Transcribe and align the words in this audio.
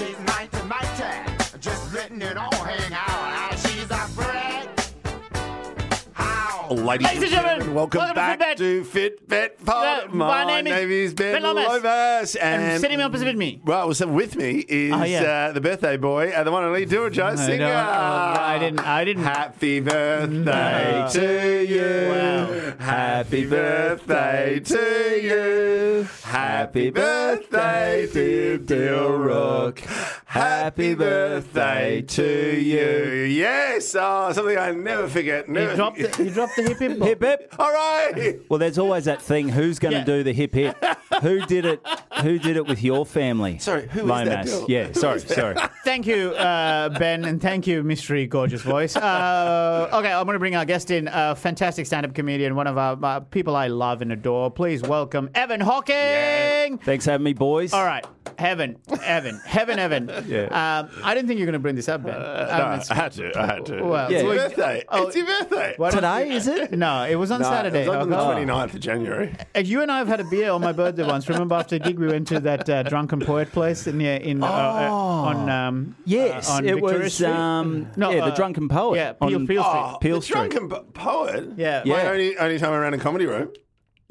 She's 0.00 0.18
mighty, 0.20 0.62
mighty. 0.66 1.58
Just 1.60 1.92
letting 1.92 2.22
it 2.22 2.38
all 2.38 2.49
Ladies, 6.70 7.08
Ladies 7.08 7.22
and 7.24 7.32
gentlemen, 7.32 7.74
welcome, 7.74 7.98
welcome 7.98 8.14
to 8.14 8.38
back 8.38 8.56
to 8.58 8.84
Fitbet 8.84 9.64
Pod. 9.64 10.04
Uh, 10.04 10.14
my 10.14 10.44
name 10.62 10.68
is 10.68 11.12
Ben 11.14 11.32
Ben 11.32 11.42
Lomas. 11.42 12.36
And 12.36 12.62
And 12.62 12.80
sitting 12.80 13.00
opposite 13.00 13.26
me. 13.36 13.60
Well, 13.64 13.88
with 14.14 14.36
me 14.36 14.64
is 14.68 14.92
Oh, 14.94 15.02
yeah. 15.02 15.48
uh, 15.48 15.52
the 15.52 15.60
birthday 15.60 15.96
boy, 15.96 16.30
uh, 16.30 16.44
the 16.44 16.52
one 16.52 16.62
and 16.62 16.68
only 16.68 16.84
Dua 16.86 17.10
Jayasinha. 17.10 17.66
uh, 17.74 18.38
I 18.40 18.58
didn't- 18.60 18.86
I 18.86 19.04
didn't- 19.04 19.24
Happy 19.24 19.80
birthday 19.80 21.00
No. 21.02 21.08
to 21.10 21.64
you. 21.66 22.08
Wow. 22.08 22.72
Happy 22.78 23.46
birthday 23.46 24.60
to 24.60 25.20
you. 25.20 26.08
Happy 26.22 26.90
birthday, 26.90 28.08
dear 28.12 28.58
Dilruk. 28.58 29.80
Happy 30.30 30.94
birthday 30.94 32.02
to 32.02 32.22
you. 32.56 33.24
Yes, 33.24 33.96
oh, 33.98 34.30
something 34.32 34.56
I 34.56 34.70
never 34.70 35.08
forget. 35.08 35.48
You 35.48 35.54
Never 35.54 35.74
dropped, 35.74 35.98
the, 35.98 36.22
you 36.24 36.30
dropped 36.30 36.54
the 36.54 36.62
hip 36.62 36.78
hip. 36.78 37.02
Hip 37.02 37.20
hip. 37.20 37.54
All 37.58 37.72
right. 37.72 38.40
Well, 38.48 38.60
there's 38.60 38.78
always 38.78 39.06
that 39.06 39.20
thing. 39.20 39.48
Who's 39.48 39.80
going 39.80 39.90
to 39.90 39.98
Yeah. 39.98 40.04
do 40.04 40.22
the 40.22 40.32
hip 40.32 40.54
hip? 40.54 40.76
Who 41.22 41.44
did 41.46 41.64
it? 41.64 41.84
Who 42.22 42.38
did 42.38 42.56
it 42.56 42.64
with 42.68 42.80
your 42.84 43.04
family? 43.04 43.58
Sorry, 43.58 43.88
who 43.88 44.02
is 44.02 44.06
that, 44.06 44.26
Lomas. 44.28 44.50
Bill? 44.50 44.66
Yeah, 44.68 44.86
Who 44.86 44.94
sorry, 44.94 45.18
sorry. 45.18 45.56
Thank 45.84 46.06
you, 46.06 46.30
uh, 46.30 46.90
Ben, 46.90 47.24
and 47.24 47.42
thank 47.42 47.66
you, 47.66 47.82
mystery 47.82 48.28
gorgeous 48.28 48.62
voice. 48.62 48.94
Uh, 48.94 49.88
okay, 49.92 50.12
I'm 50.12 50.26
going 50.26 50.34
to 50.34 50.38
bring 50.38 50.54
our 50.54 50.64
guest 50.64 50.92
in, 50.92 51.08
a 51.12 51.34
fantastic 51.34 51.86
stand-up 51.86 52.14
comedian, 52.14 52.54
one 52.54 52.68
of 52.68 52.78
our 52.78 52.96
uh, 53.02 53.18
people 53.20 53.56
I 53.56 53.66
love 53.66 54.00
and 54.00 54.12
adore. 54.12 54.48
Please 54.52 54.80
welcome 54.82 55.28
Evan 55.34 55.60
Hawkins. 55.60 56.80
Thanks 56.84 57.04
for 57.06 57.10
having 57.10 57.24
me, 57.24 57.32
boys. 57.32 57.72
All 57.72 57.84
right, 57.84 58.06
Heaven, 58.38 58.76
Evan, 59.02 59.40
Heaven, 59.44 59.78
Evan. 59.80 60.19
Yeah. 60.26 60.80
Um, 60.80 60.90
I 61.04 61.14
didn't 61.14 61.28
think 61.28 61.38
you 61.38 61.44
were 61.46 61.52
going 61.52 61.60
to 61.60 61.66
bring 61.66 61.76
this 61.76 61.88
up, 61.88 62.02
Ben. 62.02 62.14
Um, 62.14 62.22
No, 62.22 62.82
I 62.90 62.94
had 62.94 63.12
to. 63.12 63.38
I 63.38 63.46
had 63.46 63.66
to. 63.66 63.82
Well, 63.82 64.10
it's 64.10 64.22
your 64.22 64.34
well, 64.34 64.48
birthday. 64.48 64.84
oh, 64.88 65.06
it's 65.06 65.16
your 65.16 65.26
birthday. 65.26 65.74
why 65.76 65.90
don't 65.90 65.96
Today 66.02 66.30
is 66.34 66.46
it? 66.46 66.72
No, 66.72 67.04
it 67.04 67.14
was 67.16 67.30
on 67.30 67.40
No, 67.42 67.48
Saturday. 67.48 67.84
It 67.84 67.88
was 67.88 67.96
on 67.96 68.10
the 68.10 68.18
Okay. 68.18 68.44
29th 68.44 68.74
of 68.74 68.80
January. 68.80 69.34
Uh, 69.54 69.60
You 69.60 69.82
and 69.82 69.90
I 69.92 69.98
have 69.98 70.08
had 70.08 70.20
a 70.20 70.24
beer 70.24 70.50
on 70.50 70.60
my 70.60 70.72
birthday 70.72 71.04
once. 71.04 71.28
Remember 71.28 71.54
after 71.54 71.78
the 71.78 71.84
gig 71.84 71.98
we 71.98 72.06
went 72.08 72.28
to 72.28 72.40
that 72.40 72.68
uh, 72.68 72.82
drunken 72.84 73.20
poet 73.20 73.52
place 73.52 73.86
in 73.86 74.00
yeah, 74.00 74.16
in 74.16 74.42
uh, 74.42 74.46
uh, 74.46 74.90
on 74.90 75.48
um, 75.48 75.96
Yes, 76.04 76.48
uh, 76.48 76.54
on 76.54 76.64
it 76.66 76.74
Victoria 76.74 76.98
was. 77.04 77.14
Street? 77.14 77.28
Um, 77.30 77.90
No, 77.96 78.10
yeah, 78.10 78.24
the 78.26 78.32
uh, 78.32 78.34
drunken 78.36 78.68
poet. 78.68 78.96
yeah, 78.96 79.12
Peel- 79.12 79.36
on- 79.36 79.46
Peel 79.46 79.62
Street. 79.62 79.82
Oh, 79.94 79.98
Peel 80.00 80.16
the 80.16 80.22
Street. 80.22 80.34
drunken 80.50 80.68
po- 80.68 80.82
poet. 80.94 81.48
Yeah. 81.56 81.82
My 81.86 82.02
Yeah. 82.02 82.10
only 82.10 82.36
only 82.38 82.58
time 82.58 82.72
around 82.72 82.94
a 82.94 82.98
comedy 82.98 83.26
room. 83.26 83.50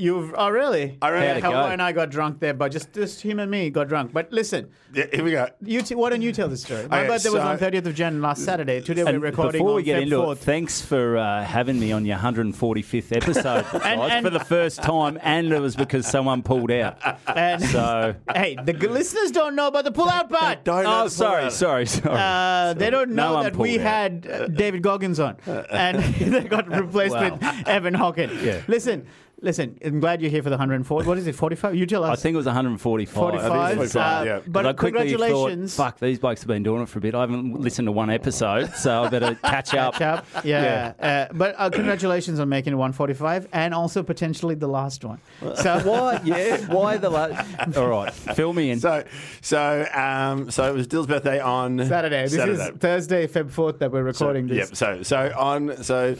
You've 0.01 0.33
oh 0.37 0.47
really? 0.49 0.97
I 1.01 1.09
reckon- 1.11 1.27
yeah, 1.27 1.33
How'd 1.41 1.53
Hello 1.53 1.67
and 1.67 1.81
I 1.81 1.91
got 1.91 2.09
drunk 2.09 2.39
there, 2.39 2.53
but 2.53 2.71
just 2.71 2.93
just 2.93 3.21
him 3.21 3.37
and 3.39 3.51
me 3.51 3.69
got 3.69 3.89
drunk. 3.89 4.13
But 4.13 4.31
listen, 4.31 4.69
Yeah, 4.93 5.07
here 5.11 5.25
we 5.25 5.31
go. 5.31 5.47
you 5.61 5.81
t- 5.81 5.93
why 5.93 6.09
don't 6.09 6.21
you 6.21 6.31
tell 6.31 6.47
the 6.47 6.55
story? 6.55 6.87
My 6.87 6.99
Okay, 6.99 7.07
birthday 7.09 7.29
was 7.31 7.41
so- 7.41 7.47
on 7.49 7.57
30th 7.57 7.85
of 7.85 7.95
Jan 7.95 8.21
last 8.21 8.45
Saturday. 8.45 8.79
Today 8.79 9.03
we're 9.03 9.19
recording 9.19 9.59
before 9.59 9.71
on 9.71 9.75
we 9.75 9.83
get 9.83 9.99
Feb 9.99 10.03
into 10.03 10.15
4th. 10.15 10.31
it, 10.31 10.37
thanks 10.39 10.81
for 10.81 11.17
uh, 11.17 11.43
having 11.43 11.77
me 11.77 11.91
on 11.91 12.05
your 12.05 12.17
145th 12.17 13.11
episode, 13.13 13.65
guys, 13.73 13.81
and- 13.83 14.25
for 14.25 14.29
the 14.29 14.39
first 14.39 14.81
time, 14.81 15.19
and 15.21 15.51
it 15.51 15.59
was 15.59 15.75
because 15.75 16.07
someone 16.07 16.43
pulled 16.43 16.71
out. 16.71 16.97
And 17.27 17.61
So, 17.61 18.15
hey, 18.33 18.55
the 18.63 18.71
g- 18.71 18.87
listeners 18.87 19.31
don't 19.31 19.53
know 19.53 19.67
about 19.67 19.83
the 19.83 19.91
pull-out 19.91 20.29
part. 20.29 20.63
Don't 20.63 20.85
know 20.85 21.01
oh, 21.01 21.03
the 21.03 21.09
sorry, 21.09 21.41
poet. 21.41 21.51
sorry, 21.51 21.85
sorry. 21.85 22.15
Uh, 22.17 22.73
they 22.73 22.89
don't 22.89 23.11
know 23.11 23.33
one 23.33 23.43
that 23.43 23.55
we 23.57 23.77
out. 23.79 23.81
had 23.81 24.27
uh, 24.31 24.47
David 24.47 24.81
Goggins 24.81 25.19
on, 25.19 25.35
and 25.69 25.97
they 26.15 26.45
got 26.45 26.69
replaced 26.69 27.15
Wow. 27.15 27.33
with 27.33 27.67
Evan 27.67 27.93
Hawkins. 27.95 28.41
Yeah. 28.41 28.61
Listen, 28.69 29.05
listen. 29.41 29.77
I'm 29.83 29.99
glad 29.99 30.21
you're 30.21 30.31
here 30.31 30.43
for 30.43 30.49
the 30.49 30.55
104. 30.57 31.03
What 31.03 31.17
is 31.17 31.27
it? 31.27 31.35
45? 31.35 31.75
You 31.75 31.85
tell 31.85 32.03
us. 32.03 32.19
I 32.19 32.21
think 32.21 32.33
it 32.33 32.37
was 32.37 32.45
145. 32.45 33.13
45. 33.13 33.51
I 33.51 33.69
think 33.69 33.83
it's 33.83 33.93
45, 33.93 34.21
uh, 34.21 34.25
yeah. 34.25 34.39
But 34.47 34.65
I 34.65 34.73
quickly 34.73 35.09
congratulations. 35.09 35.75
Thought, 35.75 35.85
Fuck, 35.93 35.99
these 35.99 36.19
blokes 36.19 36.41
have 36.41 36.47
been 36.47 36.63
doing 36.63 36.81
it 36.81 36.89
for 36.89 36.99
a 36.99 37.01
bit. 37.01 37.15
I 37.15 37.21
haven't 37.21 37.59
listened 37.59 37.87
to 37.87 37.91
one 37.91 38.09
episode, 38.09 38.71
so 38.73 39.03
I 39.03 39.09
better 39.09 39.35
catch 39.43 39.73
up. 39.73 39.95
Chap. 39.95 40.25
Yeah. 40.43 40.93
Uh, 40.99 41.33
but 41.33 41.55
uh, 41.57 41.69
congratulations 41.69 42.39
on 42.39 42.49
making 42.49 42.73
it 42.73 42.77
145 42.77 43.47
and 43.51 43.73
also 43.73 44.03
potentially 44.03 44.55
the 44.55 44.67
last 44.67 45.03
one. 45.03 45.19
So 45.59 45.79
Why? 45.79 46.21
Yeah. 46.23 46.57
Why 46.67 46.97
the? 46.97 47.09
last? 47.09 47.77
All 47.77 47.87
right, 47.87 48.13
fill 48.13 48.53
me 48.53 48.71
in. 48.71 48.79
So, 48.79 49.03
so, 49.41 49.85
um, 49.93 50.51
so 50.51 50.69
it 50.69 50.73
was 50.73 50.87
Dill's 50.87 51.07
birthday 51.07 51.39
on 51.39 51.85
Saturday. 51.85 52.23
This 52.23 52.35
Saturday. 52.35 52.61
is 52.63 52.69
Thursday, 52.77 53.27
Feb 53.27 53.51
4th 53.51 53.79
that 53.79 53.91
we're 53.91 54.03
recording 54.03 54.47
this. 54.47 54.69
Yep. 54.69 54.75
So, 54.75 55.03
so 55.03 55.33
on, 55.37 55.83
so 55.83 56.15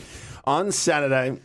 on 0.46 0.72
Saturday, 0.72 1.40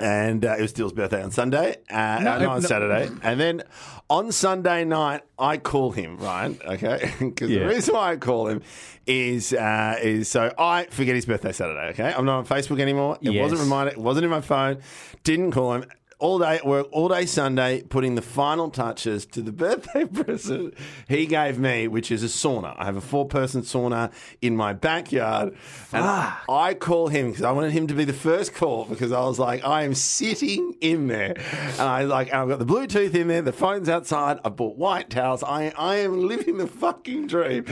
and 0.00 0.44
uh, 0.44 0.56
it 0.58 0.62
was 0.62 0.72
Dill's 0.72 0.92
birthday 0.92 1.22
on 1.22 1.30
Sunday. 1.30 1.76
Uh, 1.90 2.20
no, 2.22 2.38
no, 2.38 2.50
on 2.50 2.62
no. 2.62 2.68
Saturday, 2.68 3.10
and 3.22 3.40
then 3.40 3.62
on 4.08 4.32
Sunday 4.32 4.84
night, 4.84 5.22
I 5.38 5.56
call 5.58 5.90
him. 5.92 6.16
Right? 6.18 6.58
Okay. 6.64 7.12
Because 7.20 7.50
Yeah. 7.50 7.60
the 7.60 7.66
reason 7.66 7.94
why 7.94 8.12
I 8.12 8.16
call 8.16 8.48
him 8.48 8.62
is 9.06 9.52
uh, 9.52 9.96
is 10.02 10.28
so 10.28 10.52
I 10.58 10.84
forget 10.90 11.14
his 11.14 11.26
birthday 11.26 11.52
Saturday. 11.52 11.90
Okay. 11.90 12.12
I'm 12.16 12.24
not 12.24 12.38
on 12.38 12.46
Facebook 12.46 12.80
anymore. 12.80 13.18
It 13.20 13.32
Yes. 13.32 13.42
wasn't 13.42 13.60
reminded. 13.62 13.94
It 13.94 14.00
wasn't 14.00 14.24
in 14.24 14.30
my 14.30 14.40
phone. 14.40 14.78
Didn't 15.24 15.52
call 15.52 15.74
him. 15.74 15.84
All 16.20 16.38
day 16.38 16.56
at 16.56 16.66
work, 16.66 16.88
all 16.92 17.08
day 17.08 17.26
Sunday, 17.26 17.82
putting 17.82 18.14
the 18.14 18.22
final 18.22 18.70
touches 18.70 19.26
to 19.26 19.42
the 19.42 19.52
birthday 19.52 20.04
present 20.04 20.74
he 21.08 21.26
gave 21.26 21.58
me, 21.58 21.88
which 21.88 22.10
is 22.10 22.22
a 22.22 22.26
sauna. 22.26 22.74
I 22.78 22.84
have 22.84 22.96
a 22.96 23.00
four 23.00 23.26
person 23.26 23.62
sauna 23.62 24.12
in 24.40 24.56
my 24.56 24.72
backyard. 24.72 25.56
And 25.92 26.04
I 26.48 26.74
call 26.78 27.08
him 27.08 27.30
because 27.30 27.44
I 27.44 27.52
wanted 27.52 27.72
him 27.72 27.86
to 27.88 27.94
be 27.94 28.04
the 28.04 28.12
first 28.12 28.54
call 28.54 28.84
because 28.84 29.12
I 29.12 29.20
was 29.20 29.38
like, 29.38 29.64
I 29.64 29.82
am 29.82 29.94
sitting 29.94 30.74
in 30.80 31.08
there. 31.08 31.36
And 31.72 31.80
I 31.80 32.04
like, 32.04 32.28
and 32.28 32.36
I've 32.36 32.48
got 32.48 32.58
the 32.58 32.66
Bluetooth 32.66 33.14
in 33.14 33.28
there, 33.28 33.42
the 33.42 33.52
phone's 33.52 33.88
outside, 33.88 34.38
I 34.44 34.48
bought 34.50 34.76
white 34.76 35.10
towels. 35.10 35.42
I, 35.42 35.72
I 35.76 35.96
am 35.96 36.28
living 36.28 36.58
the 36.58 36.66
fucking 36.66 37.26
dream. 37.26 37.64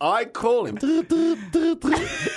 I 0.00 0.24
call 0.24 0.66
him. 0.66 0.76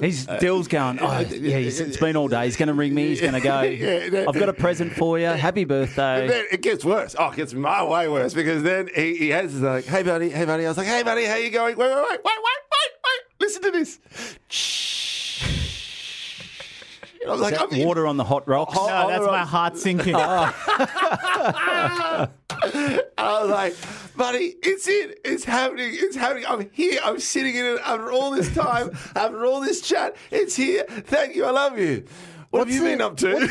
He's 0.00 0.26
Dill's 0.26 0.68
going. 0.68 0.98
Oh, 1.00 1.20
yeah, 1.20 1.56
it's 1.56 1.96
been 1.96 2.16
all 2.16 2.28
day. 2.28 2.44
He's 2.44 2.56
going 2.56 2.68
to 2.68 2.74
ring 2.74 2.94
me. 2.94 3.08
He's 3.08 3.20
going 3.20 3.34
to 3.34 3.40
go. 3.40 3.62
Yeah. 3.62 4.24
I've 4.28 4.37
got 4.38 4.48
a 4.48 4.52
present 4.52 4.92
for 4.92 5.18
you. 5.18 5.26
Happy 5.26 5.62
And 5.62 5.68
birthday. 5.68 6.26
then 6.28 6.44
it 6.52 6.62
gets 6.62 6.84
worse. 6.84 7.14
Oh, 7.18 7.30
it 7.30 7.36
gets 7.36 7.54
my 7.54 7.82
way 7.84 8.08
worse 8.08 8.34
because 8.34 8.62
then 8.62 8.88
he, 8.94 9.16
he 9.16 9.28
has 9.30 9.52
his 9.52 9.60
like, 9.62 9.84
hey 9.84 10.02
buddy, 10.02 10.30
hey 10.30 10.44
buddy. 10.44 10.64
I 10.64 10.68
was 10.68 10.78
like, 10.78 10.86
hey 10.86 11.02
buddy, 11.02 11.24
how 11.24 11.36
you 11.36 11.50
going? 11.50 11.76
Wait, 11.76 11.88
wait, 11.88 11.96
wait, 11.96 12.04
wait, 12.10 12.20
wait, 12.24 12.44
wait, 12.44 12.92
wait. 13.04 13.20
Listen 13.40 13.62
to 13.62 13.70
this. 13.70 13.98
Shh. 14.48 15.54
I 17.26 17.32
was 17.32 17.40
like, 17.40 17.60
I'm 17.60 17.70
in- 17.72 17.86
Water 17.86 18.06
on 18.06 18.16
the 18.16 18.24
hot 18.24 18.48
rocks. 18.48 18.72
Hot- 18.74 18.88
No, 18.88 19.08
that's 19.08 19.26
my 19.26 19.38
right. 19.38 19.46
heart 19.46 19.76
sinking. 19.76 20.14
I 20.14 22.28
was 23.18 23.50
like, 23.50 23.74
buddy, 24.16 24.54
it's 24.62 24.88
it. 24.88 25.20
It's 25.24 25.44
happening. 25.44 25.90
It's 25.92 26.16
happening. 26.16 26.44
I'm 26.48 26.70
here. 26.72 26.98
I'm 27.04 27.20
sitting 27.20 27.54
in 27.54 27.66
it 27.66 27.80
after 27.84 28.10
all 28.12 28.30
this 28.30 28.52
time, 28.54 28.92
after 29.14 29.44
all 29.44 29.60
this 29.60 29.82
chat. 29.82 30.16
It's 30.30 30.56
here. 30.56 30.84
Thank 30.88 31.36
you. 31.36 31.44
I 31.44 31.50
love 31.50 31.78
you. 31.78 32.04
What 32.50 32.66
have 32.66 32.70
you 32.74 32.82
been 32.82 33.00
up 33.00 33.16
to? 33.18 33.48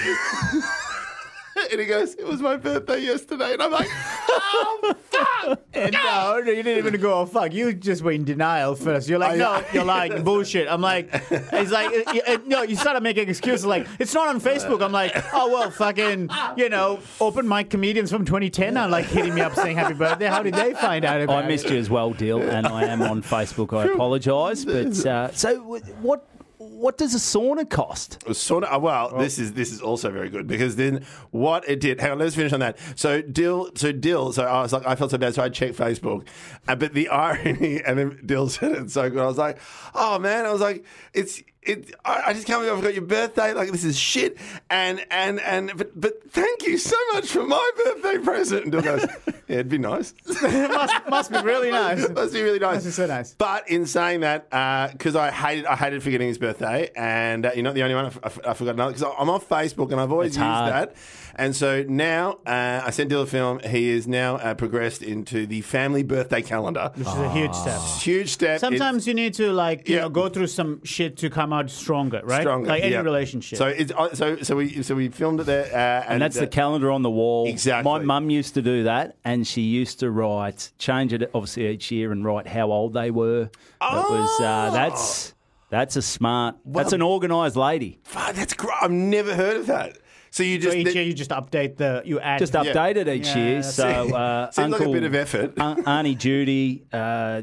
and 1.72 1.80
he 1.82 1.86
goes, 1.88 2.14
it 2.16 2.26
was 2.26 2.42
my 2.42 2.56
birthday 2.56 3.00
yesterday. 3.00 3.54
And 3.54 3.62
I'm 3.62 3.72
like, 3.72 3.88
oh, 3.92 4.96
fuck. 5.10 5.60
And 5.74 5.94
no, 5.94 6.42
no, 6.44 6.52
you 6.52 6.64
didn't 6.64 6.86
even 6.86 7.00
go, 7.00 7.20
oh, 7.22 7.26
fuck. 7.26 7.54
You 7.54 7.72
just 7.74 8.02
were 8.02 8.12
in 8.12 8.26
denial 8.26 8.76
first. 8.76 9.08
You're 9.08 9.20
like, 9.20 9.34
I- 9.34 9.36
no, 9.38 9.64
you're 9.72 9.86
lying, 9.86 10.24
bullshit. 10.26 10.68
I'm 10.68 10.82
like, 10.82 11.10
it's 11.32 11.72
like, 11.72 11.88
uh, 12.08 12.12
uh, 12.12 12.34
uh, 12.34 12.38
no, 12.46 12.64
you 12.64 12.76
started 12.76 13.02
making 13.02 13.30
excuses 13.30 13.66
like, 13.66 13.88
it's 14.00 14.14
not 14.14 14.28
on 14.28 14.42
Facebook. 14.42 14.84
I'm 14.84 14.92
like, 14.92 15.14
oh, 15.34 15.50
well, 15.52 15.70
fucking, 15.72 16.30
you 16.58 16.70
know, 16.70 17.00
open 17.22 17.48
mic 17.48 17.70
comedians 17.70 18.12
from 18.12 18.26
2010 18.26 18.76
are 18.76 18.90
like 18.90 19.06
hitting 19.06 19.36
me 19.36 19.42
up 19.42 19.54
saying 19.54 19.78
happy 19.78 19.94
birthday. 19.94 20.26
How 20.28 20.42
did 20.44 20.56
they 20.56 20.74
find 20.74 21.06
out 21.06 21.22
about 21.22 21.46
I 21.46 21.48
missed 21.48 21.66
it? 21.66 21.74
you 21.74 21.78
as 21.78 21.90
well, 21.90 22.12
Dill, 22.12 22.42
and 22.42 22.68
I 22.68 22.86
am 22.86 23.02
on 23.02 23.22
Facebook. 23.22 23.78
I 23.78 23.92
apologise, 23.94 24.66
but 24.66 25.06
uh, 25.06 25.32
so 25.32 25.58
what? 26.02 26.26
What 26.58 26.98
does 26.98 27.14
a 27.14 27.20
sauna 27.20 27.70
cost? 27.70 28.18
Sort 28.36 28.64
of. 28.64 28.82
Well, 28.82 29.18
this 29.18 29.38
is 29.38 29.54
this 29.54 29.72
is 29.72 29.80
also 29.80 30.10
very 30.10 30.30
good 30.30 30.48
because 30.48 30.76
then 30.76 31.06
what 31.30 31.68
it 31.70 31.80
did. 31.80 32.02
Hang 32.02 32.14
on, 32.14 32.20
let's 32.20 32.36
finish 32.36 32.52
on 32.52 32.62
that. 32.62 32.80
So 32.96 33.22
Dill, 33.22 33.70
so 33.76 33.92
Dill, 33.92 34.34
so 34.34 34.44
I 34.44 34.62
was 34.62 34.74
like, 34.74 34.86
I 34.88 34.96
felt 34.96 35.12
so 35.12 35.20
bad, 35.20 35.36
so 35.36 35.44
I 35.44 35.50
checked 35.50 35.78
Facebook, 35.78 36.28
uh, 36.68 36.76
but 36.76 36.94
the 36.94 37.10
irony, 37.10 37.82
and 37.86 38.00
then 38.00 38.20
Dill 38.26 38.50
said 38.50 38.72
it 38.72 38.90
so 38.90 39.08
good. 39.10 39.20
I 39.20 39.28
was 39.28 39.38
like, 39.38 39.60
oh 39.94 40.18
man, 40.18 40.46
I 40.46 40.52
was 40.52 40.62
like, 40.62 40.84
it's. 41.14 41.42
It, 41.68 41.94
I 42.06 42.34
just 42.34 42.48
can't 42.48 42.62
believe 42.62 42.74
I 42.74 42.78
forgot 42.78 42.94
your 42.94 43.04
birthday. 43.04 43.54
Like 43.54 43.72
this 43.72 43.84
is 43.84 43.98
shit. 44.00 44.38
And 44.70 45.06
and 45.12 45.40
and 45.42 45.74
but 45.78 46.00
but 46.00 46.32
thank 46.32 46.66
you 46.66 46.78
so 46.78 46.96
much 47.14 47.28
for 47.28 47.44
my 47.46 47.72
birthday 47.84 48.18
present. 48.20 48.74
And 48.74 48.84
goes, 48.84 49.06
yeah, 49.48 49.56
it'd 49.56 49.70
be 49.70 49.78
nice. 49.78 50.14
it 50.26 50.42
must, 50.72 51.10
must 51.10 51.32
be 51.32 51.42
really 51.42 51.70
nice. 51.72 52.08
Must 52.18 52.34
be 52.34 52.42
really 52.42 52.60
nice. 52.60 52.76
Must 52.76 52.86
be 52.86 52.92
so 52.92 53.06
nice. 53.06 53.34
But 53.38 53.70
in 53.70 53.86
saying 53.86 54.22
that, 54.22 54.50
because 54.94 55.16
I 55.16 55.30
hated, 55.32 55.66
I 55.66 55.76
hated 55.76 56.02
forgetting 56.04 56.28
his 56.30 56.38
birthday, 56.38 56.90
and 56.96 57.46
uh, 57.46 57.52
you're 57.54 57.64
not 57.64 57.76
the 57.76 57.84
only 57.84 57.96
one. 57.96 58.06
I 58.06 58.10
f- 58.24 58.40
I 58.48 58.54
forgot 58.54 58.76
another 58.76 58.94
because 58.94 59.14
I'm 59.20 59.30
on 59.30 59.42
Facebook 59.42 59.92
and 59.92 60.00
I've 60.00 60.12
always 60.12 60.30
It's 60.30 60.38
used 60.38 60.46
hard. 60.46 60.74
that. 60.74 60.96
And 61.38 61.56
so 61.56 61.84
now 61.88 62.40
uh, 62.46 62.82
I 62.84 62.90
sent 62.90 63.10
Dill 63.10 63.22
a 63.22 63.26
film. 63.28 63.60
He 63.60 63.90
is 63.90 64.08
now 64.08 64.38
uh, 64.38 64.56
progressed 64.56 65.04
into 65.04 65.46
the 65.46 65.62
family 65.62 66.02
birthday 66.04 66.42
calendar. 66.42 66.92
Which 66.96 67.08
is 67.08 67.14
a 67.14 67.32
huge 67.32 67.54
step. 67.54 67.80
Huge 68.02 68.30
step. 68.30 68.60
Sometimes 68.60 69.08
you 69.08 69.14
need 69.14 69.36
to 69.36 69.52
like 69.52 69.88
you 69.88 69.96
Yeah. 69.96 70.02
know 70.02 70.10
go 70.10 70.30
through 70.30 70.48
some 70.48 70.84
shit 70.84 71.18
to 71.18 71.30
come 71.30 71.54
out 71.54 71.70
stronger, 71.70 72.22
right? 72.24 72.42
Stronger, 72.42 72.70
like 72.70 72.84
any 72.84 72.94
yeah. 72.94 73.02
relationship. 73.02 73.58
So 73.60 73.68
it's 73.68 73.92
uh, 73.92 74.16
so 74.16 74.38
so 74.38 74.56
we 74.56 74.82
so 74.82 74.96
we 74.96 75.10
filmed 75.10 75.40
it 75.42 75.46
there, 75.46 75.66
uh, 75.66 76.04
and, 76.04 76.14
And 76.14 76.22
that's 76.22 76.38
uh, 76.38 76.42
the 76.42 76.48
calendar 76.48 76.92
on 76.92 77.04
the 77.04 77.12
wall. 77.12 77.48
Exactly. 77.48 77.92
My 77.92 78.00
mum 78.00 78.30
used 78.30 78.56
to 78.56 78.62
do 78.62 78.84
that, 78.84 79.18
and 79.24 79.46
she 79.46 79.62
used 79.62 80.00
to 80.00 80.10
write, 80.10 80.72
change 80.80 81.14
it 81.14 81.30
obviously 81.34 81.68
each 81.68 81.92
year, 81.92 82.12
and 82.12 82.26
write 82.26 82.48
how 82.48 82.72
old 82.72 82.94
they 82.94 83.12
were. 83.12 83.44
It 83.44 83.52
was 83.82 84.42
uh, 84.42 84.72
that's 84.72 85.36
that's 85.70 85.96
a 85.98 86.02
smart. 86.02 86.56
that's 86.66 86.94
an 86.94 87.02
organised 87.02 87.56
lady. 87.56 88.00
Fuck, 88.04 88.34
that's 88.36 88.54
great. 88.54 88.74
I've 88.82 88.92
never 88.92 89.36
heard 89.36 89.58
of 89.58 89.68
that. 89.68 89.98
So 90.32 90.44
you 90.44 90.60
So 90.62 90.66
just 90.66 90.78
each 90.78 90.94
year 90.96 91.04
you 91.04 91.14
just 91.14 91.32
update 91.32 91.78
the 91.78 92.02
you 92.06 92.20
add 92.20 92.40
Just 92.40 92.54
update 92.54 92.96
it 92.98 93.08
each 93.08 93.28
Yeah, 93.28 93.38
year. 93.38 93.64
So 93.64 93.86
uh, 93.88 94.52
Seems 94.52 94.72
like 94.72 94.82
a 94.82 94.84
Uncle- 94.86 94.94
bit 94.94 95.04
of 95.04 95.16
effort. 95.16 95.54
Aunt- 95.60 95.88
Auntie 95.88 96.16
Judy, 96.16 96.84
uh, 96.94 97.42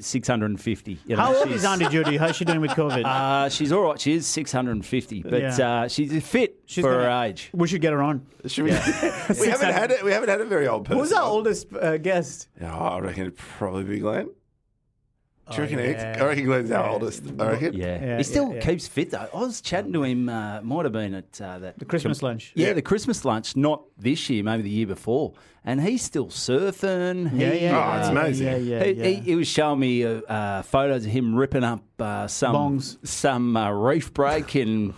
six 0.00 0.28
hundred 0.28 0.46
and 0.50 0.60
fifty. 0.60 0.98
You 1.06 1.16
know, 1.16 1.22
How 1.22 1.34
old 1.34 1.48
she's- 1.48 1.58
is 1.60 1.64
Auntie 1.64 1.88
Judy? 1.88 2.16
How's 2.16 2.36
she 2.36 2.44
doing 2.44 2.60
with 2.60 2.72
COVID? 2.72 3.04
Uh, 3.18 3.48
she's 3.48 3.72
all 3.72 3.82
right. 3.82 4.00
She 4.00 4.12
is 4.12 4.26
650, 4.26 5.22
but 5.22 5.40
Yeah. 5.40 5.68
uh, 5.82 5.88
she's 5.88 6.22
fit 6.24 6.56
She's 6.66 6.82
for 6.84 6.92
gonna- 6.92 7.04
her 7.04 7.24
age. 7.26 7.50
we 7.52 7.66
should 7.68 7.80
get 7.80 7.92
her 7.92 8.02
on. 8.02 8.26
Should 8.46 8.64
we? 8.64 8.70
we 9.40 9.48
haven't 9.48 9.72
had 9.72 9.90
it. 9.90 10.04
We 10.04 10.12
haven't 10.12 10.28
had 10.28 10.40
a 10.40 10.44
very 10.44 10.68
old 10.68 10.84
person. 10.84 10.98
Who's 11.00 11.12
our 11.12 11.24
oldest 11.24 11.66
uh, 11.74 11.96
guest? 11.98 12.48
Oh, 12.60 12.66
I 12.66 12.98
reckon 13.00 13.22
it'd 13.22 13.36
probably 13.36 13.84
be 13.84 13.98
Glenn. 14.00 14.30
Do 15.50 15.56
you 15.56 15.62
Oh, 15.62 15.62
reckon? 15.62 15.78
he- 15.78 15.90
yeah. 15.92 16.16
I 16.20 16.24
reckon 16.26 16.44
Glenn's 16.44 16.70
our 16.70 16.88
oldest. 16.90 17.22
I 17.38 17.50
reckon. 17.50 17.72
Yeah. 17.74 18.04
Yeah, 18.04 18.16
he 18.18 18.22
still 18.22 18.48
yeah, 18.48 18.54
yeah. 18.56 18.60
keeps 18.60 18.86
fit 18.88 19.10
though. 19.10 19.28
I 19.32 19.38
was 19.38 19.60
chatting 19.60 19.92
to 19.94 20.02
him. 20.02 20.28
Uh, 20.28 20.60
might 20.62 20.84
have 20.84 20.92
been 20.92 21.14
at 21.14 21.40
uh, 21.40 21.58
that 21.60 21.78
The 21.78 21.84
Christmas 21.84 22.22
lunch. 22.22 22.52
Yeah, 22.54 22.68
Yeah. 22.68 22.72
the 22.74 22.82
Christmas 22.82 23.24
lunch. 23.24 23.56
Not 23.56 23.82
this 23.98 24.28
year, 24.28 24.42
maybe 24.44 24.62
the 24.62 24.70
year 24.70 24.86
before. 24.86 25.32
And 25.68 25.82
he's 25.82 26.00
still 26.02 26.28
surfing. 26.28 27.30
Yeah, 27.38 27.50
He, 27.50 27.64
yeah. 27.64 27.76
Oh, 27.76 27.98
it's 27.98 28.06
yeah, 28.06 28.10
amazing. 28.10 28.46
Yeah, 28.46 28.56
yeah, 28.56 28.84
He, 28.84 28.90
yeah. 28.92 29.04
he, 29.04 29.14
he 29.16 29.34
was 29.34 29.48
showing 29.48 29.80
me 29.80 30.02
uh, 30.02 30.20
uh, 30.22 30.62
photos 30.62 31.04
of 31.04 31.12
him 31.12 31.34
ripping 31.34 31.62
up 31.62 31.82
uh, 32.00 32.26
some 32.28 32.54
Bongs. 32.54 32.96
some 33.06 33.56
uh, 33.56 33.70
reef 33.72 34.14
break 34.14 34.54
in 34.56 34.94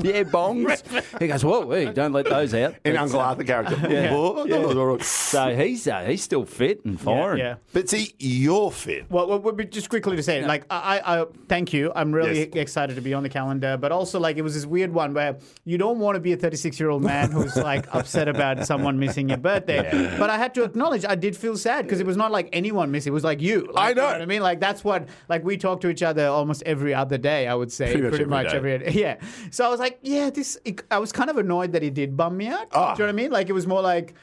yeah 0.00 0.22
bongs. 0.22 0.80
he 1.18 1.26
goes, 1.26 1.44
"Whoa, 1.44 1.68
hey, 1.72 1.92
don't 1.92 2.12
let 2.12 2.26
those 2.26 2.54
out." 2.54 2.76
In 2.84 2.94
But, 2.94 3.02
Uncle 3.02 3.20
uh, 3.20 3.24
Arthur 3.24 3.42
character. 3.44 3.76
yeah. 3.90 4.96
So 5.00 5.56
he's 5.56 5.88
uh, 5.88 6.04
he's 6.04 6.22
still 6.22 6.44
fit 6.44 6.84
and 6.84 6.94
yeah, 6.94 7.04
firing. 7.04 7.38
yeah. 7.40 7.54
But 7.72 7.88
see, 7.88 8.14
you're 8.18 8.70
fit. 8.70 9.10
Well, 9.10 9.26
well, 9.26 9.40
well, 9.40 9.54
just 9.56 9.88
quickly 9.90 10.14
to 10.16 10.22
say, 10.22 10.46
like, 10.46 10.66
I, 10.70 11.00
I, 11.04 11.22
I, 11.22 11.26
thank 11.48 11.72
you. 11.72 11.92
I'm 11.94 12.12
really 12.12 12.38
Yes. 12.38 12.48
excited 12.54 12.94
to 12.96 13.02
be 13.02 13.12
on 13.12 13.22
the 13.24 13.28
calendar, 13.28 13.76
but 13.76 13.90
also, 13.90 14.20
like, 14.20 14.36
it 14.36 14.42
was 14.42 14.54
this 14.54 14.66
weird 14.66 14.92
one 14.94 15.14
where 15.14 15.38
you 15.64 15.78
don't 15.78 15.98
want 15.98 16.14
to 16.14 16.20
be 16.20 16.32
a 16.32 16.36
36 16.36 16.78
year 16.78 16.90
old 16.90 17.02
man 17.02 17.32
who's 17.32 17.56
like 17.56 17.92
upset 17.94 18.28
about 18.28 18.66
someone 18.66 18.98
missing 19.00 19.28
your 19.28 19.38
birthday. 19.38 19.82
But 20.18 20.30
I 20.30 20.38
had 20.38 20.54
to 20.54 20.64
acknowledge 20.64 21.04
I 21.04 21.14
did 21.14 21.36
feel 21.36 21.56
sad 21.56 21.84
because 21.84 22.00
it 22.00 22.06
was 22.06 22.16
not 22.16 22.30
like 22.32 22.48
anyone 22.52 22.90
missing. 22.90 23.12
It 23.12 23.14
was 23.14 23.24
like 23.24 23.40
you. 23.40 23.68
Like, 23.72 23.90
I 23.90 23.92
know. 23.92 24.06
You 24.06 24.12
what 24.12 24.22
I 24.22 24.26
mean, 24.26 24.42
like, 24.42 24.60
that's 24.60 24.82
what, 24.84 25.08
like, 25.28 25.44
we 25.44 25.56
talk 25.56 25.80
to 25.82 25.88
each 25.88 26.02
other 26.02 26.26
almost 26.26 26.62
every 26.64 26.94
other 26.94 27.18
day. 27.18 27.46
I 27.46 27.54
would 27.54 27.72
say 27.72 27.96
Pretty 27.96 28.24
much 28.24 28.46
every 28.52 28.74
every 28.74 28.92
yeah. 29.00 29.16
So 29.50 29.64
I 29.66 29.68
was 29.68 29.80
like, 29.80 29.98
yeah, 30.02 30.30
this. 30.30 30.58
It, 30.64 30.82
I 30.90 30.98
was 30.98 31.12
kind 31.12 31.30
of 31.30 31.36
annoyed 31.38 31.72
that 31.72 31.82
he 31.82 31.90
did 31.90 32.16
bum 32.16 32.36
me 32.36 32.48
out. 32.48 32.68
Ah. 32.72 32.94
Do 32.94 33.02
you 33.02 33.06
know 33.06 33.12
what 33.12 33.20
I 33.20 33.22
mean? 33.22 33.30
Like, 33.32 33.48
it 33.48 33.52
was 33.52 33.66
more 33.66 33.82
like. 33.82 34.14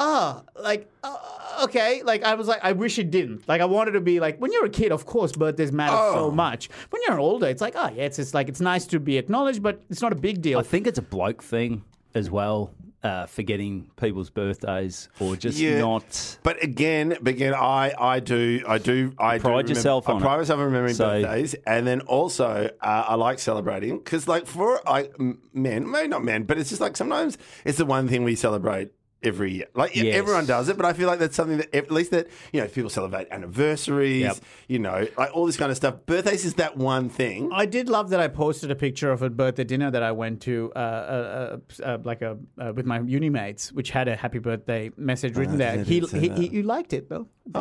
Ah, 0.00 0.44
like 0.62 0.88
uh, 1.02 1.16
okay, 1.64 2.04
like 2.04 2.22
I 2.22 2.34
was 2.34 2.46
like, 2.46 2.60
I 2.62 2.70
wish 2.70 3.00
it 3.00 3.10
didn't. 3.10 3.48
Like 3.48 3.60
I 3.60 3.64
wanted 3.64 3.90
to 3.92 4.00
be 4.00 4.20
like, 4.20 4.38
when 4.38 4.52
you're 4.52 4.64
a 4.64 4.70
kid, 4.70 4.92
of 4.92 5.06
course, 5.06 5.32
birthdays 5.32 5.72
matter 5.72 5.96
so 5.96 6.26
Oh. 6.26 6.30
much. 6.30 6.70
When 6.90 7.02
you're 7.04 7.18
older, 7.18 7.48
it's 7.48 7.60
like, 7.60 7.74
oh 7.76 7.88
yeah, 7.92 8.04
it's 8.04 8.16
just 8.16 8.32
like 8.32 8.48
it's 8.48 8.60
nice 8.60 8.86
to 8.86 9.00
be 9.00 9.18
acknowledged, 9.18 9.60
but 9.60 9.82
it's 9.90 10.00
not 10.00 10.12
a 10.12 10.14
big 10.14 10.40
deal. 10.40 10.60
I 10.60 10.62
think 10.62 10.86
it's 10.86 11.00
a 11.00 11.02
bloke 11.02 11.42
thing 11.42 11.82
as 12.14 12.30
well, 12.30 12.70
uh, 13.04 13.26
forgetting 13.26 13.88
people's 13.96 14.28
birthdays 14.30 15.08
or 15.20 15.36
just 15.36 15.56
Yeah. 15.58 15.78
not. 15.78 16.38
But 16.42 16.62
again, 16.64 17.12
again, 17.24 17.54
I, 17.54 17.92
I 17.98 18.18
do, 18.20 18.62
I 18.66 18.78
do, 18.78 19.12
I 19.18 19.36
do 19.38 19.42
Pride 19.42 19.50
remember- 19.52 19.68
yourself 19.70 20.08
I 20.08 20.12
on 20.14 20.20
pride 20.20 20.34
it. 20.34 20.38
myself 20.38 20.58
on 20.58 20.64
remembering 20.66 20.94
So- 20.94 21.08
birthdays, 21.22 21.54
and 21.66 21.86
then 21.86 22.00
also 22.02 22.70
uh, 22.80 23.04
I 23.08 23.14
like 23.14 23.38
celebrating 23.38 23.98
because, 23.98 24.26
like, 24.26 24.46
for 24.46 24.80
m- 25.20 25.38
men, 25.54 25.88
maybe 25.90 26.08
not 26.08 26.24
men, 26.24 26.42
but 26.42 26.58
it's 26.58 26.70
just 26.70 26.80
like 26.80 26.96
sometimes 26.96 27.38
it's 27.64 27.78
the 27.78 27.86
one 27.86 28.08
thing 28.08 28.24
we 28.24 28.34
celebrate 28.34 28.90
every 29.22 29.52
year. 29.52 29.66
Like 29.74 29.94
Yes. 29.96 30.14
everyone 30.16 30.46
does 30.46 30.68
it, 30.68 30.76
but 30.76 30.86
I 30.86 30.92
feel 30.92 31.06
like 31.08 31.18
that's 31.18 31.34
something 31.36 31.58
that 31.58 31.74
at 31.74 31.90
least 31.90 32.10
that 32.12 32.28
you 32.52 32.60
know 32.60 32.68
people 32.68 32.90
celebrate 32.90 33.28
anniversaries, 33.30 34.22
Yep. 34.22 34.36
you 34.68 34.78
know, 34.78 35.06
like 35.16 35.30
all 35.34 35.46
this 35.46 35.56
kind 35.56 35.70
of 35.70 35.76
stuff. 35.76 35.94
Birthdays 36.06 36.44
is 36.44 36.54
that 36.54 36.76
one 36.76 37.08
thing. 37.08 37.50
I 37.52 37.66
did 37.66 37.88
love 37.88 38.10
that 38.10 38.20
I 38.20 38.28
posted 38.28 38.70
a 38.70 38.76
picture 38.76 39.10
of 39.10 39.22
a 39.22 39.30
birthday 39.30 39.64
dinner 39.64 39.90
that 39.90 40.02
I 40.02 40.12
went 40.12 40.42
to, 40.42 40.72
uh, 40.76 40.78
uh, 40.78 41.58
uh, 41.80 41.82
uh, 41.84 41.98
like 42.04 42.22
a 42.22 42.38
uh, 42.60 42.72
with 42.74 42.86
my 42.86 43.00
uni 43.00 43.30
mates, 43.30 43.72
which 43.72 43.90
had 43.90 44.08
a 44.08 44.16
happy 44.16 44.38
birthday 44.38 44.90
message 44.96 45.36
written 45.36 45.58
there. 45.58 45.82
He, 45.82 46.00
he, 46.00 46.28
he, 46.28 46.46
you 46.48 46.62
liked 46.62 46.92
it 46.92 47.08
though. 47.08 47.28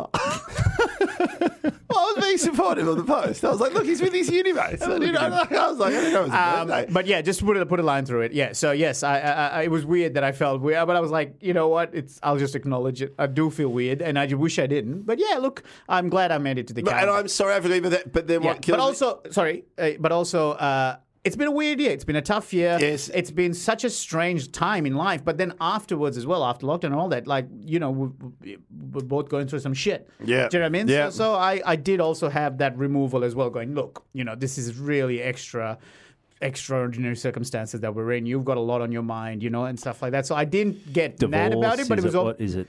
Well, 1.89 1.99
I 1.99 2.13
was 2.17 2.25
being 2.25 2.37
supportive 2.37 2.85
of 2.87 2.97
the 2.97 3.03
post. 3.05 3.45
I 3.45 3.49
was 3.49 3.61
like, 3.61 3.73
look, 3.73 3.85
he's 3.85 4.01
with 4.01 4.11
his 4.13 4.29
uni 4.29 4.51
mates. 4.51 4.81
And, 4.87 5.01
you 5.03 5.13
know, 5.13 5.19
I 5.49 5.67
was 5.69 5.77
like, 5.77 5.93
I 5.93 6.01
don't 6.01 6.13
know 6.13 6.23
his 6.25 6.87
Um, 6.87 6.93
but 6.93 7.07
yeah, 7.07 7.21
just 7.21 7.43
put 7.45 7.55
a, 7.55 7.65
put 7.65 7.79
a 7.79 7.83
line 7.83 8.05
through 8.05 8.21
it. 8.21 8.33
Yeah. 8.33 8.51
So 8.51 8.71
yes, 8.71 9.03
I, 9.03 9.19
I, 9.19 9.47
I 9.47 9.61
it 9.63 9.71
was 9.71 9.85
weird 9.85 10.15
that 10.15 10.23
I 10.23 10.33
felt 10.33 10.61
weird, 10.61 10.85
but 10.85 10.95
I 10.97 10.99
was 10.99 11.11
like, 11.11 11.35
you 11.39 11.53
know 11.53 11.69
what? 11.69 11.95
It's 11.95 12.19
I'll 12.21 12.37
just 12.37 12.55
acknowledge 12.55 13.01
it. 13.01 13.15
I 13.17 13.27
do 13.27 13.49
feel 13.49 13.69
weird, 13.69 14.01
and 14.01 14.19
I 14.19 14.25
wish 14.33 14.59
I 14.59 14.67
didn't. 14.67 15.03
But 15.03 15.17
yeah, 15.17 15.37
look, 15.39 15.63
I'm 15.87 16.09
glad 16.09 16.31
I 16.31 16.37
made 16.39 16.57
it 16.57 16.67
to 16.67 16.73
the 16.73 16.83
But- 16.83 16.93
and. 16.93 17.09
I'm 17.09 17.27
sorry 17.29 17.53
I 17.53 17.57
about 17.57 17.91
that. 17.91 18.11
But 18.11 18.27
then 18.27 18.43
Yeah, 18.43 18.49
what 18.49 18.67
but 18.67 18.77
me- 18.77 18.83
also, 18.83 19.21
sorry, 19.31 19.63
uh, 19.77 19.91
but 19.99 20.11
also, 20.11 20.51
uh, 20.51 20.97
it's 21.27 21.35
been 21.35 21.47
a 21.47 21.51
weird 21.51 21.79
year. 21.79 21.91
It's 21.91 22.03
been 22.03 22.15
a 22.15 22.21
tough 22.21 22.53
year. 22.53 22.77
Yes. 22.79 23.09
It's 23.13 23.29
been 23.31 23.53
such 23.53 23.83
a 23.83 23.89
strange 23.89 24.51
time 24.51 24.85
in 24.85 24.95
life. 24.95 25.23
But 25.23 25.37
then 25.37 25.53
afterwards 25.61 26.17
as 26.17 26.25
well, 26.25 26.43
after 26.43 26.65
lockdown 26.65 26.85
and 26.85 26.95
all 26.95 27.09
that, 27.09 27.27
like, 27.27 27.47
you 27.65 27.79
know, 27.79 27.91
we- 27.91 28.09
we- 28.41 28.57
we're 28.93 29.01
both 29.03 29.29
going 29.29 29.47
through 29.47 29.59
some 29.59 29.73
shit. 29.73 30.09
Yeah. 30.23 30.47
Do 30.47 30.57
you 30.57 30.59
know 30.61 30.65
what 30.65 30.65
I 30.65 30.69
mean? 30.69 30.87
Yeah. 30.87 31.09
So, 31.09 31.17
so 31.17 31.33
I, 31.35 31.61
I 31.65 31.75
did 31.75 31.99
also 32.01 32.29
have 32.29 32.57
that 32.57 32.77
removal 32.77 33.23
as 33.23 33.35
well, 33.35 33.49
going, 33.49 33.75
look, 33.75 34.03
you 34.13 34.23
know, 34.23 34.35
this 34.35 34.57
is 34.57 34.77
really 34.79 35.21
extra 35.21 35.77
extraordinary 36.41 37.15
circumstances 37.15 37.79
that 37.81 37.95
we're 37.95 38.11
in 38.11 38.27
you've 38.27 38.45
got 38.45 38.57
a 38.57 38.61
lot 38.61 38.79
on 38.79 38.91
your 38.91 39.01
mind 39.01 39.41
you 39.41 39.49
know 39.49 39.65
and 39.65 39.79
stuff 39.79 40.03
like 40.03 40.11
that 40.11 40.23
so 40.23 40.35
i 40.35 40.45
didn't 40.45 40.93
get 40.93 41.19
mad 41.27 41.51
about 41.51 41.79
it 41.79 41.89
but 41.89 41.97
it 41.97 42.03
was 42.03 42.13
all 42.13 42.25
what 42.25 42.39
is 42.39 42.53
it? 42.55 42.67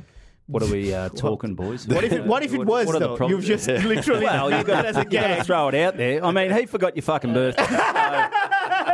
What 0.49 0.62
are 0.62 0.71
we 0.73 0.95
uh, 0.95 1.09
talking, 1.17 1.55
boys? 1.55 1.87
what 1.87 2.05
if 2.05 2.12
it, 2.12 2.25
what 2.25 2.43
if 2.43 2.55
it 2.55 2.65
was 2.65 2.87
what 2.87 2.97
are 2.97 2.99
the 2.99 3.09
though 3.09 3.17
problems? 3.17 3.47
you've 3.47 3.61
just 3.65 3.69
literally 3.87 4.25
Well, 4.25 4.50
you 4.50 4.65
got 4.65 4.87
as 4.87 4.97
a 4.97 5.05
to 5.05 5.11
gag 5.11 5.45
throw 5.45 5.69
it 5.69 5.75
out 5.75 5.97
there. 5.99 6.25
I 6.25 6.31
mean, 6.33 6.50
he 6.53 6.65
forgot 6.67 6.97
your 6.97 7.03
fucking 7.03 7.33
birthday. 7.35 7.67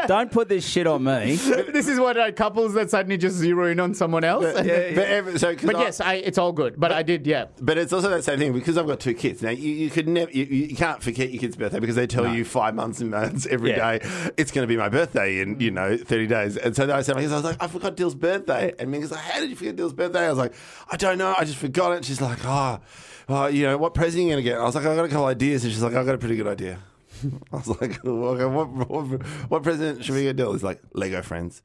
So 0.05 0.09
don't 0.09 0.31
put 0.31 0.49
this 0.49 0.67
shit 0.67 0.87
on 0.87 1.03
me. 1.05 1.35
this 1.37 1.89
is 1.89 1.99
what 1.99 2.17
uh, 2.17 2.31
couples 2.33 2.75
that 2.75 2.91
suddenly 2.91 3.17
just 3.17 3.37
zero 3.37 3.71
in 3.71 3.81
on 3.81 3.95
someone 3.95 4.23
else 4.25 4.45
But, 4.45 4.67
every- 4.67 5.39
so, 5.39 5.55
'cause 5.55 5.65
But 5.65 5.77
I- 5.77 5.81
yes, 5.83 6.01
I, 6.01 6.15
it's 6.15 6.37
all 6.39 6.53
good. 6.53 6.79
But 6.79 6.93
I 6.93 7.03
did, 7.03 7.27
yeah. 7.27 7.47
But 7.61 7.79
it's 7.79 7.93
also 7.93 8.11
that 8.11 8.23
same 8.25 8.39
thing 8.39 8.53
because 8.53 8.77
I've 8.77 8.87
got 8.87 9.01
two 9.01 9.15
kids. 9.15 9.43
Now 9.43 9.51
you, 9.51 9.71
you 9.71 9.91
could 9.91 10.07
never 10.09 10.31
you, 10.31 10.45
you 10.45 10.77
can't 10.77 11.03
forget 11.03 11.31
your 11.31 11.41
kid's 11.41 11.57
birthday 11.57 11.81
because 11.81 11.97
they 11.97 12.07
tell 12.07 12.29
you 12.29 12.45
five 12.45 12.75
months 12.75 13.01
and 13.01 13.11
months 13.11 13.47
every 13.47 13.73
day 13.73 14.01
Yeah. 14.03 14.29
it's 14.37 14.51
going 14.51 14.65
to 14.65 14.69
be 14.69 14.77
my 14.77 14.89
birthday 14.89 15.41
in 15.41 15.59
you 15.61 15.71
know 15.71 15.97
thirty 15.97 16.27
days. 16.27 16.57
And 16.57 16.75
so 16.77 16.87
then 16.87 16.97
I 16.97 17.03
said, 17.03 17.13
to 17.13 17.17
my 17.17 17.23
kids, 17.23 17.33
I 17.33 17.37
was 17.37 17.45
like, 17.45 17.63
I 17.63 17.67
forgot 17.69 17.97
Dill's 17.97 18.15
birthday, 18.15 18.75
and 18.79 18.93
Minka's 18.93 19.11
like, 19.11 19.21
How 19.21 19.41
did 19.41 19.51
you 19.51 19.57
forget 19.57 19.77
Dill's 19.77 19.95
birthday? 19.95 20.27
I 20.27 20.31
was 20.31 20.39
like, 20.39 20.55
I 20.91 20.97
don't 20.97 21.19
know, 21.19 21.35
I 21.37 21.44
just 21.45 21.59
forgot 21.59 21.93
it. 21.93 22.05
She's 22.05 22.21
like, 22.21 22.39
Oh, 22.45 22.81
oh 23.29 23.47
you 23.47 23.67
know 23.67 23.77
what 23.79 23.95
present 23.95 24.21
are 24.21 24.27
you 24.27 24.33
going 24.33 24.45
to 24.45 24.51
get? 24.51 24.59
I 24.59 24.65
was 24.65 24.75
like, 24.75 24.85
I've 24.85 24.97
got 24.97 25.05
a 25.05 25.09
couple 25.09 25.27
ideas, 25.27 25.65
and 25.65 25.73
she's 25.73 25.83
like, 25.83 25.95
I've 25.95 26.07
got 26.07 26.15
a 26.15 26.19
pretty 26.19 26.37
good 26.37 26.47
idea. 26.47 26.79
I 27.53 27.57
was 27.57 27.69
like, 27.69 28.05
okay, 28.05 28.45
what, 28.45 28.69
what, 28.69 29.23
what 29.51 29.63
present 29.63 30.05
should 30.05 30.15
we 30.15 30.23
get 30.23 30.37
Dill? 30.37 30.53
He's 30.53 30.63
like, 30.63 30.81
Lego 30.93 31.23
Friends. 31.23 31.63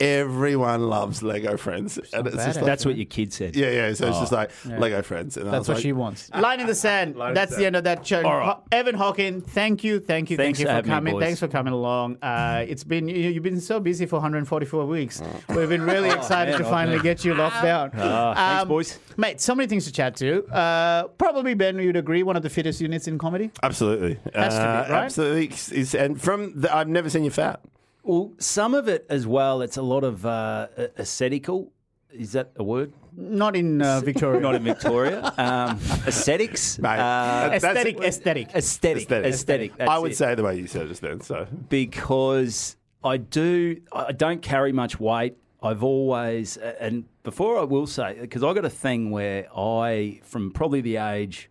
Everyone 0.00 0.88
loves 0.88 1.22
Lego 1.22 1.56
Friends. 1.56 1.98
And 2.12 2.26
it's 2.26 2.36
just 2.36 2.56
like, 2.56 2.64
That's 2.64 2.86
what 2.86 2.96
your 2.96 3.06
kid 3.06 3.32
said. 3.32 3.56
yeah, 3.56 3.70
yeah. 3.70 3.92
So 3.94 4.08
it's 4.08 4.18
just 4.20 4.32
like 4.32 4.50
Lego 4.64 5.02
Friends. 5.02 5.36
And 5.36 5.48
I 5.48 5.52
That's 5.52 5.60
was 5.62 5.68
what 5.68 5.74
like, 5.74 5.82
she 5.82 5.92
wants. 5.92 6.30
Line 6.34 6.60
in 6.60 6.66
the 6.66 6.74
sand. 6.74 7.16
Line 7.16 7.30
in 7.30 7.34
That's 7.34 7.50
the 7.50 7.56
the 7.56 7.62
sand. 7.62 7.66
end 7.66 7.76
of 7.76 7.84
that 7.84 8.06
show. 8.06 8.22
All 8.24 8.36
right. 8.38 8.46
Ho- 8.54 8.62
Evan 8.72 8.94
Hawkins, 8.94 9.44
thank 9.44 9.82
you, 9.84 9.98
thank 10.00 10.30
you, 10.30 10.36
Thanks 10.36 10.58
thank 10.58 10.60
you 10.60 10.64
for 10.66 10.68
for 10.70 10.74
having 10.74 10.88
me, 10.88 10.94
coming. 10.94 11.12
boys. 11.14 11.22
Thanks 11.24 11.40
for 11.40 11.48
coming 11.48 11.72
along. 11.72 12.18
Uh, 12.22 12.64
it's 12.68 12.84
been 12.84 13.08
you, 13.08 13.30
you've 13.30 13.42
been 13.42 13.60
so 13.60 13.80
busy 13.80 14.06
for 14.06 14.16
144 14.16 14.86
weeks. 14.86 15.20
We've 15.48 15.68
been 15.68 15.82
really 15.82 16.10
excited 16.18 16.52
man, 16.52 16.60
to 16.60 16.66
oh, 16.66 16.70
finally 16.70 16.96
man. 16.96 17.04
get 17.04 17.24
you 17.24 17.34
locked 17.34 17.62
down. 17.62 17.90
Ah, 17.94 18.34
thanks, 18.34 18.68
boys. 18.68 18.98
Mate, 19.16 19.40
so 19.40 19.54
many 19.54 19.66
things 19.68 19.84
to 19.86 19.92
chat 19.92 20.14
to. 20.16 20.46
Uh, 20.46 21.08
probably 21.18 21.54
Ben, 21.54 21.76
you'd 21.78 21.96
agree, 21.96 22.22
one 22.22 22.36
of 22.36 22.42
the 22.44 22.50
fittest 22.50 22.80
units 22.80 23.08
in 23.08 23.18
comedy. 23.18 23.50
Absolutely. 23.64 24.18
Has 24.34 24.54
to 24.54 24.60
be, 24.60 24.66
Uh, 24.94 24.97
right? 24.98 25.04
Absolutely. 25.06 25.44
It's- 25.46 25.94
and 25.94 26.20
from 26.20 26.60
the, 26.60 26.74
I've 26.74 26.88
never 26.88 27.08
seen 27.10 27.24
you 27.24 27.30
fat. 27.30 27.60
Well, 28.02 28.32
some 28.38 28.74
of 28.74 28.88
it 28.88 29.04
as 29.10 29.26
well. 29.26 29.60
It's 29.62 29.76
a 29.76 29.82
lot 29.82 30.02
of 30.04 30.24
uh, 30.24 30.68
aesthetical. 30.98 31.72
Is 32.10 32.32
that 32.32 32.52
a 32.56 32.64
word? 32.64 32.92
Not 33.14 33.54
in 33.54 33.82
uh, 33.82 34.00
Victoria. 34.00 34.40
Not 34.40 34.54
in 34.54 34.62
Victoria. 34.64 35.22
Um, 35.36 35.78
aesthetics. 36.06 36.78
Mate, 36.84 36.98
Uh, 36.98 37.48
that's- 37.50 37.64
aesthetic, 37.64 38.00
aesthetic. 38.00 38.48
aesthetic. 38.54 39.02
Aesthetic. 39.02 39.26
Aesthetic. 39.26 39.72
I 39.80 39.98
would 39.98 40.12
it. 40.12 40.16
say 40.16 40.34
the 40.34 40.42
way 40.42 40.56
you 40.58 40.66
said 40.66 40.86
it 40.86 40.88
just 40.88 41.02
then. 41.02 41.20
So 41.20 41.46
because 41.68 42.76
I 43.04 43.16
do. 43.18 43.80
I 43.92 44.12
don't 44.12 44.40
carry 44.42 44.72
much 44.72 44.98
weight. 44.98 45.36
I've 45.62 45.82
always, 45.82 46.56
and 46.56 47.04
before 47.24 47.58
I 47.58 47.64
will 47.64 47.86
say, 47.88 48.16
because 48.20 48.44
I 48.44 48.52
got 48.54 48.64
a 48.64 48.70
thing 48.70 49.10
where 49.10 49.48
I, 49.56 50.20
from 50.22 50.52
probably 50.52 50.80
the 50.80 50.96
age 50.96 51.50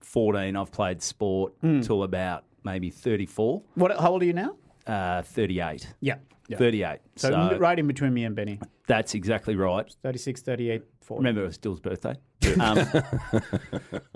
fourteen, 0.00 0.54
I've 0.56 0.70
played 0.72 1.02
sport 1.02 1.52
Hmm. 1.60 1.80
till 1.80 2.02
about 2.04 2.44
maybe 2.64 2.90
thirty-four, 2.90 3.62
What, 3.74 3.98
how 3.98 4.12
old 4.12 4.22
are 4.22 4.26
you 4.26 4.32
now? 4.32 4.56
uh, 4.86 5.22
thirty-eight. 5.22 5.86
Yeah. 6.00 6.16
yeah. 6.48 6.56
38. 6.58 6.98
So, 7.16 7.30
So, 7.30 7.58
right 7.58 7.78
in 7.78 7.86
between 7.86 8.12
me 8.14 8.24
and 8.24 8.34
Benny. 8.34 8.58
that's 8.86 9.14
exactly 9.14 9.54
right. 9.56 9.88
36, 10.02 10.42
38, 10.42 10.82
40. 11.02 11.18
Remember, 11.20 11.42
it 11.44 11.46
was 11.46 11.58
Dill's 11.58 11.80
birthday. 11.80 12.14
Um, 12.58 12.78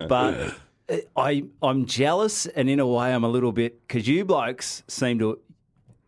but 0.08 0.54
uh, 0.88 0.96
I, 1.16 1.44
I'm 1.62 1.86
jealous, 1.86 2.46
and 2.46 2.68
in 2.68 2.80
a 2.80 2.86
way, 2.86 3.12
I'm 3.14 3.24
a 3.24 3.28
little 3.28 3.52
bit 3.52 3.86
because 3.86 4.08
you 4.08 4.24
blokes 4.24 4.82
seem 4.88 5.18
to 5.20 5.38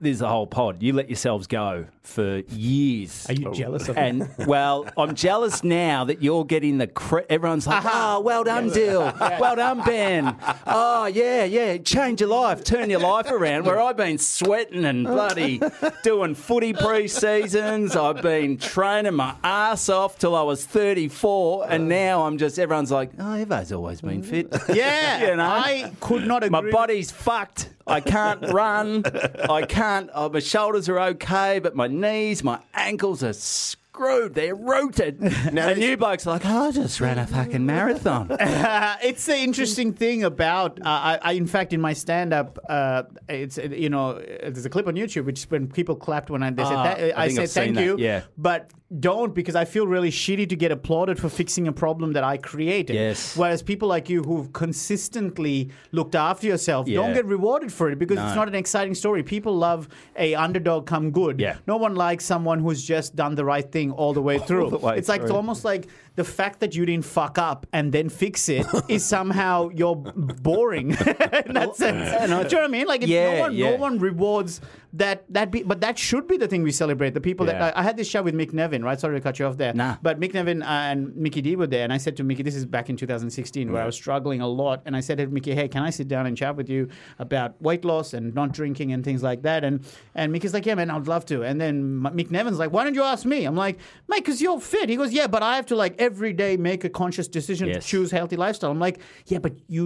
there's 0.00 0.18
the 0.18 0.28
whole 0.28 0.46
pod. 0.46 0.82
You 0.82 0.92
let 0.92 1.08
yourselves 1.08 1.46
go 1.46 1.86
for 2.06 2.38
years. 2.48 3.26
Are 3.28 3.34
you 3.34 3.52
jealous 3.52 3.88
of 3.88 3.98
And 3.98 4.28
well, 4.46 4.86
I'm 4.96 5.14
jealous 5.14 5.64
now 5.64 6.04
that 6.04 6.22
you're 6.22 6.44
getting 6.44 6.78
the 6.78 6.86
cre- 6.86 7.26
everyone's 7.28 7.66
like, 7.66 7.82
oh, 7.84 8.20
well 8.20 8.44
done, 8.44 8.70
Dill. 8.70 9.12
Well 9.36 9.56
done, 9.56 9.82
Ben. 9.82 10.36
Oh 10.66 11.06
yeah, 11.06 11.44
yeah. 11.44 11.76
Change 11.78 12.20
your 12.20 12.30
life, 12.30 12.64
turn 12.64 12.88
your 12.88 13.00
life 13.00 13.30
around. 13.30 13.64
Where 13.64 13.80
I've 13.80 13.96
been 13.96 14.18
sweating 14.18 14.84
and 14.84 15.04
bloody 15.04 15.60
doing 16.02 16.34
footy 16.34 16.72
pre-seasons. 16.72 17.96
I've 17.96 18.22
been 18.22 18.56
training 18.56 19.14
my 19.14 19.34
ass 19.42 19.88
off 19.88 20.18
till 20.18 20.34
I 20.34 20.42
was 20.42 20.64
34, 20.64 21.66
and 21.68 21.84
uh. 21.84 21.86
now 21.86 22.22
I'm 22.26 22.38
just 22.38 22.58
everyone's 22.58 22.90
like, 22.90 23.10
oh, 23.18 23.36
Evo's 23.36 23.72
always 23.72 24.00
been 24.00 24.22
mm. 24.22 24.24
fit. 24.24 24.54
Yeah, 24.74 25.28
You 25.28 25.36
know? 25.36 25.44
I 25.44 25.92
could 26.00 26.26
not 26.26 26.44
agree. 26.44 26.62
My 26.62 26.70
body's 26.70 27.10
fucked. 27.10 27.70
I 27.86 28.00
can't 28.00 28.52
run. 28.52 29.04
I 29.48 29.64
can't. 29.64 30.10
Oh, 30.12 30.28
my 30.28 30.40
shoulders 30.40 30.88
are 30.88 30.98
okay, 30.98 31.60
but 31.60 31.76
my 31.76 31.86
knees, 31.96 32.44
my 32.44 32.60
ankles 32.74 33.22
are 33.24 33.32
screwed. 33.32 34.34
They're 34.34 34.54
rooted. 34.54 35.20
Now, 35.52 35.68
and 35.70 35.80
you 35.82 35.96
blokes 35.96 36.26
like, 36.26 36.42
oh, 36.44 36.68
I 36.68 36.70
just 36.70 37.00
ran 37.00 37.18
a 37.18 37.26
fucking 37.26 37.64
marathon. 37.64 38.30
Uh, 38.30 38.96
it's 39.02 39.24
the 39.26 39.36
interesting 39.38 39.92
thing 39.94 40.22
about 40.24 40.78
uh, 40.80 40.88
I, 40.88 41.18
I. 41.22 41.32
In 41.32 41.46
fact, 41.46 41.72
in 41.72 41.80
my 41.80 41.94
stand-up, 41.94 42.58
uh, 42.68 43.04
it's 43.28 43.56
you 43.58 43.88
know, 43.88 44.14
there's 44.18 44.66
a 44.66 44.70
clip 44.70 44.86
on 44.86 44.94
YouTube 44.96 45.24
which 45.24 45.44
when 45.44 45.66
people 45.68 45.96
clapped 45.96 46.28
when 46.30 46.42
I 46.42 46.50
they 46.50 46.62
Ah, 46.62 46.68
said 46.94 47.12
I 47.16 47.22
I, 47.24 47.28
said 47.28 47.48
thank 47.50 47.74
that, 47.76 47.84
you. 47.84 47.96
yeah. 47.98 48.22
But 48.36 48.70
don't 49.00 49.34
because 49.34 49.56
I 49.56 49.64
feel 49.64 49.84
really 49.86 50.10
shitty 50.12 50.48
to 50.48 50.54
get 50.56 50.70
applauded 50.70 51.18
for 51.18 51.28
fixing 51.28 51.66
a 51.66 51.72
problem 51.72 52.12
that 52.12 52.22
I 52.22 52.36
created. 52.36 52.94
Yes. 52.94 53.36
Whereas 53.36 53.60
people 53.60 53.88
like 53.88 54.08
you 54.08 54.22
who've 54.22 54.52
consistently 54.52 55.70
looked 55.90 56.14
after 56.14 56.46
yourself 56.46 56.86
Yeah. 56.86 57.00
don't 57.00 57.12
get 57.12 57.24
rewarded 57.26 57.72
for 57.72 57.90
it 57.90 57.98
because 57.98 58.16
No. 58.18 58.26
it's 58.26 58.36
not 58.36 58.46
an 58.46 58.54
exciting 58.54 58.94
story. 58.94 59.24
People 59.24 59.56
love 59.56 59.88
a 60.16 60.36
underdog 60.36 60.86
come 60.86 61.10
good. 61.10 61.40
Yeah. 61.40 61.56
No 61.66 61.76
one 61.76 61.96
likes 61.96 62.24
someone 62.24 62.60
who's 62.60 62.82
just 62.84 63.16
done 63.16 63.34
the 63.34 63.44
right 63.44 63.70
thing 63.70 63.90
all 63.90 64.12
the 64.12 64.22
way 64.22 64.38
through. 64.38 64.70
the 64.70 64.78
way 64.78 64.96
it's 64.98 65.08
like 65.08 65.22
it's 65.22 65.30
almost 65.32 65.64
like 65.64 65.88
the 66.16 66.24
fact 66.24 66.60
that 66.60 66.74
you 66.74 66.84
didn't 66.84 67.04
fuck 67.04 67.38
up 67.38 67.66
and 67.72 67.92
then 67.92 68.08
fix 68.08 68.48
it 68.48 68.66
is 68.88 69.04
somehow 69.16 69.68
you're 69.68 69.94
boring 69.96 70.90
in 70.90 71.52
that 71.54 71.76
sense. 71.76 72.10
Do 72.10 72.22
you 72.22 72.28
know 72.28 72.38
what 72.42 72.54
I 72.64 72.68
mean? 72.68 72.86
Like, 72.86 73.02
if 73.02 73.08
no 73.10 73.40
one, 73.40 73.54
yeah. 73.54 73.70
no 73.70 73.76
one 73.76 73.98
rewards 73.98 74.60
that. 74.94 75.24
That 75.32 75.50
be, 75.50 75.62
but 75.62 75.80
that 75.82 75.98
should 75.98 76.26
be 76.26 76.36
the 76.38 76.48
thing 76.48 76.62
we 76.62 76.72
celebrate. 76.72 77.14
The 77.14 77.20
people 77.20 77.46
Yeah. 77.46 77.58
that 77.58 77.76
I, 77.76 77.80
I 77.80 77.82
had 77.82 77.96
this 77.96 78.08
chat 78.10 78.24
with 78.24 78.34
Mick 78.34 78.52
Neven, 78.52 78.82
right? 78.82 78.98
Sorry 78.98 79.16
to 79.16 79.20
cut 79.20 79.38
you 79.38 79.46
off 79.46 79.56
there. 79.58 79.74
Nah. 79.74 79.96
But 80.02 80.18
Mick 80.18 80.32
Neven 80.32 80.62
uh, 80.62 80.66
and 80.66 81.14
Mickey 81.16 81.42
D 81.42 81.54
were 81.54 81.66
there, 81.66 81.84
and 81.84 81.92
I 81.92 81.98
said 81.98 82.16
to 82.16 82.24
Mickey, 82.24 82.42
this 82.42 82.54
is 82.54 82.64
back 82.64 82.88
in 82.88 82.96
2016, 82.96 83.70
where 83.72 83.82
I 83.82 83.86
was 83.86 83.94
struggling 83.94 84.40
a 84.40 84.48
lot, 84.48 84.82
and 84.86 84.96
I 84.96 85.00
said 85.00 85.18
to 85.18 85.26
Mickey, 85.26 85.54
hey, 85.54 85.68
can 85.68 85.82
I 85.82 85.90
sit 85.90 86.08
down 86.08 86.26
and 86.26 86.36
chat 86.36 86.56
with 86.56 86.68
you 86.70 86.88
about 87.18 87.60
weight 87.60 87.84
loss 87.84 88.14
and 88.14 88.34
not 88.34 88.52
drinking 88.52 88.92
and 88.92 89.04
things 89.04 89.22
like 89.22 89.42
that? 89.42 89.64
And 89.64 89.84
and 90.14 90.32
Mickey's 90.32 90.54
like, 90.54 90.64
yeah, 90.64 90.74
man, 90.74 90.90
I'd 90.90 91.06
love 91.08 91.26
to. 91.26 91.42
And 91.42 91.60
then 91.60 92.00
Mick 92.00 92.28
Neven's 92.28 92.58
like, 92.58 92.72
why 92.72 92.84
don't 92.84 92.94
you 92.94 93.02
ask 93.02 93.26
me? 93.26 93.44
I'm 93.44 93.56
like, 93.56 93.78
mate, 94.08 94.24
because 94.24 94.40
you're 94.40 94.60
fit. 94.60 94.88
He 94.88 94.96
goes, 94.96 95.12
yeah, 95.12 95.26
but 95.26 95.42
I 95.42 95.56
have 95.56 95.66
to 95.66 95.76
like 95.76 96.00
every 96.06 96.32
day 96.32 96.52
make 96.70 96.82
a 96.84 96.92
conscious 97.02 97.28
decision 97.38 97.66
Yes. 97.68 97.76
to 97.84 97.88
choose 97.92 98.08
healthy 98.18 98.36
lifestyle. 98.44 98.70
I'm 98.74 98.78
like, 98.88 98.98
yeah, 99.32 99.40
but 99.46 99.54
you 99.76 99.84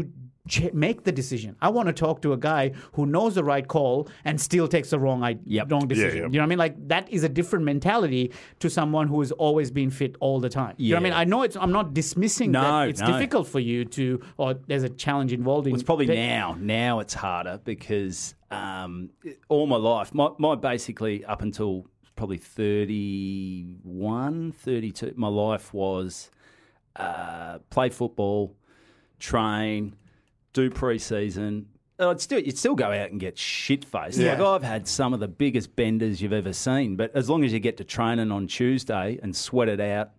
ch- 0.54 0.72
make 0.86 0.98
the 1.08 1.12
decision. 1.20 1.50
I 1.66 1.68
want 1.76 1.86
to 1.92 1.92
talk 2.04 2.16
to 2.22 2.32
a 2.32 2.36
guy 2.36 2.64
who 2.96 3.02
knows 3.14 3.32
the 3.38 3.44
right 3.52 3.66
call 3.76 3.96
and 4.28 4.34
still 4.48 4.66
takes 4.68 4.88
the 4.90 4.98
wrong, 5.04 5.18
I- 5.30 5.38
Yep. 5.56 5.70
wrong 5.72 5.86
decision. 5.94 6.18
yeah. 6.22 6.28
You 6.32 6.38
know 6.38 6.44
what 6.44 6.44
I 6.44 6.52
mean? 6.54 6.58
Like 6.66 6.74
that 6.94 7.04
is 7.16 7.22
a 7.24 7.28
different 7.38 7.64
mentality 7.64 8.24
to 8.62 8.68
someone 8.78 9.06
who 9.12 9.18
has 9.24 9.32
always 9.46 9.70
been 9.80 9.90
fit 10.00 10.12
all 10.20 10.38
the 10.46 10.52
time. 10.60 10.74
You 10.76 10.90
know 10.94 10.96
what 10.96 11.00
I 11.00 11.04
mean? 11.10 11.12
I 11.22 11.24
know 11.32 11.40
it's. 11.46 11.56
I'm 11.64 11.72
not 11.80 11.86
dismissing 12.02 12.50
No, 12.52 12.60
that 12.62 12.88
it's 12.90 13.00
no. 13.00 13.06
difficult 13.12 13.46
for 13.54 13.60
you 13.70 13.78
to, 13.98 14.04
or 14.36 14.48
there's 14.68 14.86
a 14.92 14.94
challenge 15.04 15.32
involved 15.40 15.66
in. 15.66 15.74
It's 15.74 15.82
probably 15.90 16.06
that- 16.06 16.16
now. 16.16 16.56
Now 16.60 16.92
it's 17.00 17.14
harder 17.14 17.56
because 17.72 18.34
um, 18.50 19.10
all 19.48 19.66
my 19.74 19.76
life, 19.76 20.12
my, 20.20 20.28
my 20.38 20.54
basically 20.56 21.24
up 21.32 21.40
until 21.42 21.86
probably 22.20 22.36
31, 22.36 24.52
32, 24.52 25.14
my 25.16 25.26
life 25.26 25.72
was 25.72 26.30
uh, 26.96 27.60
play 27.70 27.88
football, 27.88 28.54
train, 29.18 29.96
do 30.52 30.68
pre-season. 30.68 31.64
I'd 31.98 32.20
still, 32.20 32.38
you'd 32.38 32.58
still 32.58 32.74
go 32.74 32.88
out 32.88 33.10
and 33.10 33.18
get 33.18 33.38
shit 33.38 33.86
faced. 33.86 34.18
Yeah. 34.18 34.32
Like 34.32 34.40
I've 34.42 34.62
had 34.62 34.86
some 34.86 35.14
of 35.14 35.20
the 35.20 35.28
biggest 35.28 35.74
benders 35.76 36.20
you've 36.20 36.34
ever 36.34 36.52
seen, 36.52 36.96
but 36.96 37.10
as 37.16 37.30
long 37.30 37.42
as 37.42 37.54
you 37.54 37.58
get 37.58 37.78
to 37.78 37.84
training 37.84 38.30
on 38.30 38.46
Tuesday 38.46 39.18
and 39.22 39.34
sweat 39.34 39.70
it 39.70 39.80
out, 39.80 40.10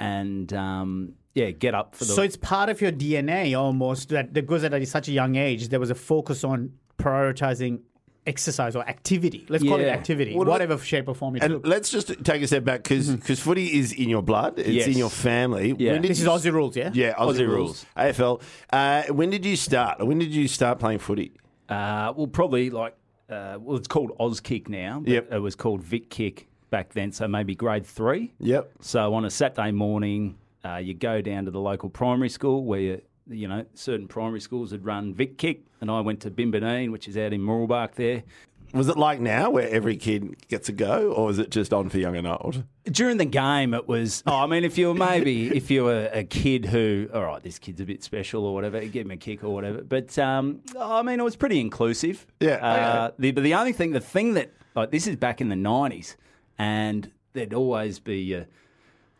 and 0.00 0.50
um, 0.54 1.12
yeah, 1.34 1.50
get 1.50 1.74
up 1.74 1.94
for 1.94 2.06
the. 2.06 2.14
So 2.14 2.22
it's 2.22 2.38
part 2.38 2.70
of 2.70 2.80
your 2.80 2.92
DNA 2.92 3.60
almost 3.60 4.08
that 4.08 4.32
because 4.32 4.64
at 4.64 4.88
such 4.88 5.08
a 5.08 5.12
young 5.12 5.36
age 5.36 5.68
there 5.68 5.80
was 5.80 5.90
a 5.90 5.94
focus 5.94 6.44
on 6.44 6.72
prioritizing 6.98 7.80
exercise 8.26 8.76
or 8.76 8.86
activity. 8.88 9.44
Let's 9.48 9.64
call 9.64 9.80
it 9.80 9.86
activity, 9.88 10.34
Well, 10.36 10.46
whatever 10.46 10.78
shape 10.78 11.08
or 11.08 11.14
form 11.14 11.36
it 11.36 11.42
And 11.42 11.54
took. 11.54 11.66
let's 11.66 11.90
just 11.90 12.08
take 12.24 12.42
a 12.42 12.46
step 12.46 12.64
back 12.64 12.82
because 12.84 13.10
because 13.10 13.40
footy 13.40 13.78
is 13.78 13.92
in 13.92 14.08
your 14.08 14.22
blood. 14.22 14.58
It's 14.58 14.68
Yes. 14.68 14.86
in 14.88 14.98
your 14.98 15.10
family. 15.10 15.74
Yeah. 15.78 15.92
When 15.92 16.02
did 16.02 16.10
This 16.12 16.20
is 16.20 16.26
Aussie 16.28 16.52
rules, 16.52 16.76
yeah. 16.76 16.90
Yeah, 16.94 17.14
Aussie, 17.14 17.34
Aussie 17.40 17.48
rules. 17.48 17.48
rules. 17.48 17.86
AFL. 17.96 18.40
Uh, 18.72 19.02
when 19.12 19.30
did 19.30 19.44
you 19.44 19.56
start? 19.56 20.04
When 20.06 20.18
did 20.18 20.32
you 20.34 20.46
start 20.48 20.78
playing 20.78 21.00
footy? 21.00 21.32
Uh, 21.68 22.12
well, 22.16 22.26
probably 22.28 22.70
like, 22.70 22.94
uh, 23.28 23.56
well, 23.60 23.76
it's 23.76 23.88
called 23.88 24.12
Auskick 24.20 24.68
now. 24.68 25.00
But 25.00 25.10
Yep. 25.12 25.32
It 25.32 25.38
was 25.38 25.54
called 25.56 25.82
Vic 25.82 26.10
Kick 26.10 26.46
back 26.70 26.92
then, 26.92 27.12
so 27.12 27.26
maybe 27.26 27.54
grade 27.54 27.84
three. 27.86 28.32
Yep. 28.40 28.70
So 28.80 29.14
on 29.14 29.24
a 29.24 29.30
Saturday 29.30 29.72
morning, 29.72 30.36
uh, 30.64 30.76
you 30.76 30.94
go 30.94 31.20
down 31.20 31.44
to 31.46 31.50
the 31.50 31.60
local 31.60 31.88
primary 31.90 32.28
school 32.28 32.64
where 32.64 32.80
you, 32.80 33.00
you 33.28 33.48
know 33.48 33.64
certain 33.74 34.08
primary 34.08 34.40
schools 34.40 34.70
had 34.72 34.84
run 34.84 35.14
Vic 35.14 35.38
Kick, 35.38 35.62
and 35.80 35.90
I 35.90 36.00
went 36.00 36.20
to 36.20 36.30
Bimbadeen, 36.30 36.90
which 36.92 37.08
is 37.08 37.16
out 37.16 37.32
in 37.32 37.40
Mooroolbark 37.40 37.94
there. 37.94 38.22
Was 38.74 38.88
it 38.88 38.96
like 38.96 39.20
now 39.20 39.50
where 39.50 39.68
every 39.68 39.96
kid 39.98 40.48
gets 40.48 40.70
a 40.70 40.72
go, 40.72 41.12
or 41.12 41.30
is 41.30 41.38
it 41.38 41.50
just 41.50 41.74
on 41.74 41.90
for 41.90 41.98
young 41.98 42.16
and 42.16 42.26
old? 42.26 42.64
During 42.84 43.18
the 43.18 43.26
game, 43.26 43.74
it 43.74 43.86
was. 43.86 44.22
Oh, 44.26 44.34
I 44.38 44.46
mean, 44.46 44.64
if 44.64 44.78
you 44.78 44.88
were 44.88 44.94
maybe 44.94 45.48
if 45.54 45.70
you 45.70 45.84
were 45.84 46.08
a 46.10 46.24
kid 46.24 46.64
who, 46.64 47.06
all 47.12 47.22
right, 47.22 47.42
this 47.42 47.58
kid's 47.58 47.82
a 47.82 47.84
bit 47.84 48.02
special 48.02 48.46
or 48.46 48.54
whatever, 48.54 48.80
give 48.80 49.04
him 49.04 49.10
a 49.10 49.16
kick 49.18 49.44
or 49.44 49.50
whatever. 49.52 49.82
But 49.82 50.18
um, 50.18 50.60
I 50.80 51.02
mean, 51.02 51.20
it 51.20 51.22
was 51.22 51.36
pretty 51.36 51.60
inclusive. 51.60 52.26
Yeah, 52.40 52.54
Uh, 52.66 53.10
the, 53.18 53.32
but 53.32 53.44
the 53.44 53.54
only 53.54 53.72
thing, 53.74 53.92
the 53.92 54.00
thing 54.00 54.34
that 54.34 54.52
like 54.74 54.90
this 54.90 55.06
is 55.06 55.16
back 55.16 55.42
in 55.42 55.50
the 55.50 55.56
nineties, 55.56 56.16
and 56.58 57.10
there'd 57.34 57.52
always 57.52 57.98
be 57.98 58.34
uh, 58.34 58.44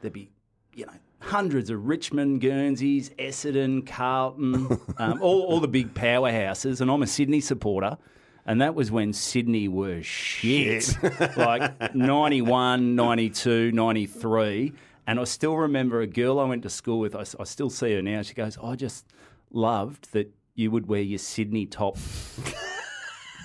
there'd 0.00 0.14
be 0.14 0.30
you 0.74 0.86
know 0.86 0.92
hundreds 1.22 1.70
of 1.70 1.86
Richmond, 1.86 2.40
Guernseys, 2.40 3.10
Essendon, 3.18 3.86
Carlton, 3.86 4.80
um, 4.98 5.22
all 5.22 5.42
all 5.42 5.60
the 5.60 5.68
big 5.68 5.94
powerhouses, 5.94 6.80
and 6.80 6.90
I'm 6.90 7.02
a 7.02 7.06
Sydney 7.06 7.40
supporter. 7.40 7.96
And 8.44 8.60
that 8.60 8.74
was 8.74 8.90
when 8.90 9.12
Sydney 9.12 9.68
was 9.68 10.04
shit. 10.04 10.98
like 11.36 11.94
91, 11.94 12.96
92, 12.96 13.70
93. 13.70 14.72
And 15.06 15.20
I 15.20 15.24
still 15.24 15.56
remember 15.56 16.00
a 16.00 16.08
girl 16.08 16.40
I 16.40 16.44
went 16.44 16.64
to 16.64 16.68
school 16.68 16.98
with, 16.98 17.14
I 17.14 17.22
still 17.44 17.70
see 17.70 17.94
her 17.94 18.02
now. 18.02 18.22
She 18.22 18.34
goes, 18.34 18.58
I 18.60 18.74
just 18.74 19.06
loved 19.52 20.12
that 20.12 20.32
you 20.56 20.72
would 20.72 20.86
wear 20.86 21.02
your 21.02 21.20
Sydney 21.20 21.66
top 21.66 21.96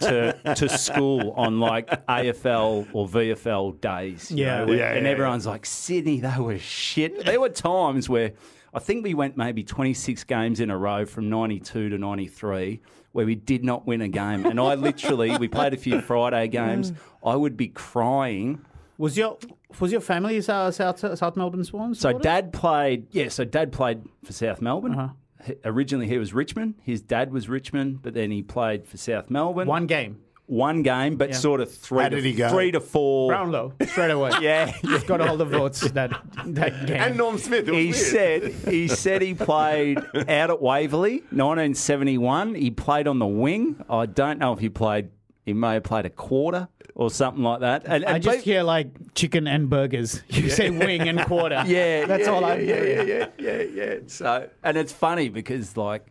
to, 0.02 0.34
to 0.56 0.70
school 0.70 1.32
on 1.38 1.60
like 1.60 1.88
AFL 2.08 2.88
or 2.94 3.08
VFL 3.08 3.80
days. 3.82 4.32
you 4.32 4.46
Yeah. 4.46 4.66
know, 4.66 4.72
Yeah, 4.74 4.94
and 4.94 5.06
yeah, 5.06 5.12
everyone's 5.12 5.46
like, 5.46 5.66
Sydney, 5.66 6.20
they 6.20 6.36
were 6.40 6.58
shit. 6.60 7.26
There 7.26 7.40
were 7.40 7.50
times 7.50 8.10
where 8.10 8.34
I 8.74 8.80
think 8.80 9.04
we 9.04 9.14
went 9.14 9.38
maybe 9.38 9.64
26 9.64 10.24
games 10.26 10.60
in 10.60 10.70
a 10.70 10.78
row 10.78 11.06
from 11.06 11.30
92 11.30 11.90
to 11.90 11.98
93 11.98 12.80
where 13.14 13.26
we 13.26 13.36
did 13.36 13.64
not 13.64 13.88
win 13.88 14.02
a 14.02 14.08
game. 14.08 14.46
And 14.46 14.60
I 14.60 14.76
literally, 14.76 15.36
we 15.38 15.48
played 15.48 15.74
a 15.74 15.78
few 15.78 16.02
Friday 16.02 16.48
games. 16.50 16.94
I 17.26 17.36
would 17.36 17.58
be 17.58 17.70
crying. 17.70 18.62
Was 19.00 19.18
your 19.18 19.38
was 19.80 19.92
your 19.92 20.02
family 20.02 20.42
South 20.42 20.74
South, 20.76 21.00
South 21.00 21.36
Melbourne 21.38 21.64
Swans? 21.64 22.00
So 22.00 22.10
supporters? 22.10 22.24
dad 22.24 22.54
played, 22.54 23.08
yeah, 23.12 23.30
so 23.30 23.44
dad 23.46 23.72
played 23.72 24.02
for 24.24 24.34
South 24.34 24.60
Melbourne. 24.62 24.94
Uh-huh. 24.96 25.14
He- 25.46 25.56
Originally, 25.66 26.08
he 26.08 26.18
was 26.18 26.34
Richmond. 26.34 26.76
His 26.84 27.02
dad 27.02 27.32
was 27.32 27.48
Richmond, 27.50 28.02
but 28.02 28.14
then 28.14 28.32
he 28.32 28.42
played 28.42 28.88
for 28.88 28.98
South 28.98 29.30
Melbourne. 29.30 29.68
one 29.68 29.86
game. 29.88 30.20
One 30.50 30.82
game, 30.82 31.18
but 31.18 31.36
sort 31.36 31.60
of 31.60 31.70
three, 31.70 32.04
How 32.04 32.08
to, 32.08 32.16
did 32.16 32.24
he 32.24 32.32
go? 32.32 32.48
three 32.50 32.72
to 32.72 32.80
four. 32.80 33.28
Brownlow 33.28 33.74
straight 33.86 34.12
away. 34.12 34.32
Yeah, 34.42 34.68
He's 34.68 35.04
got 35.04 35.20
all 35.20 35.36
the 35.36 35.44
votes 35.44 35.82
that 35.92 36.12
that 36.46 36.88
game. 36.88 36.96
And 36.96 37.18
Norm 37.18 37.38
Smith. 37.38 37.66
He 37.66 37.72
weird. 37.88 37.96
said 37.96 38.44
he 38.54 38.88
said 38.88 39.22
he 39.22 39.34
played 39.34 39.98
out 40.16 40.50
at 40.50 40.62
Waverley, 40.62 41.18
1971. 41.32 42.56
He 42.56 42.72
played 42.72 43.08
on 43.08 43.20
the 43.20 43.28
wing. 43.28 43.84
I 43.90 44.06
don't 44.06 44.40
know 44.40 44.54
if 44.54 44.60
he 44.60 44.70
played. 44.70 45.10
He 45.46 45.52
may 45.54 45.74
have 45.76 45.84
played 45.84 46.06
a 46.06 46.10
quarter 46.10 46.68
or 46.98 47.10
something 47.12 47.44
like 47.44 47.60
that. 47.62 47.84
And, 47.86 48.04
I 48.04 48.18
just 48.20 48.40
pe- 48.40 48.44
hear 48.44 48.64
like 48.64 49.14
chicken 49.14 49.48
and 49.48 49.70
burgers. 49.70 50.22
You 50.30 50.50
say 50.50 50.70
wing 50.72 51.08
and 51.08 51.22
quarter. 51.22 51.64
yeah, 51.68 52.06
that's 52.06 52.26
yeah, 52.26 52.34
all 52.34 52.42
yeah, 52.42 52.48
I'm 52.48 52.66
yeah, 52.68 52.82
yeah, 52.84 53.02
yeah, 53.04 53.28
yeah, 53.40 53.62
yeah. 53.62 53.96
So, 54.08 54.50
and 54.64 54.76
it's 54.78 54.92
funny 54.92 55.30
because 55.30 55.78
like. 55.78 56.06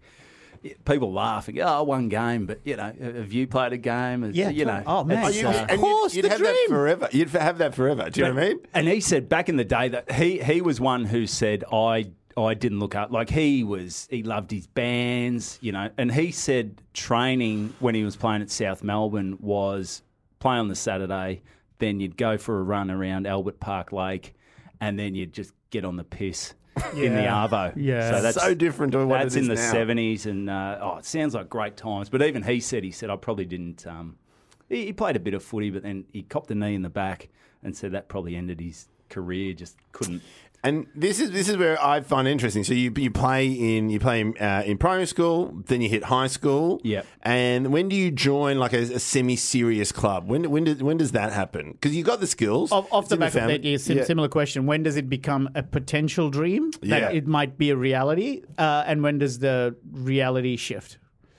People 0.85 1.13
laugh 1.13 1.47
and 1.47 1.57
go, 1.57 1.65
"Oh, 1.65 1.85
one 1.85 2.09
game," 2.09 2.47
but 2.47 2.59
you 2.65 2.75
know, 2.75 2.93
have 3.01 3.33
you 3.33 3.47
played 3.47 3.73
a 3.73 3.77
game? 3.77 4.23
Has- 4.23 4.35
Yeah, 4.35 4.49
you 4.49 4.65
know. 4.65 4.83
oh, 4.85 5.05
man. 5.05 5.25
Oh, 5.25 5.29
you, 5.29 5.47
uh, 5.47 5.53
and 5.53 5.71
you'd- 5.71 5.81
course, 5.81 6.15
you'd, 6.15 6.25
the 6.25 6.31
have 6.31 6.41
that 6.41 6.45
dream. 6.53 6.69
forever. 6.69 7.09
You'd 7.13 7.29
have 7.29 7.59
that 7.59 7.75
forever. 7.77 8.11
Do 8.11 8.21
you 8.21 8.27
know 8.27 8.35
what 8.35 8.43
I 8.43 8.49
mean? 8.49 8.61
And 8.75 8.89
he 8.89 9.01
said 9.01 9.29
back 9.29 9.49
in 9.49 9.59
the 9.59 9.65
day 9.65 9.89
that 9.91 10.11
he 10.11 10.41
he 10.43 10.63
was 10.63 10.81
one 10.81 11.05
who 11.05 11.29
said 11.29 11.63
I 11.73 12.11
I 12.37 12.55
didn't 12.55 12.81
look 12.81 12.97
up 12.97 13.13
like 13.13 13.31
he 13.31 13.63
was 13.63 14.09
he 14.11 14.25
loved 14.25 14.51
his 14.51 14.67
bands, 14.67 15.59
you 15.63 15.71
know, 15.71 15.89
and 15.99 16.11
he 16.11 16.33
said 16.33 16.83
training 16.95 17.73
when 17.79 17.95
he 17.95 18.03
was 18.03 18.17
playing 18.17 18.43
at 18.43 18.51
South 18.51 18.83
Melbourne 18.83 19.37
was 19.41 20.03
play 20.47 20.59
on 20.59 20.69
the 20.69 20.77
Saturday, 20.77 21.43
then 21.79 21.99
you'd 21.99 22.17
go 22.17 22.39
for 22.39 22.61
a 22.61 22.63
run 22.63 22.91
around 22.91 23.27
Albert 23.27 23.59
Park 23.59 23.93
Lake, 23.93 24.35
and 24.81 24.97
then 24.99 25.15
you'd 25.15 25.33
just 25.33 25.53
get 25.71 25.85
on 25.85 25.97
the 25.97 26.05
piss 26.05 26.55
in 26.95 27.15
the 27.15 27.23
Arvo. 27.23 27.73
Yeah. 27.75 28.11
so 28.11 28.23
that's 28.23 28.41
so 28.41 28.55
different 28.55 28.93
to 28.93 29.05
what 29.05 29.19
that's 29.19 29.35
it 29.35 29.41
is 29.41 29.49
in 29.49 29.55
the 29.55 29.61
seventies, 29.61 30.27
and 30.27 30.49
uh, 30.49 30.79
oh, 30.81 30.97
it 30.99 31.05
sounds 31.05 31.35
like 31.35 31.49
great 31.49 31.77
times. 31.77 32.09
But 32.09 32.23
even 32.23 32.45
he 32.45 32.61
said 32.61 32.85
he 32.85 32.93
said 32.93 33.11
I 33.11 33.17
probably 33.17 33.45
didn't. 33.45 33.87
Um, 33.87 34.19
he, 34.69 34.87
he 34.87 34.93
played 34.93 35.17
a 35.17 35.21
bit 35.21 35.35
of 35.35 35.43
footy, 35.43 35.71
but 35.71 35.83
then 35.83 36.05
he 36.13 36.23
copped 36.23 36.51
a 36.53 36.55
knee 36.55 36.75
in 36.75 36.83
the 36.83 36.91
back, 36.91 37.29
and 37.65 37.77
said 37.77 37.93
that 37.93 38.09
probably 38.09 38.37
ended 38.37 38.61
his 38.61 38.89
career. 39.09 39.53
Just 39.53 39.77
couldn't. 39.91 40.23
And 40.65 40.87
this 40.95 41.21
is 41.21 41.31
this 41.31 41.49
is 41.49 41.57
where 41.57 41.81
I 41.83 42.01
find 42.01 42.27
interesting. 42.27 42.65
So 42.65 42.75
you 42.75 42.93
you 42.97 43.11
play 43.11 43.47
in 43.47 43.89
you 43.91 44.01
play 44.01 44.21
in, 44.21 44.37
uh, 44.39 44.63
in 44.67 44.79
primary 44.79 45.07
school, 45.07 45.53
then 45.67 45.81
you 45.81 45.89
hit 45.89 46.05
high 46.05 46.27
school. 46.27 46.81
Yep. 46.83 47.07
And 47.23 47.73
when 47.73 47.89
do 47.89 47.95
you 47.95 48.11
join 48.11 48.59
like 48.59 48.73
a, 48.73 48.83
a 48.95 48.99
semi-serious 48.99 49.93
club? 49.93 50.29
When 50.29 50.51
when 50.51 50.65
does 50.65 50.83
when 50.83 50.97
does 50.97 51.13
that 51.13 51.33
happen? 51.33 51.73
Because 51.73 51.95
you've 51.95 52.07
got 52.07 52.21
the 52.21 52.27
skills. 52.27 52.73
Off, 52.73 52.93
off 52.93 53.09
the 53.09 53.15
in 53.15 53.21
back 53.21 53.35
of 53.37 53.47
that, 53.49 53.63
yeah, 53.63 53.77
sim- 53.77 53.99
Yeah. 53.99 54.05
similar 54.05 54.29
question. 54.29 54.67
When 54.67 54.83
does 54.83 54.97
it 54.97 55.09
become 55.09 55.49
a 55.55 55.63
potential 55.63 56.31
dream 56.31 56.71
that 56.83 57.01
Yeah. 57.03 57.11
it 57.11 57.27
might 57.27 57.57
be 57.59 57.71
a 57.71 57.77
reality? 57.77 58.43
Uh, 58.59 58.83
and 58.87 59.03
when 59.03 59.19
does 59.19 59.39
the 59.39 59.77
reality 59.93 60.57
shift? 60.57 60.99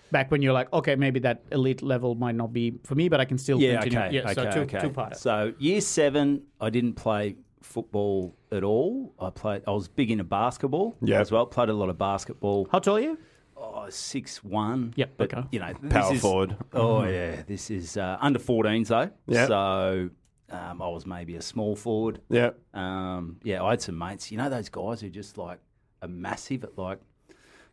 Back 0.10 0.32
when 0.32 0.42
you're 0.42 0.54
like, 0.54 0.72
okay, 0.72 0.96
maybe 0.96 1.20
that 1.22 1.44
elite 1.52 1.82
level 1.82 2.16
might 2.16 2.36
not 2.36 2.54
be 2.54 2.76
for 2.86 2.96
me, 2.96 3.10
but 3.10 3.20
I 3.20 3.26
can 3.26 3.38
still 3.38 3.60
Yeah, 3.60 3.82
continue. 3.82 4.00
okay, 4.00 4.16
Yeah, 4.16 4.32
so 4.34 4.50
two, 4.52 4.60
okay. 4.62 4.80
two 4.80 4.90
part. 4.90 5.18
So 5.18 5.54
year 5.60 5.82
seven, 5.82 6.44
I 6.62 6.70
didn't 6.70 6.94
play 6.94 7.36
football 7.68 8.36
at 8.52 8.64
all. 8.64 9.14
I 9.20 9.30
played. 9.30 9.64
I 9.68 9.72
was 9.72 9.88
big 9.88 10.10
into 10.12 10.24
basketball 10.24 10.96
Yeah. 11.02 11.20
as 11.20 11.32
well. 11.32 11.46
Played 11.46 11.70
a 11.70 11.74
lot 11.74 11.90
of 11.90 11.98
basketball. 11.98 12.68
How 12.72 12.80
tall 12.80 12.98
are 12.98 13.02
you? 13.02 13.18
Oh, 13.56 13.88
six 13.90 14.44
one. 14.44 14.94
Yep, 14.96 15.14
but 15.18 15.34
okay. 15.34 15.48
you 15.52 15.60
know, 15.60 15.74
this 15.82 15.92
Power 15.94 16.14
is- 16.14 16.22
forward. 16.22 16.56
Oh 16.74 17.04
yeah, 17.04 17.42
this 17.48 17.70
is 17.72 17.98
uh, 17.98 18.18
under 18.22 18.40
14s 18.40 18.88
though. 18.88 19.10
Yep. 19.28 19.48
So 19.48 20.10
um, 20.50 20.82
I 20.82 20.88
was 20.88 21.06
maybe 21.06 21.36
a 21.36 21.42
small 21.42 21.76
forward. 21.76 22.22
Yeah. 22.30 22.52
Um, 22.74 23.38
yeah, 23.44 23.64
I 23.64 23.72
had 23.72 23.82
some 23.82 23.98
mates. 23.98 24.32
You 24.32 24.38
know 24.38 24.50
those 24.50 24.70
guys 24.70 25.02
who 25.02 25.10
just 25.10 25.38
like 25.38 25.60
are 26.02 26.08
massive 26.08 26.64
at 26.64 26.78
like 26.78 27.00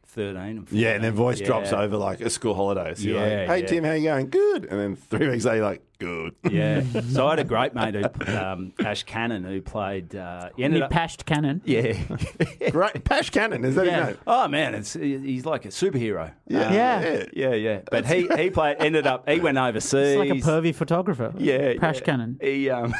13 0.06 0.36
and 0.36 0.68
14. 0.68 0.78
Yeah, 0.78 0.90
and 0.94 1.02
then 1.04 1.12
voice 1.12 1.40
drops 1.40 1.72
over 1.72 1.96
like 1.96 2.20
a 2.20 2.30
school 2.30 2.54
holiday. 2.54 2.94
So 2.94 3.02
you're 3.04 3.14
Yeah, 3.26 3.36
like, 3.38 3.48
hey, 3.48 3.60
yeah. 3.60 3.66
Tim, 3.66 3.84
how 3.84 3.92
you 3.92 4.04
going? 4.04 4.30
Good. 4.30 4.64
And 4.66 4.80
then 4.80 4.96
three 4.96 5.28
weeks 5.28 5.44
later, 5.44 5.56
you're 5.58 5.66
like, 5.66 5.82
good. 5.98 6.34
Yeah. 6.50 6.82
so 7.10 7.26
I 7.26 7.30
had 7.30 7.38
a 7.38 7.44
great 7.44 7.74
mate 7.74 7.94
who, 7.94 8.36
um, 8.36 8.72
Ash 8.84 9.02
Cannon, 9.04 9.44
who 9.44 9.60
played. 9.62 10.14
Uh, 10.14 10.50
he 10.56 10.64
ended 10.64 10.78
Any 10.78 10.84
up. 10.84 10.90
pashed 10.90 11.24
cannon? 11.24 11.62
yeah. 11.64 11.96
Great. 12.70 13.04
Pash 13.04 13.30
Cannon, 13.30 13.64
is 13.64 13.74
that 13.76 13.86
Yeah. 13.86 13.98
his 13.98 14.06
name? 14.08 14.16
oh 14.26 14.48
man, 14.48 14.74
it's 14.74 14.92
he's 14.94 15.46
like 15.46 15.64
a 15.64 15.68
superhero. 15.68 16.32
Yeah. 16.46 16.72
Yeah. 16.72 17.24
Yeah, 17.32 17.54
yeah. 17.54 17.80
But 17.90 18.06
he 18.06 18.26
he 18.36 18.50
played. 18.50 18.76
Ended 18.80 19.06
up. 19.06 19.28
He 19.28 19.40
went 19.40 19.56
overseas. 19.58 19.94
It's 19.94 20.18
like 20.18 20.30
a 20.30 20.34
pervy 20.34 20.74
photographer. 20.74 21.32
Yeah, 21.38 21.74
Pash 21.78 22.00
yeah. 22.00 22.04
cannon. 22.04 22.38
He, 22.40 22.68
um, 22.70 22.92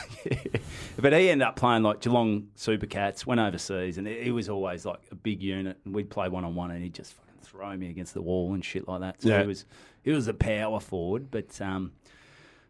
but 0.98 1.12
he 1.12 1.30
ended 1.30 1.46
up 1.46 1.56
playing 1.56 1.82
like 1.82 2.00
Geelong 2.00 2.48
Supercats. 2.56 3.26
Went 3.26 3.40
overseas, 3.40 3.98
and 3.98 4.06
he 4.06 4.30
was 4.30 4.48
always 4.48 4.84
like 4.84 5.00
a 5.10 5.14
big 5.14 5.42
unit. 5.42 5.78
And 5.84 5.94
we'd 5.94 6.10
play 6.10 6.28
one 6.28 6.44
on 6.44 6.54
one, 6.54 6.70
and 6.70 6.82
he'd 6.82 6.94
just 6.94 7.14
fucking 7.14 7.34
throw 7.42 7.76
me 7.76 7.90
against 7.90 8.14
the 8.14 8.22
wall 8.22 8.54
and 8.54 8.64
shit 8.64 8.86
like 8.88 9.00
that. 9.00 9.22
So 9.22 9.28
Yeah. 9.30 9.42
he 9.42 9.46
was 9.46 9.64
he 10.02 10.10
was 10.12 10.28
a 10.28 10.34
power 10.34 10.80
forward. 10.80 11.30
But 11.30 11.60
um, 11.60 11.92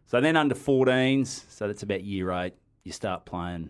so 0.05 0.21
then 0.21 0.35
under 0.37 0.55
14s, 0.55 1.45
so 1.49 1.67
that's 1.67 1.83
about 1.83 2.03
year 2.03 2.31
eight. 2.31 2.53
You 2.83 2.91
start 2.91 3.25
playing 3.25 3.69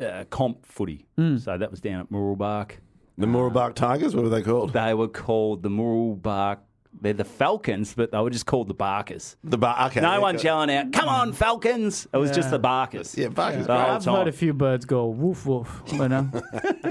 uh, 0.00 0.24
comp 0.30 0.66
footy. 0.66 1.06
Hmm. 1.16 1.38
So 1.38 1.56
that 1.56 1.70
was 1.70 1.80
down 1.80 2.00
at 2.00 2.10
Mooroolbark. 2.10 2.72
The 3.16 3.26
Mooroolbark 3.26 3.74
Tigers, 3.74 4.14
what 4.14 4.24
were 4.24 4.28
they 4.30 4.42
called? 4.42 4.72
They 4.72 4.92
were 4.92 5.06
called 5.08 5.62
the 5.62 5.68
Mooroolbark. 5.70 6.58
They're 7.00 7.12
the 7.12 7.24
Falcons, 7.24 7.94
but 7.94 8.12
they 8.12 8.18
were 8.18 8.30
just 8.30 8.46
called 8.46 8.68
the 8.68 8.74
Barkers. 8.74 9.36
The 9.44 9.58
bar. 9.58 9.86
Okay. 9.86 10.00
No 10.00 10.12
yeah, 10.12 10.18
one's 10.18 10.42
yelling 10.42 10.70
out, 10.70 10.92
"Come 10.92 11.08
on, 11.08 11.32
Falcons!" 11.32 12.06
It 12.12 12.16
was 12.16 12.30
just 12.30 12.50
the 12.50 12.58
Barkers. 12.58 13.16
Yeah, 13.16 13.28
Barkers. 13.28 13.66
The 13.66 13.76
whole 13.76 13.90
I've 13.90 14.04
heard 14.04 14.28
a 14.28 14.32
few 14.32 14.54
birds 14.54 14.84
go 14.84 15.06
woof 15.06 15.44
woof. 15.44 15.82
You 15.92 16.08
know, 16.08 16.30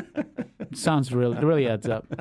sounds 0.73 1.13
really 1.13 1.37
It 1.37 1.43
really 1.43 1.67
adds 1.67 1.87
up. 1.87 2.05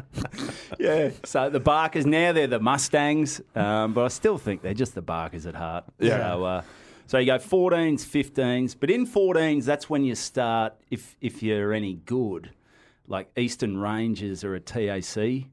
Yeah. 0.78 1.10
So 1.24 1.48
the 1.48 1.60
Barkers 1.60 2.06
now 2.06 2.32
they're 2.32 2.48
the 2.48 2.58
Mustangs, 2.58 3.40
um, 3.54 3.92
but 3.92 4.04
I 4.04 4.08
still 4.08 4.36
think 4.36 4.62
they're 4.62 4.74
just 4.74 4.96
the 4.96 5.02
Barkers 5.02 5.46
at 5.46 5.54
heart. 5.54 5.84
Yeah. 6.00 6.18
So, 6.18 6.44
uh, 6.44 6.62
so 7.06 7.18
you 7.18 7.26
go 7.26 7.38
14s, 7.38 8.04
15s, 8.04 8.74
but 8.80 8.90
in 8.90 9.06
14s 9.06 9.64
that's 9.64 9.88
when 9.88 10.02
you 10.02 10.14
start. 10.14 10.74
If 10.90 11.16
if 11.20 11.42
you're 11.42 11.72
any 11.72 11.94
good, 11.94 12.50
like 13.06 13.30
Eastern 13.36 13.78
Rangers 13.78 14.42
are 14.42 14.54
a 14.54 14.60
TAC, 14.60 15.44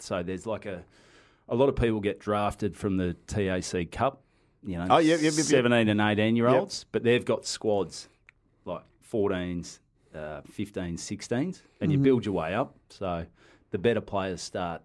so 0.00 0.22
there's 0.22 0.44
like 0.44 0.66
a 0.66 0.84
a 1.48 1.54
lot 1.54 1.68
of 1.68 1.76
people 1.76 2.00
get 2.00 2.18
drafted 2.20 2.76
from 2.76 2.96
the 2.96 3.14
TAC 3.26 3.90
Cup. 3.90 4.22
You 4.64 4.78
know, 4.78 4.86
Oh, 4.90 4.98
yep, 4.98 5.20
yep, 5.20 5.32
yep, 5.32 5.36
yep. 5.38 5.44
17 5.46 5.88
and 5.88 6.00
18 6.00 6.36
year 6.36 6.48
olds, 6.48 6.84
but 6.92 7.02
they've 7.04 7.24
got 7.24 7.46
squads 7.46 8.08
like 8.64 8.82
14s, 9.12 9.78
uh, 10.14 10.40
15s, 10.42 10.94
16s, 10.94 11.30
and 11.30 11.54
Mm-hmm. 11.54 11.90
you 11.92 11.98
build 11.98 12.26
your 12.26 12.34
way 12.34 12.54
up. 12.54 12.74
So 12.90 13.24
the 13.70 13.78
better 13.78 14.00
players 14.00 14.42
start 14.42 14.82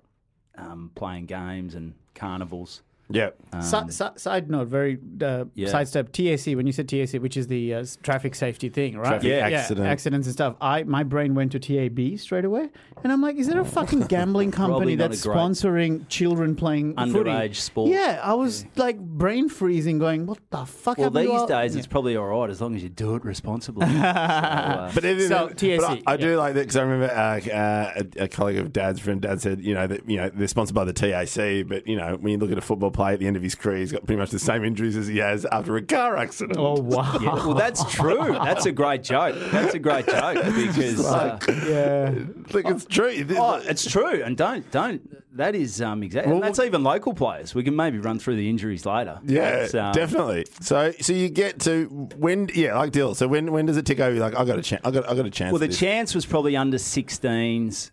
um, 0.57 0.91
playing 0.95 1.25
games 1.25 1.73
and 1.75 1.95
carnivals. 2.13 2.83
Yeah. 3.09 3.29
Si- 3.61 3.77
si- 3.89 4.05
side 4.15 4.49
note, 4.49 4.67
very 4.69 4.97
uh, 5.21 5.45
Yeah. 5.53 5.67
sidestep. 5.69 6.11
TAC. 6.11 6.55
When 6.55 6.65
you 6.65 6.73
said 6.73 6.87
TAC, 6.89 7.21
which 7.21 7.37
is 7.37 7.47
the 7.47 7.73
uh, 7.75 7.85
traffic 8.01 8.33
safety 8.33 8.69
thing, 8.69 8.97
right? 8.97 9.07
Traffic 9.07 9.29
Yeah. 9.29 9.47
accident. 9.59 9.85
accidents 9.87 10.27
and 10.27 10.33
stuff. 10.33 10.55
I 10.61 10.83
my 10.83 11.03
brain 11.03 11.35
went 11.35 11.51
to 11.51 11.59
TAB 11.59 12.17
straight 12.17 12.45
away, 12.45 12.69
and 13.03 13.11
I'm 13.11 13.21
like, 13.21 13.35
is 13.35 13.47
there 13.47 13.59
a 13.59 13.65
fucking 13.65 14.01
gambling 14.07 14.51
company 14.51 14.95
that's 14.95 15.23
sponsoring 15.25 16.07
children 16.07 16.55
playing 16.55 16.95
footy? 16.95 17.11
Underage 17.29 17.55
sport. 17.55 17.91
Yeah, 17.91 18.19
I 18.23 18.33
was 18.33 18.65
like 18.77 18.97
brain 18.99 19.49
freezing, 19.49 19.99
going, 19.99 20.25
what 20.25 20.39
the 20.49 20.65
fuck? 20.65 20.97
Well, 20.97 21.09
these 21.11 21.29
all-" 21.29 21.45
days 21.45 21.73
Yeah. 21.75 21.79
it's 21.79 21.87
probably 21.87 22.15
all 22.15 22.25
right 22.27 22.49
as 22.49 22.61
long 22.61 22.75
as 22.75 22.81
you 22.81 22.89
do 22.89 23.15
it 23.15 23.25
responsibly. 23.25 23.85
So, 23.93 23.99
uh, 23.99 24.91
But, 24.93 25.05
even 25.05 25.27
So, 25.27 25.47
but 25.49 25.57
TAC, 25.57 25.81
I, 25.81 26.13
I 26.13 26.17
do 26.17 26.35
like 26.37 26.53
that 26.55 26.61
because 26.61 26.75
I 26.77 26.81
remember 26.83 27.13
uh, 27.13 27.51
uh, 27.53 28.03
a, 28.19 28.23
a 28.23 28.27
colleague 28.27 28.57
of 28.57 28.71
Dad's 28.73 28.99
friend, 28.99 29.21
Dad 29.21 29.41
said, 29.41 29.61
you 29.61 29.73
know, 29.73 29.87
that 29.87 30.09
you 30.09 30.17
know 30.17 30.29
they're 30.33 30.47
sponsored 30.47 30.75
by 30.75 30.83
the 30.85 30.93
TAC, 30.93 31.67
but 31.67 31.85
you 31.87 31.95
know 31.97 32.17
when 32.19 32.31
you 32.33 32.37
look 32.37 32.51
at 32.51 32.57
a 32.57 32.61
football 32.61 32.91
player 32.93 33.13
at 33.13 33.19
the 33.19 33.27
end 33.27 33.35
of 33.35 33.43
his 33.43 33.55
career, 33.55 33.77
he's 33.77 33.91
got 33.91 34.05
pretty 34.05 34.19
much 34.19 34.31
the 34.31 34.39
same 34.39 34.63
injuries 34.63 34.95
as 34.95 35.07
he 35.07 35.17
has 35.17 35.45
after 35.45 35.75
a 35.75 35.81
car 35.81 36.17
accident. 36.17 36.57
Oh 36.57 36.79
wow! 36.79 37.17
yeah, 37.21 37.33
well, 37.35 37.53
that's 37.53 37.83
true. 37.93 38.33
That's 38.33 38.65
a 38.65 38.71
great 38.71 39.03
joke. 39.03 39.35
That's 39.51 39.73
a 39.73 39.79
great 39.79 40.07
joke 40.07 40.35
because 40.55 41.05
uh, 41.05 41.39
yeah. 41.67 42.13
Like 42.53 42.67
it's 42.67 42.85
true. 42.85 43.25
oh, 43.37 43.55
it's 43.63 43.89
true. 43.89 44.23
And 44.23 44.37
don't 44.37 44.69
don't 44.71 45.37
that 45.37 45.55
is 45.55 45.81
um 45.81 46.03
exactly. 46.03 46.31
Well, 46.31 46.43
and 46.43 46.47
that's 46.47 46.59
even 46.59 46.83
local 46.83 47.13
players. 47.13 47.55
We 47.55 47.63
can 47.63 47.75
maybe 47.75 47.97
run 47.97 48.19
through 48.19 48.35
the 48.35 48.49
injuries 48.49 48.85
later. 48.85 49.19
yeah, 49.25 49.67
um, 49.73 49.93
definitely. 49.93 50.45
So, 50.61 50.91
so 51.01 51.13
you 51.13 51.29
get 51.29 51.59
to 51.61 51.85
when? 52.17 52.49
Yeah, 52.53 52.77
like 52.77 52.91
Dill. 52.91 53.15
So 53.15 53.27
when 53.27 53.51
when 53.51 53.65
does 53.65 53.77
it 53.77 53.85
tick 53.85 53.99
over? 53.99 54.15
You're 54.15 54.23
like, 54.23 54.37
I 54.37 54.45
got 54.45 54.59
a 54.59 54.61
chance. 54.61 54.81
I 54.85 54.91
got 54.91 55.09
I 55.09 55.15
got 55.15 55.25
a 55.25 55.31
chance. 55.31 55.51
Well, 55.51 55.59
the 55.59 55.67
this. 55.67 55.79
chance 55.79 56.13
was 56.13 56.25
probably 56.25 56.55
under 56.55 56.77
16s 56.77 57.91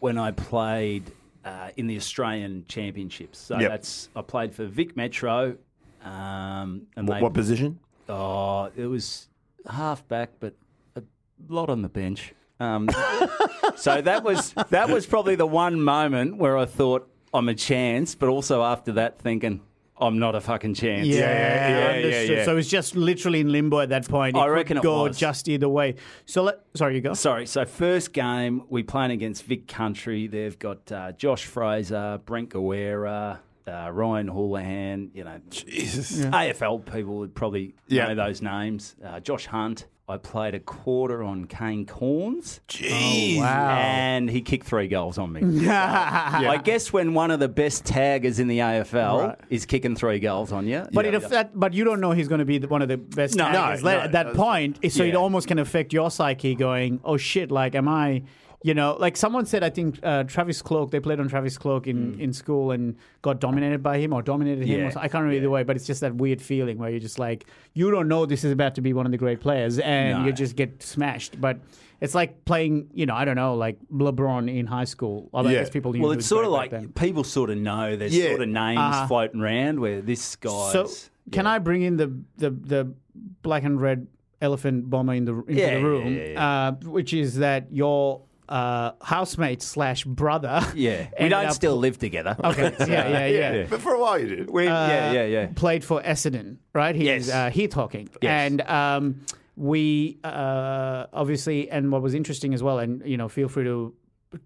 when 0.00 0.18
I 0.18 0.32
played 0.32 1.10
uh, 1.44 1.70
in 1.76 1.86
the 1.86 1.96
Australian 1.96 2.64
Championships. 2.68 3.38
So 3.38 3.58
Yep. 3.58 3.70
that's 3.70 4.08
I 4.16 4.22
played 4.22 4.54
for 4.54 4.64
Vic 4.66 4.96
Metro. 4.96 5.56
Um, 6.04 6.86
and 6.96 7.08
What, 7.08 7.14
they, 7.16 7.22
what 7.22 7.34
position? 7.34 7.78
Oh, 8.08 8.70
it 8.76 8.86
was 8.86 9.28
half 9.70 10.06
back, 10.08 10.30
but 10.40 10.54
a 10.96 11.02
lot 11.48 11.70
on 11.70 11.82
the 11.82 11.88
bench. 11.88 12.34
Um, 12.60 12.88
so 13.76 14.00
that 14.00 14.22
was 14.22 14.54
that 14.70 14.88
was 14.88 15.06
probably 15.06 15.34
the 15.34 15.46
one 15.46 15.80
moment 15.80 16.36
where 16.36 16.56
I 16.56 16.66
thought 16.66 17.08
I'm 17.32 17.48
a 17.48 17.54
chance, 17.54 18.14
but 18.14 18.28
also 18.28 18.62
after 18.62 18.92
that 18.92 19.18
thinking 19.18 19.60
I'm 19.96 20.18
not 20.18 20.34
a 20.34 20.40
fucking 20.40 20.74
chance. 20.74 21.06
Yeah, 21.06 21.18
yeah, 21.20 21.92
understood. 21.96 22.38
yeah. 22.38 22.44
So 22.44 22.52
it 22.52 22.54
was 22.56 22.68
just 22.68 22.96
literally 22.96 23.40
in 23.40 23.52
limbo 23.52 23.78
at 23.80 23.90
that 23.90 24.08
point. 24.08 24.36
It 24.36 24.40
I 24.40 24.46
could 24.46 24.52
reckon 24.52 24.76
it 24.78 24.82
go 24.82 25.04
was. 25.04 25.16
just 25.16 25.48
either 25.48 25.68
way. 25.68 25.94
So 26.26 26.42
let 26.42 26.60
sorry, 26.74 26.96
you 26.96 27.00
go. 27.00 27.14
Sorry. 27.14 27.46
So 27.46 27.64
first 27.64 28.12
game 28.12 28.62
we 28.68 28.82
playing 28.82 29.12
against 29.12 29.44
Vic 29.44 29.68
Country. 29.68 30.26
They've 30.26 30.58
got 30.58 30.90
uh, 30.90 31.12
Josh 31.12 31.44
Fraser, 31.44 32.20
Brent 32.26 32.48
Guerra, 32.48 33.40
uh, 33.68 33.90
Ryan 33.92 34.26
Houlihan. 34.28 35.10
You 35.14 35.24
know, 35.24 35.40
Jesus. 35.50 36.24
AFL 36.24 36.90
people 36.92 37.18
would 37.18 37.34
probably 37.34 37.74
Yeah. 37.86 38.08
know 38.08 38.16
those 38.16 38.42
names. 38.42 38.96
Uh, 39.04 39.20
Josh 39.20 39.46
Hunt. 39.46 39.86
I 40.06 40.18
played 40.18 40.54
a 40.54 40.60
quarter 40.60 41.22
on 41.22 41.46
Kane 41.46 41.86
Cornes. 41.86 42.60
Jeez. 42.68 43.38
Oh, 43.38 43.40
wow. 43.40 43.70
And 43.70 44.28
he 44.28 44.42
kicked 44.42 44.66
three 44.66 44.86
goals 44.86 45.16
on 45.16 45.32
me. 45.32 45.66
I 45.68 46.60
guess 46.62 46.92
when 46.92 47.14
one 47.14 47.30
of 47.30 47.40
the 47.40 47.48
best 47.48 47.86
taggers 47.86 48.38
in 48.38 48.46
the 48.48 48.58
AFL 48.58 49.28
Right. 49.28 49.38
is 49.48 49.64
kicking 49.64 49.96
three 49.96 50.18
goals 50.18 50.52
on 50.52 50.66
you. 50.66 50.86
But 50.92 51.06
yeah. 51.06 51.12
it 51.12 51.14
affect, 51.14 51.58
but 51.58 51.72
you 51.72 51.84
don't 51.84 52.00
know 52.00 52.10
he's 52.12 52.28
going 52.28 52.40
to 52.40 52.44
be 52.44 52.58
the, 52.58 52.68
one 52.68 52.82
of 52.82 52.88
the 52.88 52.98
best 52.98 53.34
No, 53.34 53.44
taggers 53.46 53.82
no, 53.82 53.92
no, 53.92 54.00
at 54.00 54.12
that 54.12 54.24
that's- 54.24 54.36
point. 54.36 54.78
So 54.92 55.04
it 55.04 55.16
almost 55.16 55.48
can 55.48 55.58
affect 55.58 55.94
your 55.94 56.10
psyche, 56.10 56.54
going, 56.54 57.00
"Oh 57.02 57.16
shit! 57.16 57.50
Like, 57.50 57.74
am 57.74 57.88
I?" 57.88 58.24
You 58.66 58.72
know, 58.72 58.96
like 58.98 59.14
someone 59.18 59.44
said, 59.44 59.62
I 59.62 59.68
think 59.68 59.98
uh, 60.02 60.24
Travis 60.24 60.62
Cloke. 60.62 60.90
They 60.90 60.98
played 60.98 61.20
on 61.20 61.28
Travis 61.28 61.58
Cloke 61.58 61.86
in, 61.86 62.18
in 62.18 62.32
school 62.32 62.70
and 62.70 62.96
got 63.20 63.38
dominated 63.38 63.82
by 63.82 63.98
him 63.98 64.14
or 64.14 64.22
dominated 64.22 64.66
him. 64.66 64.80
Mm. 64.80 64.90
Yeah, 64.94 64.98
Or 64.98 64.98
I 65.00 65.08
can't 65.08 65.22
remember 65.22 65.34
either 65.34 65.50
way, 65.50 65.64
but 65.64 65.76
it's 65.76 65.86
just 65.86 66.00
that 66.00 66.14
weird 66.14 66.40
feeling 66.40 66.78
where 66.78 66.88
you're 66.88 66.98
just 66.98 67.18
like, 67.18 67.44
you 67.74 67.90
don't 67.90 68.08
know 68.08 68.24
this 68.24 68.42
is 68.42 68.50
about 68.52 68.74
to 68.76 68.80
be 68.80 68.94
one 68.94 69.04
of 69.04 69.12
the 69.12 69.18
great 69.18 69.40
players, 69.42 69.78
and 69.78 70.20
No. 70.20 70.24
you 70.24 70.32
just 70.32 70.56
get 70.56 70.82
smashed. 70.82 71.38
But 71.38 71.58
it's 72.00 72.14
like 72.14 72.46
playing, 72.46 72.88
you 72.94 73.04
know, 73.04 73.14
I 73.14 73.26
don't 73.26 73.36
know, 73.36 73.54
like 73.54 73.76
LeBron 73.92 74.48
in 74.50 74.64
high 74.66 74.84
school. 74.84 75.28
Although 75.34 75.50
Yeah. 75.50 75.58
I 75.58 75.60
guess 75.64 75.70
people 75.70 75.92
knew 75.92 76.00
Well, 76.00 76.12
it's 76.12 76.24
sort 76.24 76.46
of 76.46 76.50
like 76.50 76.70
then. 76.70 76.88
people 76.88 77.22
sort 77.22 77.50
of 77.50 77.58
know 77.58 77.96
there's 77.96 78.16
Yeah. 78.16 78.30
sort 78.30 78.40
of 78.40 78.48
names 78.48 78.78
Uh-huh. 78.80 79.06
floating 79.08 79.42
around 79.42 79.78
where 79.78 80.00
this 80.00 80.36
guy's. 80.36 80.72
So 80.72 80.88
Can 81.32 81.46
I 81.46 81.58
bring 81.58 81.82
in 81.82 81.98
the 81.98 82.10
the 82.38 82.48
the 82.48 82.94
black 83.42 83.62
and 83.64 83.78
red 83.78 84.06
elephant 84.40 84.88
bomber 84.88 85.12
in 85.12 85.26
the 85.26 85.34
into 85.34 85.52
Yeah, 85.52 85.74
the 85.78 85.84
room, 85.84 86.14
yeah, 86.14 86.24
yeah, 86.32 86.66
Uh, 86.68 86.72
which 86.88 87.12
is 87.12 87.36
that 87.36 87.66
your 87.70 88.22
uh, 88.48 88.92
housemate 89.02 89.62
slash 89.62 90.04
brother. 90.04 90.60
Yeah, 90.74 90.98
we 91.12 91.16
ended 91.18 91.30
don't 91.30 91.46
up- 91.46 91.52
still 91.52 91.76
live 91.76 91.98
together. 91.98 92.36
Okay, 92.44 92.74
yeah, 92.80 93.08
yeah, 93.08 93.26
yeah. 93.54 93.66
But 93.68 93.80
for 93.80 93.94
a 93.94 94.00
while 94.00 94.18
you 94.18 94.26
did. 94.36 94.50
We, 94.50 94.64
yeah, 94.64 95.12
yeah, 95.12 95.24
yeah. 95.24 95.46
Played 95.54 95.84
for 95.84 96.02
Essendon, 96.02 96.56
right? 96.72 96.94
He's 96.94 97.04
Yes. 97.06 97.30
uh, 97.30 97.50
Heath 97.50 97.72
Hawkins, 97.72 98.10
Yes. 98.22 98.30
and 98.52 98.60
um, 98.62 99.20
we 99.56 100.18
uh, 100.24 101.06
obviously, 101.12 101.70
and 101.70 101.90
what 101.92 102.02
was 102.02 102.14
interesting 102.14 102.54
as 102.54 102.62
well, 102.62 102.78
and 102.78 103.02
you 103.06 103.16
know, 103.16 103.28
feel 103.28 103.48
free 103.48 103.64
to 103.64 103.94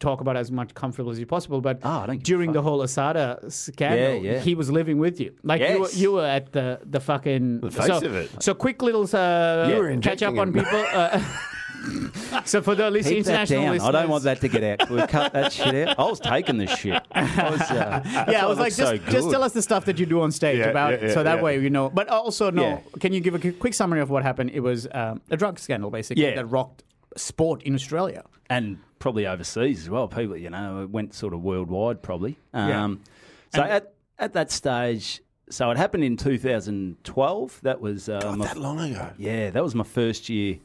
talk 0.01 0.21
about 0.21 0.37
as 0.37 0.51
much 0.53 0.75
comfortable 0.75 1.11
as 1.11 1.19
you 1.19 1.25
possible. 1.25 1.63
But 1.63 1.81
Oh, 1.83 1.89
I 1.89 2.07
don't 2.07 2.17
give 2.17 2.21
a 2.21 2.25
during 2.25 2.53
the 2.53 2.61
whole 2.61 2.81
Asada 2.81 3.51
scandal, 3.51 4.23
Yeah, 4.23 4.33
yeah. 4.33 4.39
he 4.41 4.55
was 4.55 4.71
living 4.71 4.99
with 4.99 5.19
you, 5.19 5.35
like 5.43 5.63
you, 5.63 5.67
were, 5.81 5.87
Yes. 5.87 5.97
you 5.97 6.13
were 6.13 6.27
at 6.27 6.53
the 6.53 6.81
the 6.85 7.01
fucking 7.01 7.61
The 7.61 7.71
face 7.71 7.87
so, 7.87 7.97
of 7.97 8.15
it. 8.15 8.43
So 8.43 8.53
quick 8.55 8.83
little 8.83 9.05
uh, 9.05 9.69
You 9.71 9.77
were 9.81 9.97
catch 9.97 10.23
up 10.23 10.35
injecting 10.35 10.39
on 10.41 10.49
him. 10.49 10.55
people. 10.55 10.85
Uh, 10.93 11.25
so 12.45 12.63
for 12.63 12.75
the 12.75 12.91
list, 12.91 13.09
Keep 13.09 13.25
that 13.25 13.31
international 13.31 13.63
down. 13.63 13.73
listeners, 13.73 13.89
I 13.95 14.01
don't 14.01 14.11
want 14.11 14.25
that 14.25 14.41
to 14.41 14.49
get 14.49 14.81
out. 14.81 14.91
We 14.91 15.07
cut 15.07 15.33
that 15.33 15.53
shit 15.53 15.89
out. 15.89 15.99
I 15.99 16.03
was 16.05 16.21
taking 16.21 16.59
this 16.59 16.77
shit. 16.79 17.03
I 17.13 17.51
was, 17.51 17.61
uh, 17.63 18.25
Yeah, 18.31 18.45
I 18.45 18.47
was 18.47 18.59
like, 18.59 18.73
so 18.73 18.97
just, 18.97 19.11
just 19.13 19.31
tell 19.31 19.43
us 19.43 19.53
the 19.53 19.63
stuff 19.63 19.85
that 19.87 19.99
you 19.99 20.07
do 20.07 20.21
on 20.21 20.31
stage 20.33 20.59
Yeah, 20.59 20.67
about, 20.67 21.01
yeah, 21.01 21.09
yeah, 21.09 21.15
so 21.15 21.23
that 21.23 21.37
yeah. 21.37 21.43
way 21.43 21.61
you 21.61 21.71
know. 21.71 21.91
But 21.91 22.09
also, 22.09 22.51
no, 22.51 22.63
Yeah. 22.63 22.81
can 23.01 23.13
you 23.13 23.21
give 23.21 23.35
a 23.35 23.53
quick 23.53 23.75
summary 23.75 24.01
of 24.01 24.11
what 24.11 24.23
happened? 24.23 24.51
It 24.53 24.61
was 24.61 24.87
um, 24.93 25.21
a 25.31 25.37
drug 25.37 25.59
scandal, 25.59 25.91
basically, 25.91 26.25
Yeah. 26.25 26.35
that 26.37 26.47
rocked 26.47 26.85
sport 27.17 27.63
in 27.63 27.75
Australia. 27.75 28.25
and 28.51 28.79
probably 28.99 29.27
overseas 29.27 29.83
as 29.83 29.91
well. 29.91 30.09
People, 30.09 30.37
you 30.37 30.51
know, 30.51 30.83
it 30.83 30.91
went 30.91 31.15
sort 31.15 31.33
of 31.33 31.41
worldwide 31.43 32.03
probably. 32.03 32.37
Yeah. 32.55 32.85
Um, 32.85 33.01
so 33.55 33.63
And- 33.63 33.71
at 33.73 33.93
at 34.19 34.33
that 34.33 34.51
stage, 34.51 35.21
so 35.51 35.71
it 35.71 35.77
happened 35.77 36.03
in 36.03 36.17
2012. 36.17 37.61
That 37.63 37.81
was 37.81 38.09
uh, 38.09 38.21
God, 38.21 38.39
my, 38.39 38.47
that 38.47 38.57
long 38.57 38.81
ago. 38.81 39.11
yeah, 39.19 39.51
that 39.51 39.63
was 39.63 39.75
my 39.75 39.85
first 39.85 40.29
year 40.29 40.59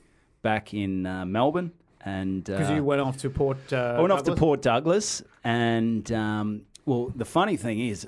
back 0.44 0.74
in 0.76 1.08
uh, 1.08 1.26
Melbourne, 1.26 1.72
and 2.06 2.44
Because 2.44 2.70
uh, 2.70 2.74
you 2.76 2.84
went 2.84 3.02
off 3.02 3.18
to 3.18 3.30
Port. 3.32 3.58
Uh, 3.74 3.96
I 3.98 4.00
went 4.02 4.12
off 4.12 4.20
to 4.20 4.26
Douglas? 4.26 4.40
Port 4.40 4.62
Douglas, 4.62 5.24
and 5.44 6.12
um, 6.12 6.62
well, 6.86 7.12
the 7.16 7.26
funny 7.26 7.58
thing 7.58 7.80
is, 7.80 8.08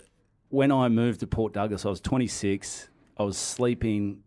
when 0.49 0.71
I 0.71 0.87
moved 0.89 1.21
to 1.21 1.27
Port 1.27 1.53
Douglas, 1.53 1.85
I 1.85 1.89
was 1.89 1.99
26. 2.01 2.89
I 3.17 3.23
was 3.23 3.37
sleeping 3.37 4.19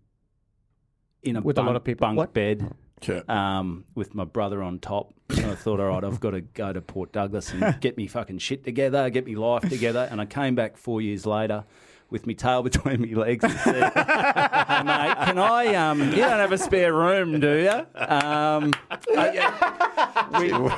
in 1.23 1.37
a 1.37 1.41
With 1.41 1.57
a 1.59 1.61
bunk, 1.61 1.67
lot 1.69 1.77
of 1.77 1.85
people. 1.85 2.07
bunk 2.09 2.17
What? 2.19 2.33
bed 2.35 2.75
Okay. 3.03 3.23
um, 3.29 3.85
with 3.95 4.15
my 4.15 4.25
brother 4.25 4.61
on 4.63 4.81
top. 4.81 5.13
So 5.31 5.51
I 5.51 5.55
thought, 5.55 5.79
all 5.79 5.87
right, 5.89 6.03
I've 6.03 6.19
got 6.19 6.31
to 6.33 6.41
go 6.41 6.73
to 6.73 6.81
Port 6.81 7.13
Douglas 7.13 7.53
and 7.53 7.79
get 7.81 7.97
me 7.97 8.07
fucking 8.09 8.39
shit 8.39 8.65
together, 8.65 9.09
get 9.11 9.25
me 9.27 9.37
life 9.37 9.69
together. 9.69 10.09
And 10.11 10.21
I 10.21 10.25
came 10.27 10.55
back 10.57 10.77
four 10.77 11.01
years 11.01 11.25
later 11.27 11.65
with 12.11 12.27
my 12.27 12.33
tail 12.33 12.63
between 12.69 13.01
my 13.03 13.21
legs 13.21 13.45
and 13.45 13.53
said, 13.53 13.75
hey, 13.93 14.83
mate, 14.83 15.17
can 15.27 15.39
I, 15.39 15.75
um, 15.75 16.01
you 16.11 16.17
don't 16.17 16.39
have 16.41 16.53
a 16.53 16.59
spare 16.59 16.93
room, 16.95 17.39
do 17.41 17.55
you? 17.59 18.01
Um, 18.01 18.73
I- 19.17 20.75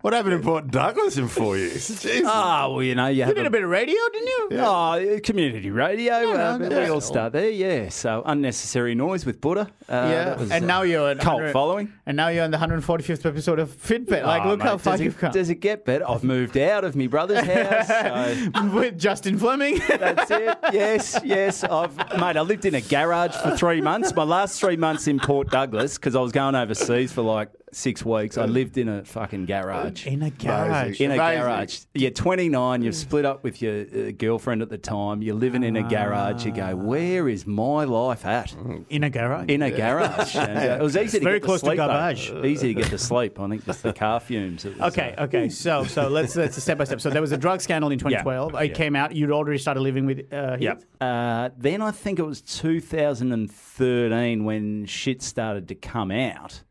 What 0.00 0.14
happened 0.14 0.34
in 0.34 0.42
Port 0.42 0.68
Douglas 0.70 1.18
in 1.18 1.28
four 1.28 1.56
years? 1.58 1.88
Jesus. 1.88 2.22
oh, 2.26 2.72
well, 2.74 2.82
you 2.82 2.94
know, 2.94 3.08
you, 3.08 3.26
You 3.26 3.34
did 3.34 3.44
a 3.46 3.50
bit 3.50 3.62
of 3.62 3.68
radio, 3.70 3.94
didn't 4.12 4.28
you? 4.28 4.48
Oh, 4.52 5.20
community 5.22 5.70
radio. 5.70 6.14
uh, 6.14 6.56
no, 6.56 6.58
we 6.58 6.68
that's 6.68 6.90
all 6.90 7.00
start 7.02 7.32
there, 7.34 7.50
yeah. 7.50 7.88
So 7.90 8.22
unnecessary 8.24 8.94
noise 8.94 9.26
with 9.26 9.40
Buddha. 9.42 9.70
Uh, 9.88 9.92
Yeah, 10.10 10.36
was, 10.36 10.50
and 10.50 10.64
uh, 10.64 10.66
now 10.66 10.82
you're 10.82 11.10
in 11.10 11.18
cult 11.18 11.50
following. 11.52 11.92
And 12.06 12.16
now 12.16 12.28
you're 12.28 12.44
on 12.44 12.50
the 12.50 12.56
145th 12.56 13.26
episode 13.26 13.58
of 13.58 13.70
Fitbit. 13.70 14.24
Like, 14.24 14.44
Oh, 14.44 14.48
look 14.50 14.62
how 14.62 14.72
mate, 14.72 14.80
far 14.80 14.94
does 14.94 15.00
you've 15.02 15.16
it, 15.16 15.20
come. 15.20 15.32
Does 15.32 15.50
it 15.50 15.56
get 15.56 15.84
better? 15.84 16.08
I've 16.08 16.24
moved 16.24 16.56
out 16.56 16.84
of 16.84 16.96
my 16.96 17.06
brother's 17.06 17.40
house. 17.46 17.88
So 17.88 18.70
With 18.70 18.98
Justin 18.98 19.38
Fleming. 19.38 19.80
that's 19.88 20.30
it. 20.30 20.58
Yes, 20.72 21.20
yes. 21.24 21.64
I've 21.64 21.96
mate. 22.18 22.36
I 22.36 22.40
lived 22.40 22.64
in 22.64 22.74
a 22.74 22.80
garage 22.80 23.34
for 23.34 23.56
three 23.56 23.80
months. 23.80 24.14
My 24.14 24.22
last 24.22 24.60
three 24.60 24.76
months 24.76 25.06
in 25.06 25.18
Port 25.18 25.50
Douglas 25.50 25.96
because 25.96 26.14
I 26.14 26.20
was 26.20 26.32
going 26.32 26.54
overseas 26.54 27.12
for 27.12 27.22
like 27.22 27.50
six 27.72 28.04
weeks. 28.04 28.38
I 28.38 28.46
lived 28.46 28.78
in 28.78 28.88
a 28.88 29.04
fucking 29.04 29.46
garage. 29.46 30.06
in 30.06 30.22
a 30.22 30.30
garage. 30.30 31.00
In 31.00 31.10
a 31.10 31.14
Amazing. 31.14 31.40
garage. 31.42 31.78
You're 31.94 32.10
29, 32.10 32.82
you've 32.82 32.94
split 32.94 33.24
up 33.24 33.44
with 33.44 33.62
your 33.62 33.82
uh, 33.82 34.10
girlfriend 34.12 34.62
at 34.62 34.68
the 34.70 34.78
time, 34.78 35.22
you're 35.22 35.34
living 35.34 35.62
in 35.62 35.76
a 35.76 35.88
garage. 35.88 36.44
You 36.44 36.52
go, 36.52 36.74
where 36.76 37.28
is 37.28 37.46
my 37.46 37.84
life 37.84 38.24
at? 38.26 38.54
In 38.88 39.04
a 39.04 39.10
garage. 39.10 39.48
In 39.48 39.62
a 39.62 39.70
garage. 39.70 40.34
And, 40.36 40.58
uh, 40.58 40.76
it 40.80 40.82
was 40.82 40.96
easy 40.96 41.18
to 41.18 41.24
very 41.24 41.40
get 41.40 41.46
close 41.46 41.60
to 41.60 41.66
to 41.66 41.70
sleep. 41.70 41.78
though. 41.78 41.86
garbage. 41.86 42.32
Easy 42.44 42.74
to 42.74 42.80
get 42.82 42.90
to 42.90 42.98
sleep. 42.98 43.38
I 43.38 43.48
think 43.48 43.64
just 43.64 43.82
the 43.82 43.92
car 43.92 44.20
fumes. 44.20 44.64
It 44.64 44.78
was, 44.78 44.92
Okay, 44.92 45.14
uh, 45.16 45.24
okay. 45.24 45.48
So, 45.48 45.84
so 45.84 46.08
let's 46.08 46.36
let's 46.36 46.60
step 46.62 46.78
by 46.78 46.84
step. 46.84 47.00
So 47.00 47.10
there 47.10 47.22
was 47.22 47.32
a 47.32 47.38
drug 47.38 47.60
scandal 47.60 47.90
in 47.90 47.98
2012. 47.98 48.54
It 48.54 48.68
Yeah. 48.70 48.74
came 48.74 48.96
out. 48.96 49.14
You'd 49.14 49.30
already 49.30 49.58
started 49.58 49.80
living 49.80 50.06
with. 50.06 50.32
Uh, 50.32 50.52
Heath? 50.56 50.62
Yep. 50.62 50.84
Uh, 51.00 51.50
then 51.56 51.82
I 51.82 51.90
think 51.90 52.18
it 52.18 52.26
was 52.26 52.40
2013 52.42 54.44
when 54.44 54.86
shit 54.86 55.22
started 55.22 55.68
to 55.68 55.74
come 55.74 56.10
out. 56.10 56.62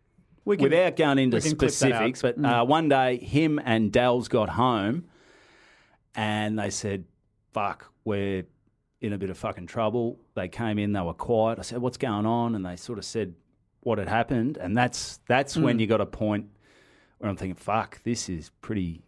Can- 0.58 0.64
Without 0.64 0.96
going 0.96 1.20
into 1.20 1.38
we 1.38 1.42
can 1.42 1.56
clip 1.56 1.72
that 1.72 1.92
out. 1.92 2.12
specifics, 2.12 2.22
but 2.22 2.44
uh, 2.44 2.66
one 2.66 2.90
day 2.90 3.18
him 3.18 3.60
and 3.64 3.92
Dales 3.92 4.28
got 4.28 4.50
home 4.50 5.06
and 6.16 6.58
they 6.58 6.70
said, 6.70 7.06
fuck, 7.54 7.92
we're 8.04 8.44
in 9.02 9.14
a 9.14 9.18
bit 9.18 9.30
of 9.30 9.38
fucking 9.38 9.68
trouble. 9.68 10.20
They 10.36 10.48
came 10.48 10.78
in, 10.80 10.92
they 10.94 11.02
were 11.02 11.14
quiet. 11.14 11.60
I 11.60 11.62
said, 11.62 11.80
what's 11.80 11.98
going 11.98 12.26
on? 12.26 12.56
And 12.56 12.66
they 12.66 12.76
sort 12.76 12.98
of 12.98 13.06
said 13.06 13.36
what 13.82 13.98
had 13.98 14.10
happened. 14.10 14.58
And 14.58 14.78
that's 14.78 15.20
that's 15.28 15.56
when 15.56 15.80
you 15.80 15.88
got 15.88 16.02
a 16.02 16.06
point 16.06 16.48
where 17.20 17.30
I'm 17.30 17.38
thinking, 17.38 17.56
fuck, 17.56 18.02
this 18.04 18.30
is 18.30 18.52
pretty 18.62 19.02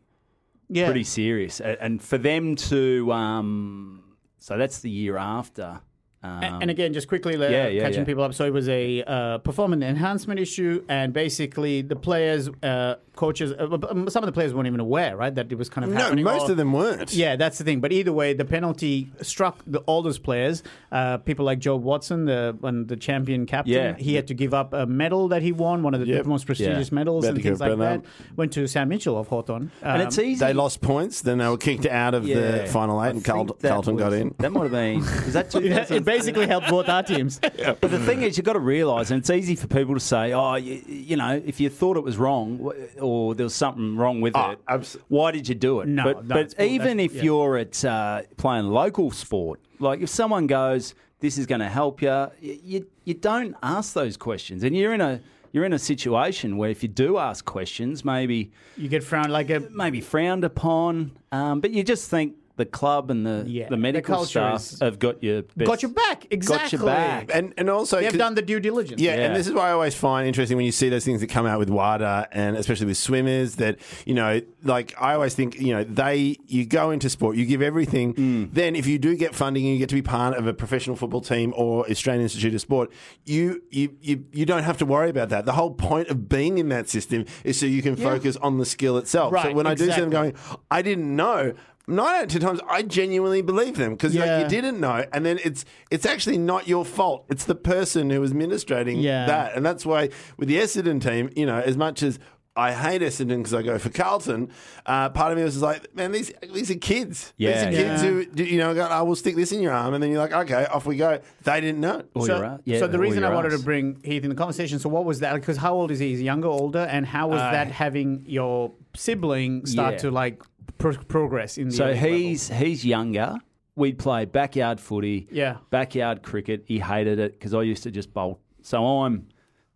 yeah. 0.70 0.86
pretty 0.86 1.04
serious. 1.04 1.60
And 1.60 2.02
for 2.02 2.18
them 2.18 2.56
to, 2.56 3.12
um, 3.12 4.04
so 4.40 4.58
that's 4.58 4.80
the 4.80 4.90
year 4.90 5.18
after. 5.18 5.82
Um, 6.24 6.44
A- 6.44 6.60
and 6.62 6.70
again, 6.70 6.94
just 6.94 7.08
quickly 7.08 7.36
uh, 7.36 7.50
yeah, 7.50 7.68
yeah, 7.68 7.82
catching 7.82 8.00
yeah. 8.02 8.06
people 8.06 8.24
up. 8.24 8.34
So 8.34 8.46
it 8.46 8.54
was 8.54 8.70
a 8.70 9.04
uh, 9.04 9.38
performance 9.40 9.84
enhancement 9.84 10.40
issue, 10.40 10.84
and 10.88 11.14
basically 11.14 11.82
the 11.82 11.96
players, 11.96 12.50
uh, 12.62 12.96
coaches, 13.16 13.52
uh, 13.52 13.68
some 14.10 14.24
of 14.24 14.26
the 14.26 14.32
players 14.32 14.54
weren't 14.54 14.68
even 14.68 14.80
aware, 14.80 15.18
right, 15.18 15.34
that 15.36 15.52
it 15.52 15.56
was 15.58 15.70
kind 15.70 15.84
of 15.86 15.92
No, 15.92 15.98
happening. 16.00 16.24
most 16.24 16.48
or- 16.48 16.52
of 16.52 16.58
them 16.58 16.72
weren't. 16.74 17.14
Yeah, 17.14 17.36
that's 17.36 17.58
the 17.58 17.64
thing. 17.64 17.80
But 17.82 17.92
either 17.92 18.14
way, 18.14 18.34
the 18.34 18.46
penalty 18.46 19.12
struck 19.22 19.60
the, 19.68 19.80
all 19.80 20.02
those 20.02 20.18
players. 20.18 20.64
Uh, 20.92 21.18
people 21.18 21.46
like 21.46 21.60
Jobe 21.60 21.82
Watson, 21.82 22.26
the 22.26 22.56
when 22.62 22.88
the 22.88 22.96
champion 22.96 23.46
captain, 23.46 23.74
Yeah. 23.74 23.96
he 23.98 24.16
had 24.16 24.28
to 24.28 24.34
give 24.34 24.54
up 24.54 24.74
a 24.74 24.86
medal 24.86 25.28
that 25.30 25.42
he 25.42 25.52
won, 25.52 25.84
one 25.84 25.94
of 25.94 26.00
the 26.00 26.08
Yep. 26.08 26.26
most 26.26 26.46
prestigious 26.46 26.90
Yeah. 26.90 26.96
medals 26.96 27.26
and 27.26 27.42
things 27.42 27.60
like 27.60 27.72
Bernard. 27.72 28.04
that. 28.04 28.38
Went 28.38 28.54
to 28.54 28.66
Sam 28.68 28.90
Mitchell 28.90 29.18
of 29.18 29.28
Hawthorn. 29.28 29.72
and 29.82 30.02
it's 30.02 30.18
easy. 30.18 30.40
They 30.44 30.54
lost 30.54 30.82
points, 30.82 31.22
then 31.22 31.40
they 31.40 31.48
were 31.48 31.58
kicked 31.58 31.86
out 31.86 32.14
of 32.14 32.26
the 32.26 32.66
final 32.72 33.02
eight, 33.02 33.08
I 33.08 33.10
and 33.10 33.16
think 33.18 33.26
Carlton, 33.26 33.56
that 33.60 33.68
Carlton 33.70 33.96
got 33.98 34.14
in. 34.14 34.34
That 34.40 34.52
might 34.52 34.64
have 34.64 34.72
been. 34.72 35.00
Was 35.00 35.34
that 35.34 35.48
it 35.56 35.62
2000? 35.62 36.06
basically 36.06 36.48
helped 36.48 36.70
both 36.70 36.88
our 36.90 37.04
teams. 37.04 37.40
But 37.82 37.92
the 37.92 38.00
thing 38.00 38.22
is, 38.24 38.38
you've 38.38 38.46
got 38.46 38.54
to 38.54 38.60
realise, 38.60 39.12
and 39.12 39.20
it's 39.20 39.30
easy 39.30 39.56
for 39.56 39.68
people 39.68 39.94
to 39.94 40.00
say, 40.00 40.34
oh, 40.34 40.56
you, 40.56 40.82
you 40.88 41.16
know, 41.16 41.42
if 41.46 41.60
you 41.60 41.70
thought 41.70 41.98
it 41.98 42.04
was 42.04 42.18
wrong 42.18 42.60
wh- 42.60 43.01
or 43.02 43.36
there 43.36 43.46
was 43.46 43.56
something 43.56 43.96
wrong 43.96 44.22
with 44.22 44.36
Oh, 44.36 44.52
it, 44.52 44.60
abs- 44.68 44.98
why 45.08 45.32
did 45.32 45.48
you 45.50 45.56
do 45.56 45.82
it? 45.82 45.88
No, 45.88 46.04
but, 46.04 46.28
that's 46.28 46.54
but 46.54 46.66
even 46.66 47.00
if 47.00 47.16
yeah. 47.16 47.24
you're 47.24 47.58
at 47.58 47.84
uh, 47.84 48.22
playing 48.38 48.68
local 48.68 49.12
sport, 49.12 49.60
like 49.80 50.02
if 50.02 50.10
someone 50.10 50.48
goes, 50.48 50.96
this 51.20 51.38
is 51.38 51.46
going 51.46 51.62
to 51.62 51.70
help 51.70 52.02
you, 52.02 52.28
you, 52.40 52.60
you, 52.64 52.88
you 53.06 53.14
don't 53.14 53.56
ask 53.62 53.94
those 53.94 54.18
questions. 54.18 54.64
And 54.64 54.76
you're 54.76 54.94
in 54.94 55.02
a 55.02 55.22
you're 55.54 55.66
in 55.66 55.74
a 55.74 55.80
situation 55.80 56.56
where 56.56 56.70
if 56.70 56.82
you 56.82 56.88
do 56.88 57.18
ask 57.18 57.44
questions, 57.44 58.06
maybe 58.06 58.52
You 58.78 58.88
get 58.88 59.04
frowned 59.04 59.34
like 59.34 59.50
a 59.50 59.60
maybe 59.60 60.00
frowned 60.00 60.46
upon, 60.46 61.12
um, 61.34 61.60
but 61.60 61.72
you 61.72 61.84
just 61.84 62.10
think 62.10 62.36
the 62.58 62.66
club 62.66 63.10
and 63.10 63.26
the, 63.26 63.44
Yeah, 63.48 63.66
the 63.66 63.72
the 63.72 63.78
medical 63.78 64.16
culture 64.16 64.30
staff 64.32 64.62
is- 64.74 64.80
have 64.82 65.00
got 65.00 65.24
your 65.24 65.42
best, 65.44 65.68
got 65.68 65.82
your 65.82 65.92
back 65.92 66.28
exactly. 66.32 66.78
Got 66.78 66.86
your 66.86 66.86
back. 66.96 67.32
And 67.34 67.54
and 67.58 67.70
also 67.70 68.00
They've 68.00 68.10
'cause- 68.12 68.18
done 68.18 68.36
the 68.36 68.42
due 68.42 68.60
diligence. 68.60 69.02
Yeah, 69.02 69.16
Yeah. 69.16 69.22
and 69.28 69.36
this 69.36 69.48
is 69.48 69.54
why 69.54 69.70
I 69.70 69.72
always 69.72 69.96
find 69.96 70.28
interesting 70.28 70.58
when 70.58 70.66
you 70.66 70.72
see 70.72 70.90
those 70.90 71.06
things 71.06 71.22
that 71.22 71.28
come 71.28 71.46
out 71.46 71.60
with 71.60 71.70
WADA 71.70 72.28
and 72.32 72.56
especially 72.58 72.88
with 72.88 72.98
swimmers 72.98 73.56
that, 73.56 73.78
you 74.06 74.14
know, 74.14 74.42
like 74.64 74.94
I 75.00 75.14
always 75.14 75.34
think, 75.34 75.60
you 75.60 75.74
know, 75.74 75.84
they, 75.84 76.38
you 76.48 76.66
go 76.66 76.92
into 76.92 77.10
sport, 77.10 77.36
you 77.38 77.46
give 77.46 77.62
everything. 77.62 78.14
Mm. 78.14 78.54
Then 78.54 78.76
if 78.76 78.86
you 78.86 79.00
do 79.00 79.16
get 79.16 79.34
funding 79.34 79.64
and 79.66 79.74
you 79.74 79.80
get 79.80 79.90
to 79.90 79.96
be 79.96 80.02
part 80.02 80.36
of 80.38 80.46
a 80.48 80.54
professional 80.54 80.96
football 80.96 81.22
team 81.22 81.54
or 81.56 81.90
Australian 81.90 82.24
Institute 82.24 82.54
of 82.54 82.62
Sport, 82.62 82.92
you, 83.26 83.64
you, 83.72 83.96
you, 84.02 84.26
you 84.32 84.46
don't 84.46 84.64
have 84.64 84.78
to 84.80 84.86
worry 84.86 85.10
about 85.10 85.30
that. 85.30 85.46
The 85.46 85.54
whole 85.54 85.72
point 85.72 86.10
of 86.10 86.28
being 86.30 86.58
in 86.58 86.70
that 86.70 86.90
system 86.90 87.26
is 87.44 87.60
so 87.60 87.66
you 87.66 87.82
can 87.82 87.96
focus 87.96 88.38
on 88.38 88.58
the 88.58 88.66
skill 88.66 88.98
itself. 88.98 89.30
so 89.32 89.36
Right, 89.36 89.56
when 89.56 89.66
I 89.68 89.74
do 89.74 89.86
see 89.86 89.92
them 89.92 90.08
exactly. 90.10 90.32
going, 90.32 90.58
I 90.70 90.82
didn't 90.82 91.16
know. 91.16 91.54
Nine 91.92 92.16
out 92.16 92.24
of 92.24 92.30
ten 92.30 92.42
times, 92.42 92.60
I 92.70 92.82
genuinely 92.84 93.42
believe 93.42 93.76
them 93.78 93.92
because 93.92 94.16
Yeah. 94.16 94.42
you 94.42 94.48
didn't 94.48 94.80
know, 94.80 95.06
and 95.14 95.26
then 95.26 95.40
it's 95.44 95.66
it's 95.90 96.06
actually 96.06 96.38
not 96.38 96.68
your 96.68 96.86
fault. 96.86 97.26
It's 97.30 97.46
the 97.46 97.56
person 97.56 98.10
who 98.10 98.24
is 98.24 98.32
administrating 98.32 99.00
Yeah. 99.00 99.26
that, 99.28 99.56
and 99.56 99.66
that's 99.66 99.86
why 99.86 100.10
with 100.38 100.48
the 100.50 100.58
Essendon 100.58 101.02
team, 101.02 101.30
you 101.36 101.46
know, 101.46 101.60
as 101.60 101.78
much 101.78 102.02
as 102.04 102.18
I 102.54 102.74
hate 102.74 103.02
Essendon 103.02 103.38
because 103.38 103.54
I 103.54 103.62
go 103.62 103.78
for 103.78 103.90
Carlton, 103.90 104.50
uh, 104.86 105.08
part 105.10 105.32
of 105.32 105.38
me 105.38 105.44
was 105.46 105.54
just 105.54 105.64
like, 105.64 105.96
man, 105.96 106.12
these 106.12 106.34
these 106.54 106.70
are 106.70 106.76
kids. 106.76 107.32
Yeah. 107.38 107.52
these 107.54 107.64
are 107.80 107.82
kids 107.84 108.04
Yeah. 108.04 108.10
who 108.10 108.26
do- 108.26 108.44
you 108.44 108.58
know 108.58 108.74
go, 108.76 108.82
I 108.84 109.02
will 109.04 109.16
stick 109.16 109.38
this 109.38 109.54
in 109.54 109.62
your 109.62 109.72
arm, 109.72 109.94
and 109.94 110.04
then 110.04 110.12
you're 110.12 110.20
like, 110.20 110.34
okay, 110.34 110.66
off 110.66 110.86
we 110.86 110.98
go. 110.98 111.20
They 111.46 111.62
didn't 111.62 111.80
know. 111.80 112.04
Or 112.14 112.26
So, 112.28 112.36
your 112.36 112.44
a- 112.44 112.60
yeah, 112.66 112.80
so 112.80 112.88
the 112.88 112.98
or 112.98 113.02
reason 113.02 113.24
I 113.24 113.28
your 113.28 113.36
wanted 113.36 113.54
ass. 113.54 113.60
to 113.60 113.66
bring 113.66 114.02
Heath 114.04 114.24
in 114.26 114.30
the 114.30 114.36
conversation. 114.36 114.80
So 114.80 114.90
what 114.90 115.06
was 115.06 115.22
that? 115.22 115.34
Because 115.36 115.58
how 115.58 115.74
old 115.74 115.92
is 115.92 116.00
he? 116.00 116.12
Is 116.14 116.20
he 116.20 116.26
younger, 116.26 116.50
older, 116.50 116.80
and 116.92 117.06
how 117.06 117.30
was 117.30 117.40
Uh, 117.40 117.52
that 117.52 117.68
having 117.72 118.24
your 118.28 118.72
sibling 118.96 119.66
start 119.66 119.94
yeah. 119.94 120.00
to 120.00 120.12
like 120.12 120.42
pro- 120.78 120.98
progress 121.04 121.58
in 121.58 121.70
the 121.70 121.74
So 121.76 121.86
elite 121.88 122.02
level? 122.02 122.18
he's 122.18 122.50
he's 122.50 122.86
younger, 122.86 123.38
we'd 123.76 123.98
play 124.00 124.26
backyard 124.26 124.80
footy, 124.80 125.28
Yeah. 125.32 125.58
backyard 125.70 126.24
cricket. 126.24 126.64
He 126.68 126.80
hated 126.80 127.20
it 127.20 127.34
because 127.34 127.54
I 127.54 127.62
used 127.64 127.84
to 127.84 127.92
just 127.92 128.14
bolt. 128.14 128.40
So 128.62 128.84
I'm, 129.02 129.28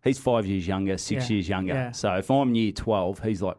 he's 0.04 0.18
five 0.18 0.46
years 0.46 0.66
younger, 0.66 0.96
six 0.98 1.28
Yeah. 1.30 1.34
years 1.36 1.48
younger. 1.48 1.74
Yeah. 1.74 1.90
So 1.92 2.14
if 2.14 2.30
I'm 2.30 2.54
year 2.54 2.72
12, 2.72 3.22
he's 3.22 3.42
like 3.42 3.56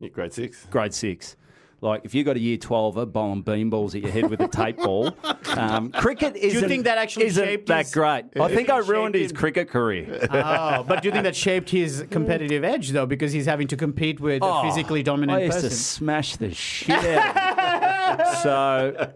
Yeah, 0.00 0.08
grade 0.08 0.32
six. 0.32 0.66
grade 0.66 0.94
six. 0.94 1.36
Like 1.82 2.02
if 2.04 2.14
you 2.14 2.24
got 2.24 2.36
a 2.36 2.40
year 2.40 2.56
12er 2.56 3.12
bowling 3.12 3.42
beanballs 3.44 3.94
at 3.94 4.00
your 4.02 4.10
head 4.10 4.30
with 4.30 4.40
a 4.40 4.48
tape 4.48 4.78
ball, 4.78 5.14
um, 5.56 5.92
cricket 5.92 6.34
isn't, 6.36 6.68
think 6.68 6.84
that 6.84 6.96
actually 6.98 7.26
isn't 7.26 7.44
shaped 7.44 7.66
that 7.66 7.84
his- 7.84 7.92
great. 7.94 8.24
I 8.40 8.48
think 8.54 8.70
I 8.70 8.78
ruined 8.78 9.14
his 9.14 9.30
him. 9.30 9.36
cricket 9.36 9.68
career. 9.68 10.28
Oh, 10.46 10.82
but 10.84 11.02
do 11.02 11.08
you 11.08 11.12
think 11.12 11.24
that 11.24 11.36
shaped 11.36 11.70
his 11.70 12.04
competitive 12.10 12.64
edge 12.64 12.90
though, 12.90 13.06
because 13.06 13.32
he's 13.32 13.46
having 13.46 13.68
to 13.68 13.76
compete 13.76 14.20
with 14.20 14.42
a 14.42 14.62
physically 14.62 15.00
I 15.00 15.02
dominant 15.02 15.42
used 15.42 15.52
person? 15.54 15.70
to 15.70 15.74
smash 15.74 16.36
the 16.36 16.52
shit 16.52 16.90
out 16.98 18.20
of 18.20 18.36
so 18.42 19.12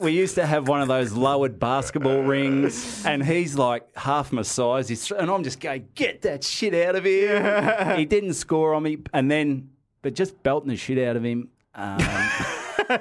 we 0.00 0.12
used 0.12 0.34
to 0.36 0.46
have 0.46 0.68
one 0.68 0.80
of 0.82 0.88
those 0.88 1.12
lowered 1.12 1.58
basketball 1.58 2.22
rings, 2.22 3.04
and 3.04 3.24
he's 3.24 3.56
like 3.56 3.86
half 3.96 4.32
my 4.32 4.42
size. 4.42 4.88
He's, 4.88 5.10
and 5.12 5.30
I'm 5.30 5.42
just 5.44 5.60
going, 5.60 5.88
get 5.94 6.22
that 6.22 6.42
shit 6.44 6.74
out 6.74 6.96
of 6.96 7.04
here. 7.04 7.94
he 7.96 8.04
didn't 8.04 8.34
score 8.34 8.74
on 8.74 8.82
me, 8.82 8.98
and 9.12 9.30
then, 9.30 9.70
but 10.02 10.14
just 10.14 10.42
belting 10.42 10.68
the 10.70 10.76
shit 10.76 10.98
out 11.06 11.16
of 11.16 11.24
him. 11.24 11.48
Um, 11.74 11.98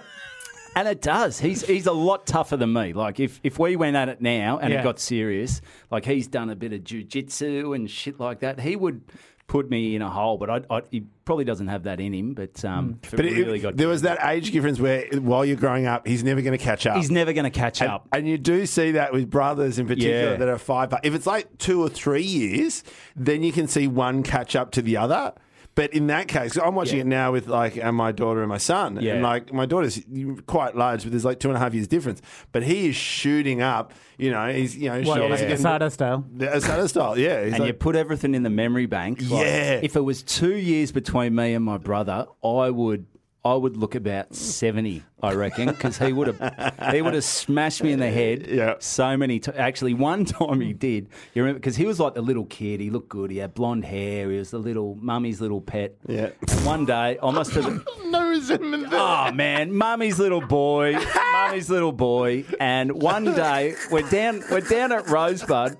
And 0.75 0.87
it 0.87 1.01
does. 1.01 1.39
He's 1.39 1.65
he's 1.65 1.87
a 1.87 1.91
lot 1.91 2.25
tougher 2.27 2.55
than 2.55 2.71
me. 2.71 2.93
Like 2.93 3.19
if, 3.19 3.39
if 3.43 3.57
we 3.59 3.75
went 3.75 3.97
at 3.97 4.07
it 4.07 4.21
now 4.21 4.59
and 4.59 4.71
Yeah. 4.71 4.79
it 4.79 4.83
got 4.83 4.99
serious, 4.99 5.61
like 5.91 6.05
he's 6.05 6.27
done 6.27 6.49
a 6.51 6.55
bit 6.55 6.71
of 6.71 6.81
jujitsu 6.81 7.75
and 7.75 7.89
shit 7.89 8.19
like 8.19 8.41
that, 8.41 8.59
he 8.59 8.75
would 8.75 9.01
put 9.47 9.69
me 9.69 9.95
in 9.95 10.01
a 10.03 10.09
hole. 10.09 10.37
But 10.37 10.49
I, 10.49 10.61
I 10.69 10.81
he 10.91 11.01
probably 11.25 11.43
doesn't 11.43 11.67
have 11.67 11.83
that 11.83 11.99
in 11.99 12.13
him. 12.13 12.33
But 12.35 12.63
um, 12.63 12.99
if 13.03 13.13
it 13.13 13.17
But 13.17 13.25
it- 13.25 13.33
really 13.33 13.59
got 13.59 13.75
there 13.77 13.87
was 13.89 14.03
that 14.03 14.19
age 14.23 14.51
difference 14.51 14.79
where 14.79 15.05
while 15.19 15.43
you're 15.43 15.57
growing 15.57 15.85
up, 15.87 16.07
he's 16.07 16.23
never 16.23 16.41
going 16.41 16.57
to 16.57 16.63
catch 16.63 16.85
up. 16.85 16.95
he's 16.97 17.11
never 17.11 17.33
going 17.33 17.51
to 17.51 17.59
catch 17.59 17.81
And, 17.81 17.89
up. 17.91 18.07
and 18.13 18.27
you 18.27 18.37
do 18.37 18.65
see 18.67 18.91
that 18.91 19.11
with 19.11 19.29
brothers 19.29 19.79
in 19.79 19.87
particular 19.87 20.31
Yeah. 20.31 20.35
that 20.37 20.47
are 20.47 20.59
five. 20.59 20.93
If 21.03 21.13
it's 21.15 21.25
like 21.27 21.57
two 21.57 21.81
or 21.81 21.89
three 21.89 22.21
years, 22.23 22.83
then 23.17 23.41
you 23.43 23.51
can 23.51 23.67
see 23.67 23.87
one 23.87 24.21
catch 24.23 24.55
up 24.55 24.71
to 24.73 24.81
the 24.83 24.97
other. 24.97 25.33
But 25.79 25.93
in 25.93 26.07
that 26.07 26.27
case, 26.27 26.57
I'm 26.57 26.75
watching 26.75 26.97
Yeah. 26.97 27.03
it 27.03 27.07
now 27.07 27.31
with 27.31 27.47
like 27.47 27.81
uh, 27.81 27.89
my 27.93 28.11
daughter 28.11 28.41
and 28.41 28.49
my 28.49 28.57
son. 28.57 28.97
Yeah. 28.99 29.13
And 29.13 29.23
like 29.23 29.53
my 29.53 29.65
daughter's 29.65 29.97
quite 30.45 30.75
large, 30.75 31.03
but 31.03 31.11
there's 31.11 31.23
like 31.23 31.39
two 31.39 31.47
and 31.47 31.55
a 31.55 31.59
half 31.61 31.73
years 31.73 31.87
difference. 31.87 32.21
But 32.51 32.63
he 32.63 32.89
is 32.89 32.97
shooting 32.97 33.61
up. 33.61 33.93
You 34.17 34.31
know, 34.31 34.51
he's 34.51 34.75
you 34.75 34.89
know 34.89 34.97
What, 35.03 35.17
shoulders 35.19 35.39
like 35.39 35.47
getting- 35.47 35.65
Asada 35.65 35.89
style. 35.89 36.25
the 36.35 36.47
Asada 36.47 36.89
style. 36.89 37.17
Yeah, 37.17 37.45
he's 37.45 37.53
and 37.53 37.61
you 37.63 37.67
like, 37.69 37.79
put 37.79 37.95
everything 37.95 38.35
in 38.35 38.43
the 38.43 38.49
memory 38.49 38.87
bank. 38.87 39.21
Like, 39.21 39.29
Yeah. 39.45 39.79
If 39.81 39.95
it 39.95 40.01
was 40.01 40.21
two 40.21 40.55
years 40.57 40.91
between 40.91 41.33
me 41.33 41.53
and 41.53 41.63
my 41.63 41.77
brother, 41.77 42.25
I 42.43 42.69
would. 42.71 43.05
I 43.45 43.53
would 43.55 43.77
look 43.77 43.95
about 43.95 44.35
seventy, 44.35 45.01
I 45.23 45.33
reckon, 45.33 45.67
because 45.69 45.97
he 45.97 46.11
would 46.11 46.27
have 46.27 46.91
he 46.93 47.01
would 47.01 47.13
have 47.13 47.23
smashed 47.23 47.81
me 47.81 47.93
in 47.93 47.99
the 47.99 48.11
head 48.11 48.45
Yeah. 48.47 48.75
so 48.79 49.15
many 49.15 49.39
times. 49.39 49.57
Actually, 49.57 49.93
one 49.93 50.25
time 50.37 50.59
he 50.59 50.73
did. 50.73 51.07
You 51.33 51.43
remember 51.43 51.59
because 51.59 51.77
he 51.77 51.85
was 51.85 52.01
like 52.01 52.15
the 52.15 52.21
little 52.21 52.43
kid. 52.45 52.81
He 52.81 52.89
looked 52.89 53.07
good. 53.07 53.31
He 53.31 53.37
had 53.37 53.53
blonde 53.53 53.85
hair. 53.85 54.29
He 54.29 54.37
was 54.37 54.51
the 54.51 54.57
little 54.57 54.97
mummy's 55.01 55.39
little 55.39 55.61
pet. 55.61 55.95
Yeah. 56.05 56.31
And 56.49 56.65
one 56.65 56.85
day, 56.85 57.17
I 57.23 57.31
must 57.31 57.51
have. 57.51 57.81
no 58.07 58.27
resentment 58.27 58.89
there. 58.89 58.99
Oh 58.99 59.31
man, 59.31 59.73
mummy's 59.73 60.19
little 60.19 60.41
boy, 60.41 60.97
mummy's 61.31 61.69
little 61.69 61.93
boy, 61.93 62.43
and 62.59 62.91
one 63.01 63.23
day 63.23 63.75
we're 63.89 64.09
down, 64.09 64.43
we're 64.51 64.59
down 64.61 64.91
at 64.91 65.07
Rosebud, 65.09 65.77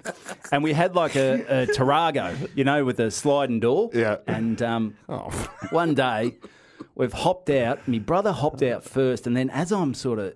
and 0.54 0.64
we 0.64 0.72
had 0.72 0.96
like 0.96 1.16
a, 1.18 1.64
a 1.64 1.68
Tarago, 1.68 2.50
you 2.56 2.64
know, 2.64 2.86
with 2.86 3.00
a 3.02 3.12
sliding 3.12 3.60
door. 3.60 3.90
Yeah. 3.94 4.18
And 4.28 4.62
um, 4.62 4.96
Oh. 5.10 5.30
one 5.72 5.94
day 5.94 6.36
we've 7.00 7.14
hopped 7.14 7.50
out. 7.50 7.88
My 7.88 7.98
brother 8.00 8.32
hopped 8.32 8.62
out 8.62 8.84
first, 8.84 9.26
and 9.26 9.36
then 9.36 9.50
as 9.50 9.72
I'm 9.72 9.94
sort 9.94 10.20
of 10.20 10.34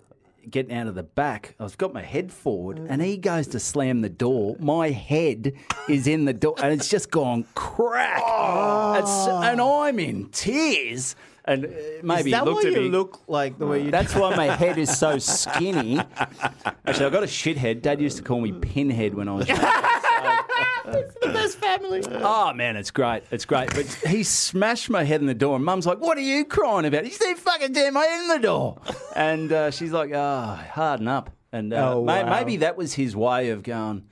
getting 0.50 0.74
out 0.76 0.86
of 0.86 0.94
the 0.94 1.02
back, 1.02 1.54
I've 1.60 1.78
got 1.78 1.92
my 1.94 2.02
head 2.02 2.32
forward, 2.32 2.78
and 2.88 3.00
he 3.00 3.16
goes 3.16 3.46
to 3.48 3.60
slam 3.60 4.00
the 4.00 4.08
door. 4.08 4.56
My 4.58 4.90
head 4.90 5.52
is 5.88 6.06
in 6.06 6.24
the 6.24 6.32
door, 6.32 6.54
and 6.62 6.72
it's 6.72 6.88
just 6.88 7.10
gone 7.10 7.44
crack. 7.54 8.18
It's- 8.18 9.28
and 9.28 9.60
I'm 9.60 9.98
in 9.98 10.28
tears. 10.30 11.14
And 11.46 11.66
uh, 11.66 11.68
maybe 12.02 12.30
Is 12.30 12.36
that 12.36 12.46
looked 12.46 12.64
why 12.64 12.70
at 12.70 12.74
you 12.76 12.80
me. 12.84 12.88
look 12.88 13.20
like 13.28 13.58
the 13.58 13.66
way 13.66 13.82
you 13.84 13.90
That's 13.90 14.14
why 14.14 14.34
my 14.34 14.46
head 14.46 14.78
is 14.78 14.96
so 14.98 15.18
skinny. 15.18 15.98
Actually, 15.98 17.04
I 17.06 17.10
got 17.10 17.22
a 17.22 17.26
shit 17.26 17.58
head. 17.58 17.82
Dad 17.82 18.00
used 18.00 18.16
to 18.16 18.22
call 18.22 18.40
me 18.40 18.52
Pinhead 18.52 19.12
when 19.12 19.28
I 19.28 19.32
was 19.34 19.46
young. 20.24 21.04
the 21.22 21.28
best 21.32 21.58
family. 21.58 22.02
Oh 22.10 22.52
man, 22.52 22.76
it's 22.76 22.90
great. 22.90 23.22
It's 23.30 23.44
great. 23.44 23.70
But 23.74 23.86
he 24.06 24.22
smashed 24.22 24.90
my 24.90 25.04
head 25.04 25.20
in 25.20 25.26
the 25.26 25.34
door, 25.34 25.56
and 25.56 25.64
Mum's 25.64 25.86
like, 25.86 25.98
"What 26.00 26.18
are 26.18 26.22
you 26.22 26.44
crying 26.44 26.84
about?" 26.86 27.04
He 27.04 27.10
said, 27.10 27.34
"Fucking 27.38 27.72
damn 27.72 27.94
my 27.94 28.04
head 28.04 28.20
in 28.22 28.28
the 28.28 28.38
door." 28.46 28.78
And 29.16 29.52
uh, 29.52 29.70
she's 29.70 29.92
like, 29.92 30.10
"Ah, 30.14 30.56
harden 30.72 31.08
up." 31.08 31.30
And 31.52 31.72
uh, 31.72 31.94
Oh, 31.94 32.04
may- 32.04 32.24
wow. 32.24 32.30
maybe 32.30 32.56
that 32.58 32.76
was 32.76 32.92
his 32.94 33.14
way 33.14 33.50
of 33.50 33.62
going. 33.62 34.04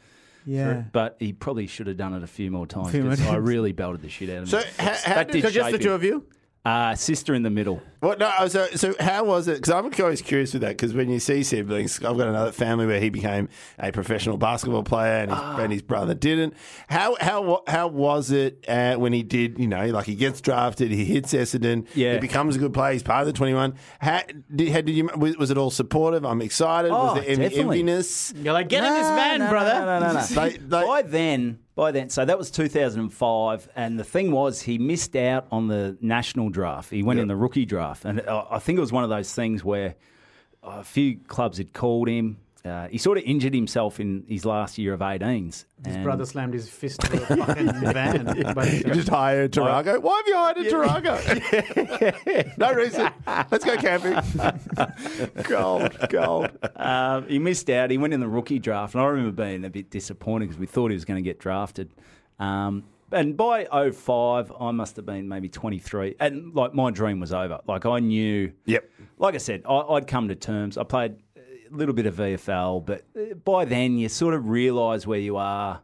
Yeah. 0.46 0.83
But 0.92 1.16
he 1.20 1.33
probably 1.33 1.66
should 1.68 1.87
have 1.87 1.96
done 1.96 2.14
it 2.14 2.22
a 2.22 2.27
few 2.27 2.51
more 2.51 2.66
times 2.66 2.90
Few 2.90 3.03
more 3.03 3.11
because 3.12 3.27
I 3.29 3.37
really 3.37 3.70
belted 3.72 4.03
the 4.03 4.09
shit 4.09 4.29
out 4.31 4.38
of 4.38 4.42
him. 4.42 4.46
So 4.46 4.62
how- 4.79 4.90
how 4.92 5.14
that 5.14 5.27
did- 5.29 5.42
did 5.42 5.53
just 5.53 5.70
shape 5.70 5.79
the 5.79 5.85
two 5.85 5.92
of 5.92 6.03
you? 6.03 6.25
Uh, 6.64 6.94
sister 6.94 7.35
in 7.35 7.42
the 7.42 7.51
middle. 7.51 7.83
What? 7.98 8.20
No. 8.20 8.31
oh, 8.38 8.46
So, 8.46 8.68
so 8.77 8.94
how 9.01 9.25
was 9.25 9.48
it? 9.48 9.55
Because 9.57 9.70
I'm 9.70 9.90
always 10.01 10.22
curious 10.22 10.53
with 10.53 10.62
that. 10.62 10.68
Because 10.77 10.94
when 10.94 11.11
you 11.11 11.18
see 11.18 11.42
siblings, 11.42 11.96
I've 12.05 12.16
got 12.16 12.29
another 12.29 12.53
family 12.53 12.87
where 12.87 13.01
he 13.01 13.11
became 13.11 13.48
a 13.81 13.90
professional 13.90 14.37
basketball 14.37 14.85
player, 14.85 15.22
and 15.22 15.31
his, 15.33 15.40
Ah. 15.40 15.59
and 15.59 15.72
his 15.72 15.83
brother 15.83 16.14
didn't. 16.14 16.55
How 16.88 17.16
how 17.20 17.64
how 17.66 17.88
was 17.88 18.31
it 18.31 18.64
uh, 18.68 18.94
when 18.94 19.12
he 19.12 19.25
did? 19.25 19.59
You 19.59 19.66
know, 19.66 19.87
like 19.87 20.07
he 20.07 20.14
gets 20.14 20.40
drafted, 20.40 20.92
he 20.92 21.05
hits 21.05 21.33
Essendon, 21.35 21.88
Yeah. 21.96 22.12
he 22.14 22.18
becomes 22.20 22.55
a 22.55 22.61
good 22.61 22.72
player, 22.72 22.92
he's 22.92 23.03
part 23.03 23.22
of 23.22 23.27
the 23.27 23.33
21. 23.33 23.75
How 23.98 24.20
did, 24.55 24.68
how 24.68 24.83
did 24.83 24.92
you? 24.92 25.11
Was, 25.16 25.37
was 25.37 25.51
it 25.51 25.59
all 25.59 25.72
supportive? 25.72 26.25
I'm 26.25 26.42
excited. 26.42 26.92
Oh, 26.92 27.07
was 27.07 27.14
there 27.14 27.25
any 27.27 27.48
definitely. 27.48 27.83
enviness? 27.83 28.44
You're 28.44 28.53
like, 28.55 28.68
get 28.68 28.85
in 28.85 28.92
this 28.92 29.09
van, 29.09 29.40
no, 29.40 29.48
brother. 29.51 29.75
No, 29.85 29.98
no, 29.98 30.12
no, 30.12 30.12
no. 30.20 30.27
They- 30.27 30.59
they- 30.59 30.87
by 30.87 31.03
then, 31.03 31.59
by 31.74 31.90
then, 31.90 32.11
so 32.11 32.24
that 32.24 32.37
was 32.37 32.50
2005, 32.50 33.68
and 33.74 33.98
the 33.98 34.04
thing 34.04 34.30
was, 34.30 34.62
he 34.62 34.76
missed 34.78 35.16
out 35.16 35.46
on 35.50 35.68
the 35.68 35.96
national 36.00 36.50
draft. 36.50 36.90
He 36.90 37.02
went 37.02 37.18
in 37.18 37.28
the 37.28 37.37
rookie 37.37 37.64
draft, 37.64 38.04
and 38.04 38.20
uh, 38.20 38.44
I 38.50 38.58
think 38.58 38.76
it 38.76 38.80
was 38.80 38.92
one 38.92 39.04
of 39.04 39.11
those 39.11 39.32
things 39.35 39.64
where 39.64 39.94
a 40.62 40.85
few 40.85 41.18
clubs 41.28 41.58
had 41.58 41.72
called 41.72 42.08
him. 42.08 42.37
Uh, 42.64 42.87
he 42.88 42.96
sort 42.98 43.18
of 43.18 43.25
injured 43.25 43.53
himself 43.55 43.98
in 43.98 44.25
his 44.29 44.44
last 44.44 44.79
year 44.79 44.92
of 44.94 45.01
18s. 45.01 45.64
His 45.85 45.96
and- 45.96 46.05
brother 46.05 46.25
slammed 46.25 46.55
his 46.55 46.68
fist 46.68 47.03
through 47.03 47.20
a 47.22 47.27
fucking 47.37 47.66
van. 47.92 48.37
You 48.37 48.94
just 48.94 49.09
hired 49.09 49.53
Tarago. 49.53 50.01
Why 50.01 50.16
have 50.18 50.29
you 50.29 50.37
hired 50.37 50.59
a 50.59 50.70
Tarago? 50.70 52.57
no 52.59 52.72
reason. 52.72 53.11
Let's 53.51 53.64
go 53.64 53.77
camping. 53.77 54.14
gold, 55.44 55.96
gold. 56.09 56.51
Um, 56.77 57.27
he 57.29 57.38
missed 57.40 57.68
out. 57.68 57.90
He 57.90 57.98
went 57.98 58.14
in 58.14 58.20
the 58.20 58.29
rookie 58.29 58.61
draft, 58.61 58.94
and 58.94 59.03
I 59.03 59.07
remember 59.07 59.44
being 59.44 59.64
a 59.64 59.70
bit 59.70 59.90
disappointed 59.90 60.46
because 60.46 60.59
we 60.61 60.66
thought 60.66 60.90
he 60.90 60.94
was 60.94 61.05
going 61.05 61.22
to 61.22 61.29
get 61.29 61.40
drafted. 61.40 61.92
Um, 62.38 62.85
and 63.11 63.37
by 63.37 63.66
05, 63.90 64.53
I 64.59 64.70
must 64.70 64.96
have 64.96 65.05
been 65.05 65.29
maybe 65.29 65.48
23. 65.48 66.14
And 66.18 66.55
like 66.55 66.75
my 66.75 66.90
dream 66.90 67.20
was 67.20 67.33
over. 67.33 67.61
Like 67.66 67.85
I 67.87 67.98
knew. 67.98 68.53
Yep. 68.66 68.88
Like 69.18 69.35
I 69.35 69.38
said, 69.38 69.62
I, 69.68 69.75
I'd 69.81 70.07
come 70.07 70.29
to 70.29 70.35
terms. 70.35 70.79
I 70.79 70.85
played 70.85 71.16
a 71.32 71.32
little 71.72 71.94
bit 71.94 72.06
of 72.06 72.14
VFL, 72.16 72.85
but 72.85 73.02
uh, 73.16 73.35
by 73.44 73.64
then 73.64 73.98
you 73.98 74.08
sort 74.08 74.35
of 74.35 74.48
realise 74.48 75.06
where 75.06 75.18
you 75.20 75.37
are 75.37 75.80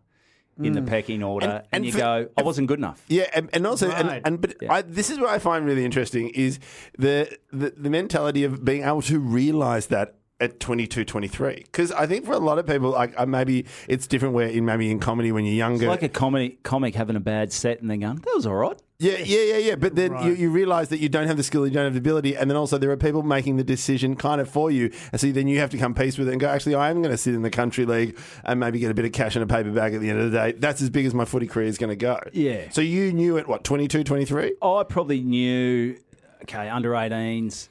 in 0.61 0.73
the 0.73 0.83
pecking 0.83 1.23
order, 1.23 1.47
and, 1.47 1.63
Mm. 1.63 1.67
and 1.73 1.87
you 1.87 1.93
for- 1.93 1.99
go, 1.99 2.29
I 2.37 2.43
wasn't 2.43 2.67
good 2.67 2.81
enough. 2.81 3.05
Yeah, 3.07 3.31
and, 3.33 3.49
and 3.53 3.65
also, 3.65 3.89
Right. 3.89 4.01
and, 4.01 4.27
and 4.27 4.41
but 4.41 4.57
I, 4.69 4.83
this 4.83 5.09
is 5.09 5.19
what 5.21 5.29
I 5.31 5.39
find 5.39 5.65
really 5.65 5.85
interesting 5.85 6.31
is 6.31 6.59
the, 6.99 7.39
the 7.53 7.75
the 7.77 7.89
mentality 7.91 8.43
of 8.43 8.65
being 8.65 8.83
able 8.83 9.03
to 9.03 9.21
realize 9.21 9.87
that 9.87 10.17
at 10.41 10.59
22, 10.59 11.05
23. 11.05 11.55
Because 11.65 11.93
I 11.93 12.07
think 12.07 12.25
for 12.27 12.33
a 12.33 12.39
lot 12.39 12.59
of 12.59 12.67
people, 12.67 12.91
like 12.91 13.15
uh, 13.17 13.25
maybe 13.27 13.67
it's 13.89 14.09
different 14.09 14.35
where 14.35 14.49
in 14.49 14.65
maybe 14.65 14.91
in 14.91 14.99
comedy 14.99 15.31
when 15.31 15.45
you're 15.45 15.55
younger. 15.55 15.85
It's 15.85 15.89
like 15.91 16.03
a 16.03 16.09
comedy, 16.09 16.59
comic 16.65 16.95
having 16.97 17.15
a 17.17 17.21
bad 17.21 17.53
set 17.53 17.81
and 17.81 17.89
then 17.89 18.01
going, 18.01 18.17
that 18.17 18.33
was 18.35 18.45
all 18.47 18.55
right. 18.57 18.81
Yeah, 19.01 19.19
yeah, 19.19 19.43
yeah, 19.43 19.57
yeah. 19.59 19.75
But 19.77 19.95
then 19.95 20.13
you, 20.25 20.33
you 20.33 20.51
realize 20.51 20.89
that 20.89 20.99
you 20.99 21.09
don't 21.09 21.29
have 21.29 21.37
the 21.37 21.45
skill, 21.45 21.65
you 21.65 21.73
don't 21.73 21.85
have 21.85 21.95
the 21.95 22.01
ability, 22.01 22.37
and 22.37 22.51
then 22.51 22.57
also 22.57 22.79
there 22.79 22.91
are 22.91 22.97
people 22.97 23.23
making 23.23 23.57
the 23.57 23.63
decision 23.63 24.17
kind 24.17 24.41
of 24.41 24.51
for 24.51 24.73
you. 24.73 24.93
And 25.13 25.21
so 25.21 25.31
then 25.31 25.47
you 25.47 25.61
have 25.61 25.71
to 25.71 25.79
come 25.79 25.95
peace 25.95 26.19
with 26.19 26.29
it 26.29 26.33
and 26.33 26.41
go, 26.41 26.49
actually, 26.49 26.75
I 26.75 26.91
am 26.91 27.01
going 27.01 27.13
to 27.13 27.17
sit 27.17 27.35
in 27.35 27.43
the 27.43 27.51
country 27.51 27.87
league 27.87 28.19
and 28.43 28.59
maybe 28.59 28.81
get 28.81 28.91
a 28.91 28.95
bit 28.95 29.05
of 29.05 29.13
cash 29.13 29.37
in 29.37 29.43
a 29.43 29.47
paper 29.47 29.71
bag 29.71 29.95
at 29.95 30.01
the 30.01 30.11
end 30.11 30.19
of 30.19 30.33
the 30.33 30.37
day. 30.37 30.53
That's 30.53 30.83
as 30.83 30.91
big 30.91 31.07
as 31.07 31.15
my 31.15 31.25
footy 31.25 31.47
career 31.47 31.69
is 31.69 31.79
going 31.79 31.91
to 31.91 31.97
go. 31.97 32.19
Yeah. 32.33 32.71
So 32.71 32.81
you 32.81 33.13
knew 33.13 33.39
at 33.39 33.47
what, 33.47 33.63
22, 33.63 34.03
23? 34.03 34.57
I 34.61 34.83
probably 34.89 35.21
knew, 35.21 35.97
okay, 36.43 36.69
under 36.69 36.91
18s, 36.91 37.69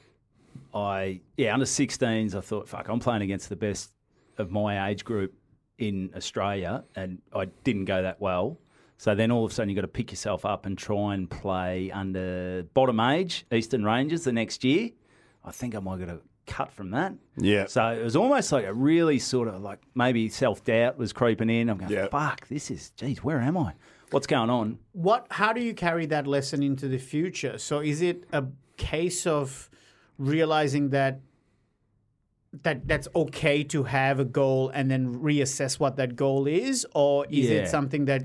I, 0.74 1.20
yeah, 1.36 1.52
under 1.52 1.66
16s, 1.66 2.34
I 2.34 2.40
thought, 2.40 2.68
fuck, 2.68 2.88
I'm 2.88 3.00
playing 3.00 3.22
against 3.22 3.50
the 3.50 3.56
best 3.56 3.92
of 4.38 4.50
my 4.50 4.88
age 4.88 5.04
group 5.04 5.34
in 5.76 6.10
Australia, 6.16 6.84
and 6.96 7.18
I 7.34 7.46
didn't 7.64 7.84
go 7.84 8.02
that 8.02 8.18
well. 8.18 8.56
So 8.98 9.14
then 9.14 9.30
all 9.30 9.44
of 9.44 9.50
a 9.52 9.54
sudden 9.54 9.70
you've 9.70 9.76
got 9.76 9.82
to 9.82 9.88
pick 9.88 10.10
yourself 10.10 10.44
up 10.44 10.66
and 10.66 10.76
try 10.76 11.14
and 11.14 11.30
play 11.30 11.90
under 11.92 12.64
bottom 12.74 12.98
age, 13.00 13.46
Eastern 13.52 13.84
Rangers 13.84 14.24
the 14.24 14.32
next 14.32 14.64
year. 14.64 14.90
I 15.44 15.52
think 15.52 15.74
I 15.74 15.78
might 15.78 16.00
get 16.00 16.08
a 16.08 16.18
cut 16.46 16.72
from 16.72 16.90
that. 16.90 17.14
Yeah. 17.36 17.66
So 17.66 17.86
it 17.88 18.02
was 18.02 18.16
almost 18.16 18.50
like 18.50 18.64
a 18.66 18.74
really 18.74 19.18
sort 19.18 19.46
of 19.48 19.62
like 19.62 19.78
maybe 19.94 20.28
self 20.28 20.64
doubt 20.64 20.98
was 20.98 21.12
creeping 21.12 21.48
in. 21.48 21.68
I'm 21.70 21.78
going, 21.78 21.92
Yeah. 21.92 22.08
fuck, 22.08 22.48
this 22.48 22.70
is, 22.70 22.90
geez, 22.90 23.22
where 23.22 23.40
am 23.40 23.56
I? 23.56 23.74
What's 24.10 24.26
going 24.26 24.48
on? 24.50 24.78
what 24.92 25.26
how 25.30 25.52
do 25.52 25.60
you 25.60 25.74
carry 25.74 26.06
that 26.06 26.26
lesson 26.26 26.62
into 26.62 26.88
the 26.88 26.96
future 26.98 27.58
so 27.58 27.80
is 27.80 28.00
it 28.00 28.24
a 28.32 28.42
case 28.78 29.26
of 29.26 29.68
realizing 30.16 30.88
that 30.90 31.20
that 32.62 32.88
that's 32.88 33.06
okay 33.14 33.62
to 33.64 33.82
have 33.84 34.18
a 34.18 34.24
goal 34.24 34.70
and 34.70 34.90
then 34.90 35.14
reassess 35.20 35.78
what 35.78 35.96
that 35.96 36.16
goal 36.16 36.46
is, 36.46 36.86
or 36.94 37.26
is 37.28 37.50
Yeah. 37.50 37.58
it 37.58 37.68
something 37.68 38.06
that 38.06 38.22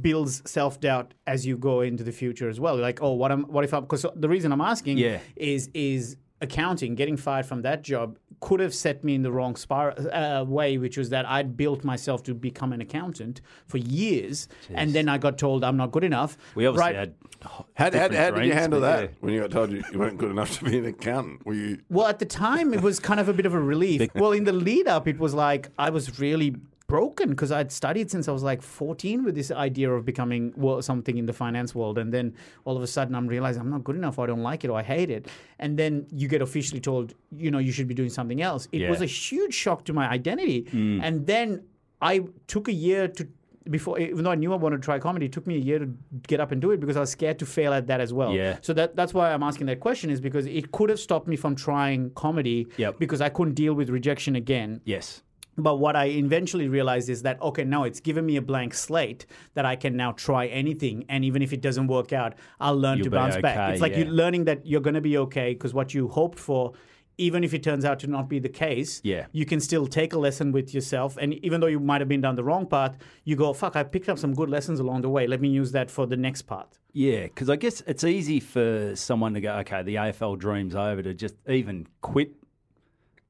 builds 0.00 0.42
self 0.50 0.80
doubt 0.80 1.14
as 1.26 1.46
you 1.46 1.56
go 1.56 1.80
into 1.80 2.04
the 2.04 2.12
future 2.12 2.48
as 2.48 2.58
well? 2.60 2.76
Like, 2.76 3.02
oh, 3.02 3.12
what 3.12 3.30
am 3.32 3.44
what 3.44 3.64
if 3.64 3.72
I'm? 3.74 3.82
Because 3.82 4.04
the 4.14 4.28
reason 4.28 4.52
I'm 4.52 4.60
asking 4.60 4.98
Yeah. 4.98 5.18
is 5.36 5.70
is 5.74 6.16
accounting 6.40 6.94
getting 6.94 7.16
fired 7.16 7.44
from 7.44 7.62
that 7.62 7.82
job 7.82 8.16
could 8.40 8.60
have 8.60 8.72
set 8.72 9.02
me 9.02 9.16
in 9.16 9.22
the 9.22 9.32
wrong 9.32 9.56
spir- 9.56 9.90
uh, 10.12 10.44
way 10.44 10.78
which 10.78 10.96
was 10.96 11.08
that 11.10 11.26
i'd 11.28 11.56
built 11.56 11.82
myself 11.82 12.22
to 12.22 12.32
become 12.32 12.72
an 12.72 12.80
accountant 12.80 13.40
for 13.66 13.78
years 13.78 14.46
and 14.72 14.92
then 14.92 15.08
i 15.08 15.18
got 15.18 15.36
told 15.36 15.64
i'm 15.64 15.76
not 15.76 15.90
good 15.90 16.04
enough 16.04 16.38
We 16.54 16.64
obviously 16.66 16.92
Right. 16.92 16.96
had. 16.96 17.14
How, 17.42 17.66
how, 17.74 17.90
different 17.90 18.14
how 18.14 18.30
did 18.30 18.46
you 18.46 18.52
handle 18.52 18.80
that 18.82 19.02
yeah. 19.02 19.08
when 19.18 19.34
you 19.34 19.40
got 19.40 19.50
told 19.50 19.72
you, 19.72 19.82
you 19.92 19.98
weren't 19.98 20.16
good 20.18 20.30
enough 20.30 20.58
to 20.60 20.64
be 20.64 20.78
an 20.78 20.84
accountant? 20.86 21.44
Were 21.44 21.54
you? 21.54 21.78
Well, 21.88 22.06
at 22.06 22.18
the 22.20 22.24
time, 22.26 22.72
it 22.72 22.82
was 22.82 22.98
kind 23.00 23.18
of 23.20 23.28
a 23.28 23.32
bit 23.32 23.46
of 23.46 23.54
a 23.54 23.60
relief. 23.60 24.08
well, 24.14 24.32
in 24.32 24.42
the 24.44 24.52
lead 24.52 24.88
up, 24.88 25.06
it 25.06 25.18
was 25.20 25.34
like 25.34 25.68
I 25.78 25.90
was 25.90 26.18
really 26.18 26.56
broken 26.88 27.28
because 27.30 27.52
I'd 27.52 27.70
studied 27.70 28.10
since 28.10 28.26
I 28.28 28.32
was 28.32 28.42
like 28.42 28.60
14 28.62 29.22
with 29.22 29.34
this 29.36 29.50
idea 29.52 29.92
of 29.92 30.04
becoming 30.04 30.52
well, 30.56 30.82
something 30.82 31.16
in 31.18 31.26
the 31.26 31.32
finance 31.32 31.74
world. 31.74 31.98
And 31.98 32.12
then 32.12 32.34
all 32.64 32.76
of 32.76 32.82
a 32.82 32.86
sudden, 32.86 33.14
I'm 33.14 33.28
realizing 33.28 33.60
I'm 33.62 33.70
not 33.70 33.84
good 33.84 33.94
enough, 33.94 34.18
or 34.18 34.24
I 34.24 34.26
don't 34.26 34.42
like 34.42 34.64
it, 34.64 34.70
or 34.70 34.78
I 34.78 34.82
hate 34.82 35.10
it. 35.10 35.28
And 35.60 35.78
then 35.78 36.06
you 36.10 36.26
get 36.28 36.42
officially 36.42 36.80
told, 36.80 37.14
you 37.30 37.50
know, 37.52 37.58
you 37.58 37.70
should 37.72 37.86
be 37.88 37.94
doing 37.94 38.10
something 38.10 38.42
else. 38.42 38.66
It 38.72 38.80
Yeah. 38.80 38.90
was 38.90 39.02
a 39.02 39.06
huge 39.06 39.54
shock 39.54 39.84
to 39.84 39.92
my 39.92 40.08
identity. 40.08 40.62
Mm. 40.64 41.00
And 41.02 41.26
then 41.26 41.62
I 42.00 42.24
took 42.48 42.66
a 42.68 42.72
year 42.72 43.06
to. 43.08 43.28
Before, 43.70 43.98
even 43.98 44.24
though 44.24 44.30
I 44.30 44.34
knew 44.34 44.50
I 44.54 44.56
wanted 44.56 44.78
to 44.78 44.82
try 44.82 44.98
comedy, 44.98 45.26
it 45.26 45.32
took 45.32 45.46
me 45.46 45.56
a 45.56 45.58
year 45.58 45.78
to 45.78 45.90
get 46.26 46.40
up 46.40 46.52
and 46.52 46.58
do 46.62 46.70
it 46.70 46.80
because 46.80 46.96
I 46.96 47.00
was 47.00 47.10
scared 47.10 47.38
to 47.40 47.44
fail 47.44 47.74
at 47.74 47.86
that 47.88 48.00
as 48.00 48.14
well. 48.14 48.32
Yeah. 48.32 48.56
So 48.62 48.72
that 48.72 48.96
that's 48.96 49.12
why 49.12 49.30
I'm 49.30 49.42
asking 49.42 49.66
that 49.66 49.78
question 49.80 50.08
is 50.08 50.22
because 50.22 50.46
it 50.46 50.72
could 50.72 50.88
have 50.88 50.98
stopped 50.98 51.28
me 51.28 51.36
from 51.36 51.54
trying 51.54 52.08
comedy 52.12 52.66
Yep. 52.78 52.98
because 52.98 53.20
I 53.20 53.28
couldn't 53.28 53.52
deal 53.56 53.74
with 53.74 53.90
rejection 53.90 54.36
again. 54.36 54.80
Yes. 54.86 55.22
But 55.58 55.80
what 55.80 55.96
I 55.96 56.06
eventually 56.06 56.68
realized 56.68 57.08
is 57.08 57.22
that 57.22 57.40
okay, 57.42 57.64
now 57.64 57.84
it's 57.84 58.00
given 58.00 58.24
me 58.24 58.36
a 58.36 58.42
blank 58.42 58.72
slate 58.74 59.26
that 59.54 59.66
I 59.66 59.76
can 59.76 59.96
now 59.96 60.12
try 60.12 60.46
anything, 60.46 61.04
and 61.08 61.24
even 61.24 61.42
if 61.42 61.52
it 61.52 61.60
doesn't 61.60 61.88
work 61.88 62.12
out, 62.12 62.34
I'll 62.60 62.76
learn 62.78 62.98
You'll 62.98 63.04
to 63.06 63.10
bounce 63.10 63.36
back. 63.36 63.72
It's 63.72 63.80
like 63.82 63.92
yeah. 63.92 63.98
you're 64.04 64.14
learning 64.14 64.44
that 64.44 64.64
you're 64.64 64.80
going 64.80 64.94
to 64.94 65.00
be 65.00 65.18
okay 65.18 65.52
because 65.52 65.74
what 65.74 65.92
you 65.94 66.08
hoped 66.08 66.38
for. 66.38 66.72
Even 67.20 67.42
if 67.42 67.52
it 67.52 67.64
turns 67.64 67.84
out 67.84 67.98
to 67.98 68.06
not 68.06 68.28
be 68.28 68.38
the 68.38 68.48
case, 68.48 69.00
Yeah. 69.02 69.26
you 69.32 69.44
can 69.44 69.58
still 69.58 69.88
take 69.88 70.12
a 70.12 70.18
lesson 70.20 70.52
with 70.52 70.72
yourself. 70.72 71.16
And 71.20 71.34
even 71.44 71.60
though 71.60 71.66
you 71.66 71.80
might 71.80 72.00
have 72.00 72.06
been 72.06 72.20
down 72.20 72.36
the 72.36 72.44
wrong 72.44 72.64
path, 72.64 72.96
you 73.24 73.34
go, 73.34 73.52
fuck, 73.52 73.74
I 73.74 73.82
picked 73.82 74.08
up 74.08 74.20
some 74.20 74.34
good 74.34 74.48
lessons 74.48 74.78
along 74.78 75.00
the 75.00 75.08
way. 75.08 75.26
Let 75.26 75.40
me 75.40 75.48
use 75.48 75.72
that 75.72 75.90
for 75.90 76.06
the 76.06 76.16
next 76.16 76.42
part. 76.42 76.78
Yeah, 76.92 77.24
because 77.24 77.50
I 77.50 77.56
guess 77.56 77.82
it's 77.88 78.04
easy 78.04 78.38
for 78.38 78.94
someone 78.94 79.34
to 79.34 79.40
go, 79.40 79.52
okay, 79.56 79.82
the 79.82 79.96
AFL 79.96 80.38
dream's 80.38 80.76
over, 80.76 81.02
to 81.02 81.12
just 81.12 81.34
even 81.48 81.88
quit 82.02 82.30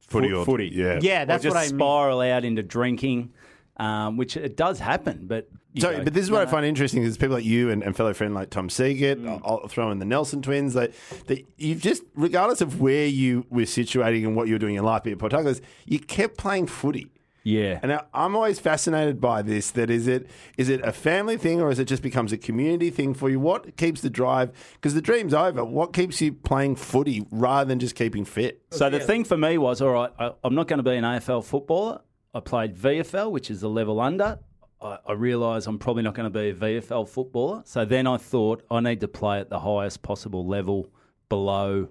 Footy 0.08 0.32
or- 0.32 0.44
footy. 0.44 0.70
yeah. 0.74 0.98
Yeah, 1.00 1.24
that's 1.24 1.44
or 1.44 1.48
just 1.48 1.54
what 1.54 1.60
I 1.62 1.68
mean. 1.70 1.78
spiral 1.78 2.20
out 2.22 2.44
into 2.44 2.62
drinking, 2.62 3.30
um, 3.76 4.16
which 4.16 4.36
it 4.36 4.56
does 4.56 4.78
happen. 4.80 5.26
But 5.26 5.48
you 5.74 5.82
So, 5.82 5.92
go, 5.96 6.02
but 6.04 6.14
this 6.14 6.24
is 6.24 6.30
what 6.30 6.40
I 6.40 6.50
find 6.50 6.64
interesting 6.64 7.02
is 7.02 7.16
people 7.18 7.36
like 7.36 7.44
you 7.44 7.70
and, 7.70 7.82
and 7.82 7.94
fellow 7.94 8.14
friend 8.14 8.34
like 8.34 8.48
Tom 8.50 8.70
Seagate, 8.70 9.18
Mm. 9.18 9.28
I'll, 9.44 9.60
I'll 9.62 9.68
throw 9.68 9.90
in 9.90 9.98
the 9.98 10.04
Nelson 10.06 10.40
twins, 10.42 10.74
that, 10.74 10.92
that 11.26 11.44
you've 11.58 11.82
just, 11.82 12.02
regardless 12.14 12.60
of 12.62 12.80
where 12.80 13.06
you 13.06 13.46
were 13.50 13.62
situating 13.62 14.24
and 14.26 14.34
what 14.34 14.48
you 14.48 14.54
were 14.54 14.58
doing 14.58 14.76
in 14.76 14.82
life, 14.84 15.02
be 15.02 15.12
it 15.12 15.18
Port 15.18 15.32
Douglas, 15.32 15.60
you 15.84 15.98
kept 16.00 16.38
playing 16.38 16.66
footy. 16.68 17.10
Yeah, 17.48 17.78
And 17.82 17.92
I- 17.92 18.04
I'm 18.12 18.36
always 18.36 18.58
fascinated 18.58 19.20
by 19.20 19.42
this. 19.42 19.70
That 19.70 19.88
is 19.90 20.06
it 20.06 20.28
is 20.56 20.68
it 20.68 20.80
a 20.82 20.92
family 20.92 21.36
thing 21.36 21.60
or 21.62 21.70
is 21.70 21.78
it 21.78 21.86
just 21.86 22.02
becomes 22.02 22.32
a 22.32 22.38
community 22.38 22.90
thing 22.90 23.14
for 23.14 23.30
you? 23.30 23.40
What 23.40 23.76
keeps 23.76 24.00
the 24.02 24.10
drive? 24.10 24.48
Because 24.74 24.94
the 24.94 25.00
dream's 25.00 25.32
over. 25.34 25.64
What 25.64 25.92
keeps 25.92 26.20
you 26.20 26.32
playing 26.32 26.76
footy 26.76 27.26
rather 27.30 27.66
than 27.68 27.78
just 27.78 27.94
keeping 27.94 28.24
fit? 28.24 28.62
So 28.70 28.90
the 28.90 29.00
thing 29.00 29.24
for 29.24 29.36
me 29.36 29.56
was, 29.58 29.80
all 29.80 29.92
right, 29.92 30.10
I, 30.18 30.32
I'm 30.44 30.54
not 30.54 30.68
going 30.68 30.78
to 30.78 30.82
be 30.82 30.96
an 30.96 31.04
AFL 31.04 31.42
footballer. 31.44 32.00
I 32.34 32.40
played 32.40 32.76
VFL, 32.76 33.30
which 33.30 33.50
is 33.50 33.60
the 33.62 33.70
level 33.70 33.98
under. 34.00 34.38
I, 34.82 34.98
I 35.08 35.12
realise 35.14 35.66
I'm 35.66 35.78
probably 35.78 36.02
not 36.02 36.14
going 36.14 36.30
to 36.30 36.38
be 36.38 36.50
a 36.50 36.54
VFL 36.54 37.08
footballer. 37.08 37.62
So 37.64 37.84
then 37.84 38.06
I 38.06 38.16
thought 38.18 38.62
I 38.70 38.80
need 38.80 39.00
to 39.00 39.08
play 39.08 39.40
at 39.40 39.48
the 39.48 39.60
highest 39.60 40.02
possible 40.02 40.46
level 40.46 40.90
below 41.28 41.88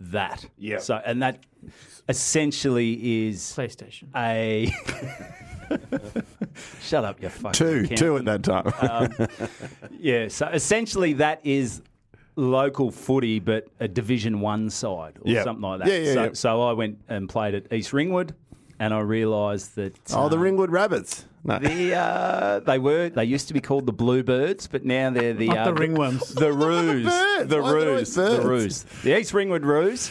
that. 0.00 0.44
Yeah. 0.58 0.78
So 0.78 1.00
and 1.04 1.22
that 1.22 1.38
essentially 2.08 3.26
is 3.28 3.40
PlayStation. 3.56 4.08
a. 4.16 4.70
Shut 6.82 7.04
up, 7.04 7.22
you 7.22 7.28
fucking 7.28 7.86
Two, 7.86 7.86
two 7.96 8.16
at 8.16 8.24
that 8.24 8.42
time. 8.42 8.72
Um, 8.80 9.28
yeah, 9.98 10.28
so 10.28 10.46
essentially 10.48 11.12
that 11.14 11.40
is 11.44 11.82
local 12.36 12.90
footy, 12.90 13.38
but 13.38 13.68
a 13.78 13.86
Division 13.86 14.40
One 14.40 14.68
side 14.70 15.18
or 15.20 15.30
Yeah. 15.30 15.44
something 15.44 15.62
like 15.62 15.80
that. 15.80 15.88
Yeah, 15.88 15.98
yeah, 15.98 16.14
so, 16.14 16.24
yeah. 16.24 16.30
so 16.32 16.62
I 16.62 16.72
went 16.72 16.98
and 17.08 17.28
played 17.28 17.54
at 17.54 17.72
East 17.72 17.92
Ringwood, 17.92 18.34
and 18.80 18.94
I 18.94 19.00
realised 19.00 19.76
that 19.76 19.94
oh, 20.12 20.28
the 20.28 20.36
uh, 20.36 20.40
Ringwood 20.40 20.70
Rabbits. 20.70 21.26
No. 21.44 21.58
the, 21.58 21.94
uh, 21.94 22.60
they 22.60 22.78
were 22.78 23.10
they 23.10 23.24
used 23.24 23.48
to 23.48 23.54
be 23.54 23.60
called 23.60 23.86
the 23.86 23.92
Bluebirds, 23.92 24.66
but 24.66 24.84
now 24.84 25.10
they're 25.10 25.34
the 25.34 25.48
Not 25.48 25.58
uh, 25.58 25.72
the 25.72 25.80
ringworms. 25.80 26.34
the 26.34 26.52
Roos, 26.66 27.04
birds. 27.04 27.48
the 27.48 27.62
Why 27.62 27.68
are 27.70 27.80
they 27.80 27.86
Roos, 27.86 28.14
the 28.14 28.22
birds? 28.22 28.44
Roos, 28.44 28.82
the 29.04 29.18
East 29.18 29.32
Ringwood 29.32 29.64
Roos. 29.64 30.10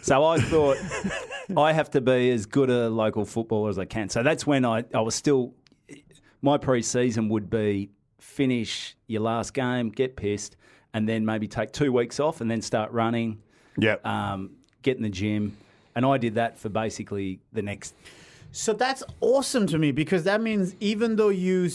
So 0.00 0.24
I 0.24 0.38
thought 0.38 0.78
I 1.56 1.72
have 1.72 1.90
to 1.90 2.00
be 2.00 2.30
as 2.30 2.46
good 2.46 2.70
a 2.70 2.88
local 2.88 3.24
footballer 3.24 3.68
as 3.70 3.78
I 3.78 3.84
can. 3.84 4.08
So 4.08 4.22
that's 4.22 4.46
when 4.46 4.64
I, 4.64 4.84
I 4.94 5.00
was 5.00 5.14
still 5.14 5.54
my 6.42 6.58
pre-season 6.58 7.28
would 7.28 7.50
be 7.50 7.90
finish 8.18 8.96
your 9.08 9.22
last 9.22 9.52
game, 9.52 9.90
get 9.90 10.16
pissed, 10.16 10.56
and 10.94 11.08
then 11.08 11.24
maybe 11.24 11.48
take 11.48 11.72
two 11.72 11.92
weeks 11.92 12.20
off 12.20 12.40
and 12.40 12.50
then 12.50 12.62
start 12.62 12.92
running, 12.92 13.42
yeah. 13.78 13.96
um, 14.04 14.52
get 14.82 14.96
in 14.96 15.02
the 15.02 15.08
gym. 15.10 15.56
And 15.96 16.06
I 16.06 16.18
did 16.18 16.34
that 16.34 16.58
for 16.58 16.68
basically 16.68 17.40
the 17.52 17.62
next 17.62 17.94
So 18.52 18.72
that's 18.72 19.02
awesome 19.20 19.66
to 19.68 19.78
me 19.78 19.90
because 19.92 20.24
that 20.24 20.40
means 20.40 20.76
even 20.78 21.16
though 21.16 21.30
you 21.30 21.68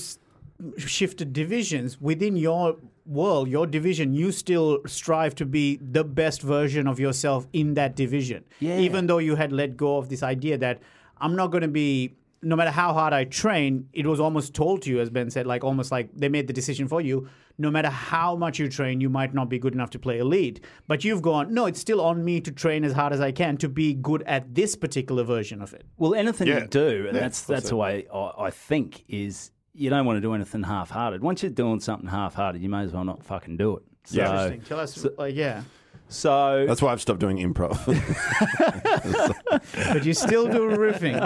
shifted 0.78 1.34
divisions 1.34 2.00
within 2.00 2.36
your 2.38 2.78
world, 3.06 3.50
your 3.50 3.66
division, 3.66 4.14
you 4.14 4.32
still 4.32 4.80
strive 4.86 5.34
to 5.36 5.46
be 5.46 5.78
the 5.78 6.04
best 6.04 6.42
version 6.42 6.88
of 6.88 7.00
yourself 7.00 7.48
in 7.52 7.74
that 7.74 7.96
division. 7.96 8.44
Yeah. 8.60 8.78
Even 8.78 9.08
though 9.08 9.18
you 9.18 9.36
had 9.36 9.52
let 9.52 9.76
go 9.76 9.98
of 9.98 10.10
this 10.10 10.24
idea 10.24 10.58
that 10.60 10.80
I'm 11.20 11.36
not 11.36 11.48
going 11.48 11.64
to 11.64 11.68
be. 11.68 12.16
No 12.44 12.56
matter 12.56 12.72
how 12.72 12.92
hard 12.92 13.14
I 13.14 13.26
train, 13.26 13.88
it 13.94 14.08
was 14.08 14.20
almost 14.20 14.56
told 14.56 14.82
to 14.84 14.90
you, 14.90 15.00
as 15.00 15.12
Ben 15.12 15.30
said, 15.30 15.46
like 15.46 15.64
almost 15.64 15.92
like 15.92 16.10
they 16.16 16.28
made 16.28 16.48
the 16.48 16.54
decision 16.54 16.88
for 16.88 17.00
you. 17.00 17.30
No 17.62 17.72
matter 17.72 17.90
how 17.90 18.36
much 18.36 18.60
you 18.60 18.68
train, 18.68 19.00
you 19.02 19.10
might 19.10 19.34
not 19.34 19.50
be 19.50 19.60
good 19.60 19.74
enough 19.74 19.92
to 19.92 20.00
play 20.00 20.18
elite. 20.20 20.60
But 20.88 21.04
you've 21.04 21.22
gone, 21.22 21.54
no, 21.54 21.66
it's 21.68 21.80
still 21.80 22.02
on 22.02 22.24
me 22.26 22.42
to 22.42 22.52
train 22.52 22.84
as 22.84 22.94
hard 22.94 23.14
as 23.14 23.22
I 23.22 23.32
can 23.32 23.58
to 23.58 23.70
be 23.70 23.94
good 23.94 24.24
at 24.24 24.54
this 24.56 24.76
particular 24.76 25.24
version 25.24 25.62
of 25.62 25.74
it. 25.74 25.86
Well, 25.98 26.16
anything 26.16 26.48
Yeah. 26.48 26.62
you 26.62 26.68
do, 26.68 27.06
and 27.08 27.16
Yeah, 27.16 27.22
that's 27.24 27.42
that's 27.44 27.70
the 27.70 27.76
way 27.76 28.08
I, 28.14 28.32
I 28.48 28.50
think 28.50 29.04
is 29.08 29.52
you 29.74 29.90
don't 29.90 30.06
want 30.06 30.18
to 30.18 30.22
do 30.22 30.34
anything 30.34 30.64
half-hearted. 30.64 31.22
Once 31.22 31.44
you're 31.44 31.52
doing 31.52 31.80
something 31.80 32.10
half-hearted, 32.10 32.62
you 32.62 32.70
may 32.70 32.82
as 32.84 32.92
well 32.92 33.06
not 33.06 33.24
fucking 33.24 33.58
do 33.58 33.78
it. 33.78 33.84
So, 34.06 34.18
Yeah. 34.18 34.32
Interesting. 34.46 34.62
Tell 34.62 34.80
us, 34.80 35.06
like, 35.18 35.36
yeah. 35.36 35.62
so 36.10 36.66
That's 36.68 36.82
why 36.82 36.92
I've 36.92 37.02
stopped 37.02 37.20
doing 37.20 37.38
improv. 37.38 37.78
But 39.94 40.06
you 40.06 40.14
still 40.14 40.48
do 40.48 40.70
riffing. 40.70 41.18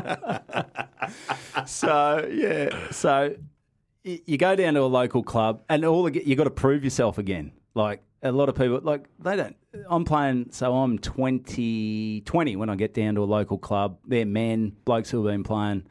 so 1.68 2.28
yeah, 2.32 2.70
so 2.92 3.30
y- 3.30 3.36
you 4.06 4.38
go 4.38 4.56
down 4.56 4.76
to 4.76 4.82
a 4.82 4.84
local 4.84 5.24
club, 5.24 5.64
and 5.68 5.84
all 5.84 6.10
you 6.10 6.36
got 6.36 6.44
to 6.44 6.52
prove 6.52 6.84
yourself 6.84 7.18
again. 7.18 7.52
Like 7.74 8.02
a 8.22 8.32
lot 8.32 8.50
of 8.50 8.56
people, 8.56 8.80
like 8.82 9.06
they 9.20 9.36
don't. 9.36 9.56
I'm 9.90 10.06
playing, 10.06 10.50
so 10.52 10.74
I'm 10.76 11.00
20, 11.00 12.22
20 12.22 12.56
when 12.56 12.70
I 12.70 12.76
get 12.76 12.94
down 12.94 13.16
to 13.16 13.24
a 13.24 13.26
local 13.26 13.58
club. 13.58 13.98
They're 14.06 14.26
men, 14.26 14.74
blokes 14.86 15.10
who 15.10 15.26
have 15.26 15.34
been 15.34 15.44
playing 15.44 15.86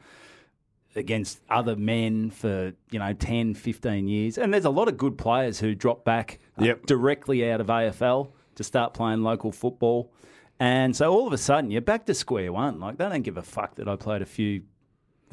against 0.95 1.41
other 1.49 1.75
men 1.75 2.29
for 2.29 2.71
you 2.89 2.99
know 2.99 3.11
10 3.11 3.53
15 3.53 4.07
years 4.07 4.37
and 4.37 4.53
there's 4.53 4.63
a 4.63 4.69
lot 4.69 4.87
of 4.87 4.97
good 4.97 5.17
players 5.17 5.59
who 5.59 5.75
drop 5.75 6.05
back 6.05 6.39
uh, 6.57 6.73
directly 6.85 7.51
out 7.51 7.59
of 7.59 7.67
AFL 7.67 8.31
to 8.55 8.63
start 8.63 8.93
playing 8.93 9.21
local 9.21 9.51
football 9.51 10.13
and 10.57 10.95
so 10.95 11.11
all 11.11 11.27
of 11.27 11.33
a 11.33 11.37
sudden 11.37 11.69
you're 11.69 11.81
back 11.81 12.05
to 12.05 12.13
square 12.13 12.53
one 12.53 12.79
like 12.79 12.97
they 12.97 13.09
don't 13.09 13.23
give 13.23 13.35
a 13.35 13.41
fuck 13.41 13.75
that 13.75 13.89
I 13.89 13.97
played 13.97 14.21
a 14.21 14.25
few 14.25 14.61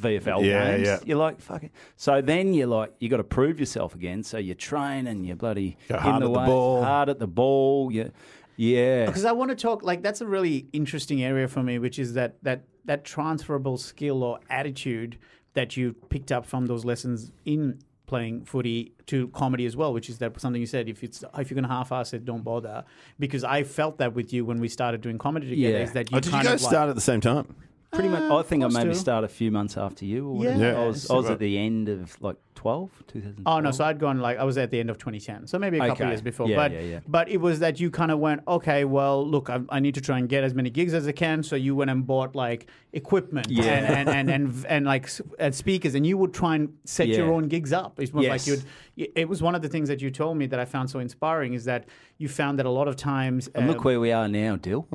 VFL 0.01 0.45
Yeah, 0.45 0.77
games 0.77 0.87
yeah. 0.87 0.99
you're 1.05 1.19
like 1.19 1.41
fuck 1.41 1.63
it 1.65 1.73
so 1.97 2.21
then 2.21 2.55
you're 2.55 2.67
like 2.67 2.93
you 2.99 3.09
got 3.09 3.19
to 3.19 3.25
prove 3.25 3.61
yourself 3.61 3.95
again 3.95 4.23
so 4.23 4.39
you 4.39 4.55
train 4.55 5.07
and 5.07 5.27
you're 5.27 5.37
bloody 5.37 5.77
Go 5.89 5.97
in 5.97 6.01
hard 6.01 6.23
at 6.23 6.27
the 6.29 6.33
ball. 6.33 6.83
hard 6.83 7.09
at 7.09 7.19
the 7.19 7.27
ball 7.27 7.93
you, 7.93 8.11
yeah 8.57 9.07
Because 9.07 9.25
I 9.25 9.33
want 9.33 9.51
to 9.51 9.55
talk 9.57 9.83
like 9.83 10.03
that's 10.03 10.21
a 10.21 10.27
really 10.27 10.67
interesting 10.73 11.23
area 11.23 11.49
for 11.49 11.63
me, 11.63 11.79
which 11.79 11.99
is 11.99 12.15
that 12.15 12.43
that 12.43 12.65
that 12.85 13.05
transferable 13.05 13.77
skill 13.79 14.23
or 14.23 14.41
attitude 14.51 15.19
that 15.55 15.77
you 15.77 15.93
picked 16.09 16.33
up 16.33 16.47
from 16.47 16.67
those 16.67 16.85
lessons 16.85 17.31
in 17.45 17.79
playing 18.07 18.45
footy 18.45 18.93
to 19.07 19.29
comedy 19.29 19.65
as 19.65 19.75
well, 19.77 19.93
which 19.93 20.11
is 20.11 20.19
that 20.19 20.39
something 20.41 20.61
you 20.61 20.67
said. 20.67 20.89
If 20.89 21.03
it's 21.03 21.25
if 21.39 21.51
you're 21.51 21.55
gonna 21.55 21.73
half-ass 21.73 22.13
it, 22.13 22.25
don't 22.25 22.43
bother. 22.45 22.85
Because 23.19 23.43
I 23.45 23.63
felt 23.63 23.99
that 23.99 24.15
with 24.15 24.33
you 24.33 24.45
when 24.45 24.61
we 24.61 24.69
started 24.69 25.01
doing 25.01 25.17
comedy 25.19 25.49
together. 25.51 25.79
Yeah. 25.79 25.85
Is 25.85 25.93
that 25.93 26.09
oh, 26.13 26.17
you 26.17 26.17
oh, 26.19 26.21
did 26.21 26.33
you 26.33 26.43
guys 26.43 26.47
of 26.47 26.63
like, 26.63 26.71
start 26.73 26.89
at 26.91 26.95
the 26.95 27.01
same 27.01 27.21
time? 27.21 27.55
Pretty 27.93 28.09
much. 28.09 28.23
I 28.23 28.43
think 28.43 28.65
I 28.65 28.69
maybe 28.69 28.91
to. 28.91 28.95
started 28.95 29.27
a 29.27 29.33
few 29.33 29.51
months 29.51 29.77
after 29.77 30.05
you. 30.05 30.29
Or 30.29 30.37
whatever. 30.39 30.61
Yeah. 30.61 30.81
I 30.81 30.87
was, 30.87 31.11
I 31.11 31.15
was 31.15 31.31
at 31.31 31.39
the 31.39 31.59
end 31.59 31.89
of 31.89 32.21
like 32.23 32.37
12, 32.55 32.91
2012. 33.09 33.43
Oh 33.47 33.61
no, 33.61 33.71
so 33.71 33.85
I'd 33.85 33.99
gone 33.99 34.21
like 34.21 34.39
I 34.39 34.45
was 34.45 34.57
at 34.59 34.71
the 34.71 34.79
end 34.81 34.91
of 34.91 34.99
2010, 34.99 35.47
so 35.47 35.59
maybe 35.59 35.79
a 35.79 35.81
couple 35.81 35.93
Okay. 35.93 36.09
years 36.09 36.23
before. 36.23 36.49
Yeah, 36.49 36.57
but 36.57 36.73
yeah, 36.73 36.81
yeah. 36.81 37.01
but 37.09 37.29
it 37.29 37.39
was 37.39 37.59
that 37.61 37.81
you 37.81 37.91
kind 37.91 38.11
of 38.11 38.19
went, 38.19 38.43
okay, 38.47 38.85
well, 38.85 39.27
look, 39.27 39.51
I, 39.51 39.61
I 39.69 39.81
need 39.81 39.95
to 39.95 40.01
try 40.01 40.19
and 40.19 40.29
get 40.29 40.45
as 40.45 40.55
many 40.55 40.71
gigs 40.71 40.95
as 40.95 41.07
I 41.09 41.13
can. 41.13 41.43
So 41.43 41.57
you 41.57 41.75
went 41.75 41.91
and 41.91 42.07
bought 42.07 42.35
like 42.37 42.67
equipment 42.93 43.49
Yeah. 43.51 43.65
and, 43.65 43.87
and, 43.87 44.09
and, 44.09 44.31
and 44.31 44.67
and 44.69 44.87
like 44.87 45.09
and 45.39 45.55
speakers, 45.55 45.95
and 45.95 46.07
you 46.07 46.17
would 46.19 46.33
try 46.35 46.57
and 46.57 46.75
set 46.85 47.09
your 47.09 47.33
own 47.33 47.49
gigs 47.49 47.73
up. 47.73 47.99
It 48.01 48.13
was 48.15 48.27
like 48.27 48.47
you'd. 48.47 48.65
It 48.95 49.27
was 49.27 49.43
one 49.43 49.55
of 49.55 49.63
the 49.63 49.71
things 49.71 49.89
that 49.89 50.03
you 50.03 50.11
told 50.11 50.37
me 50.37 50.45
that 50.47 50.61
I 50.61 50.67
found 50.67 50.91
so 50.91 50.99
inspiring 50.99 51.55
is 51.55 51.65
that 51.65 51.87
you 52.19 52.29
found 52.29 52.59
that 52.59 52.67
a 52.67 52.71
lot 52.71 52.89
of 52.89 52.97
times. 52.97 53.49
And 53.55 53.67
look 53.67 53.79
um, 53.79 53.85
where 53.85 53.99
we 53.99 54.13
are 54.13 54.29
now, 54.29 54.57
Dill. 54.57 54.87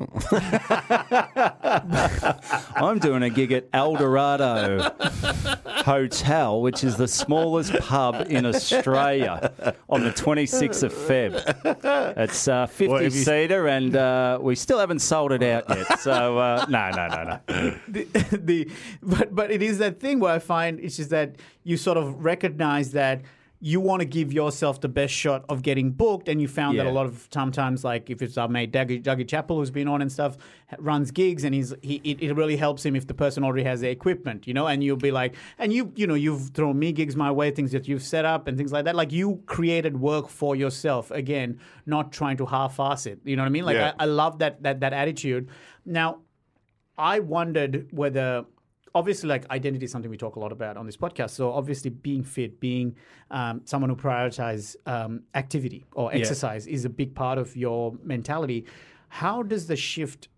I'm 2.82 2.98
doing 2.98 3.22
a 3.22 3.30
gig 3.30 3.52
at 3.52 3.66
El 3.72 3.96
Dorado 3.96 4.90
Hotel, 5.84 6.60
which 6.60 6.84
is 6.84 6.96
the 6.96 7.08
smallest 7.08 7.72
pub 7.80 8.26
in 8.30 8.46
Australia, 8.46 9.52
on 9.88 10.04
the 10.04 10.10
26th 10.10 10.82
of 10.82 10.92
Feb. 10.92 12.16
It's 12.16 12.48
uh, 12.48 12.66
50 12.66 12.88
Well, 12.88 13.02
if 13.02 13.14
you- 13.14 13.22
seater, 13.22 13.68
and 13.68 13.96
uh, 13.96 14.38
we 14.40 14.54
still 14.54 14.78
haven't 14.78 15.00
sold 15.00 15.32
it 15.32 15.42
out 15.42 15.64
yet. 15.68 15.98
So 16.00 16.38
uh, 16.38 16.66
no, 16.68 16.90
no, 16.90 17.06
no, 17.08 17.22
no. 17.24 17.74
the, 17.88 18.04
the 18.32 18.70
but 19.02 19.34
but 19.34 19.50
it 19.50 19.62
is 19.62 19.78
that 19.78 20.00
thing 20.00 20.20
where 20.20 20.32
I 20.34 20.38
find 20.38 20.78
it's 20.80 20.96
just 20.96 21.10
that 21.10 21.36
you 21.64 21.76
sort 21.76 21.96
of 21.98 22.24
recognize 22.24 22.92
that 22.92 23.22
you 23.60 23.80
want 23.80 24.00
to 24.00 24.06
give 24.06 24.32
yourself 24.32 24.80
the 24.80 24.88
best 24.88 25.12
shot 25.12 25.44
of 25.48 25.62
getting 25.62 25.90
booked, 25.90 26.28
and 26.28 26.40
you 26.40 26.46
found 26.46 26.78
that 26.78 26.86
a 26.86 26.90
lot 26.90 27.06
of 27.06 27.26
sometimes, 27.32 27.82
like 27.82 28.08
if 28.08 28.22
it's 28.22 28.38
our 28.38 28.46
mate 28.46 28.72
Dougie, 28.72 29.02
Dougie 29.02 29.26
Chappell 29.26 29.56
who's 29.56 29.70
been 29.70 29.88
on 29.88 30.00
and 30.00 30.12
stuff, 30.12 30.36
runs 30.78 31.10
gigs, 31.10 31.42
and 31.42 31.54
he's 31.54 31.74
he 31.82 32.00
it, 32.04 32.22
it 32.22 32.34
really 32.34 32.56
helps 32.56 32.84
him 32.86 32.94
if 32.94 33.06
the 33.06 33.14
person 33.14 33.42
already 33.42 33.64
has 33.64 33.80
the 33.80 33.90
equipment, 33.90 34.46
you 34.46 34.54
know, 34.54 34.68
and 34.68 34.84
you'll 34.84 34.96
be 34.96 35.10
like, 35.10 35.34
and 35.58 35.72
you 35.72 35.92
you 35.96 36.06
know 36.06 36.14
you've 36.14 36.50
thrown 36.50 36.78
me 36.78 36.92
gigs 36.92 37.16
my 37.16 37.30
way, 37.30 37.50
things 37.50 37.72
that 37.72 37.88
you've 37.88 38.02
set 38.02 38.24
up 38.24 38.46
and 38.46 38.56
things 38.56 38.72
like 38.72 38.84
that, 38.84 38.94
like 38.94 39.10
you 39.10 39.42
created 39.46 39.98
work 40.00 40.28
for 40.28 40.54
yourself 40.54 41.10
again, 41.10 41.58
not 41.84 42.12
trying 42.12 42.36
to 42.36 42.46
half-ass 42.46 43.06
it, 43.06 43.18
you 43.24 43.34
know 43.34 43.42
what 43.42 43.46
I 43.46 43.50
mean? 43.50 43.64
Like 43.64 43.76
Yeah. 43.76 43.92
I, 43.98 44.04
I 44.04 44.06
love 44.06 44.38
that 44.38 44.62
that 44.62 44.80
that 44.80 44.92
attitude. 44.92 45.48
Now. 45.84 46.20
I 47.00 47.20
wondered 47.20 47.86
whether, 47.92 48.44
obviously, 48.94 49.28
like 49.28 49.48
identity 49.50 49.84
is 49.84 49.92
something 49.92 50.10
we 50.10 50.16
talk 50.16 50.36
a 50.36 50.40
lot 50.40 50.52
about 50.52 50.76
on 50.76 50.86
this 50.86 50.96
podcast. 50.96 51.30
So 51.30 51.52
obviously, 51.52 51.90
being 51.90 52.22
fit, 52.22 52.60
being 52.60 52.96
um, 53.30 53.62
someone 53.64 53.90
who 53.90 53.96
prioritizes 53.96 54.76
um, 54.86 55.22
activity 55.34 55.84
or 55.92 56.12
exercise 56.12 56.66
is 56.66 56.84
a 56.84 56.88
big 56.88 57.14
part 57.14 57.38
of 57.38 57.56
your 57.56 57.94
mentality. 58.02 58.66
How 59.08 59.42
does 59.42 59.66
the 59.66 59.76
shift? 59.76 60.28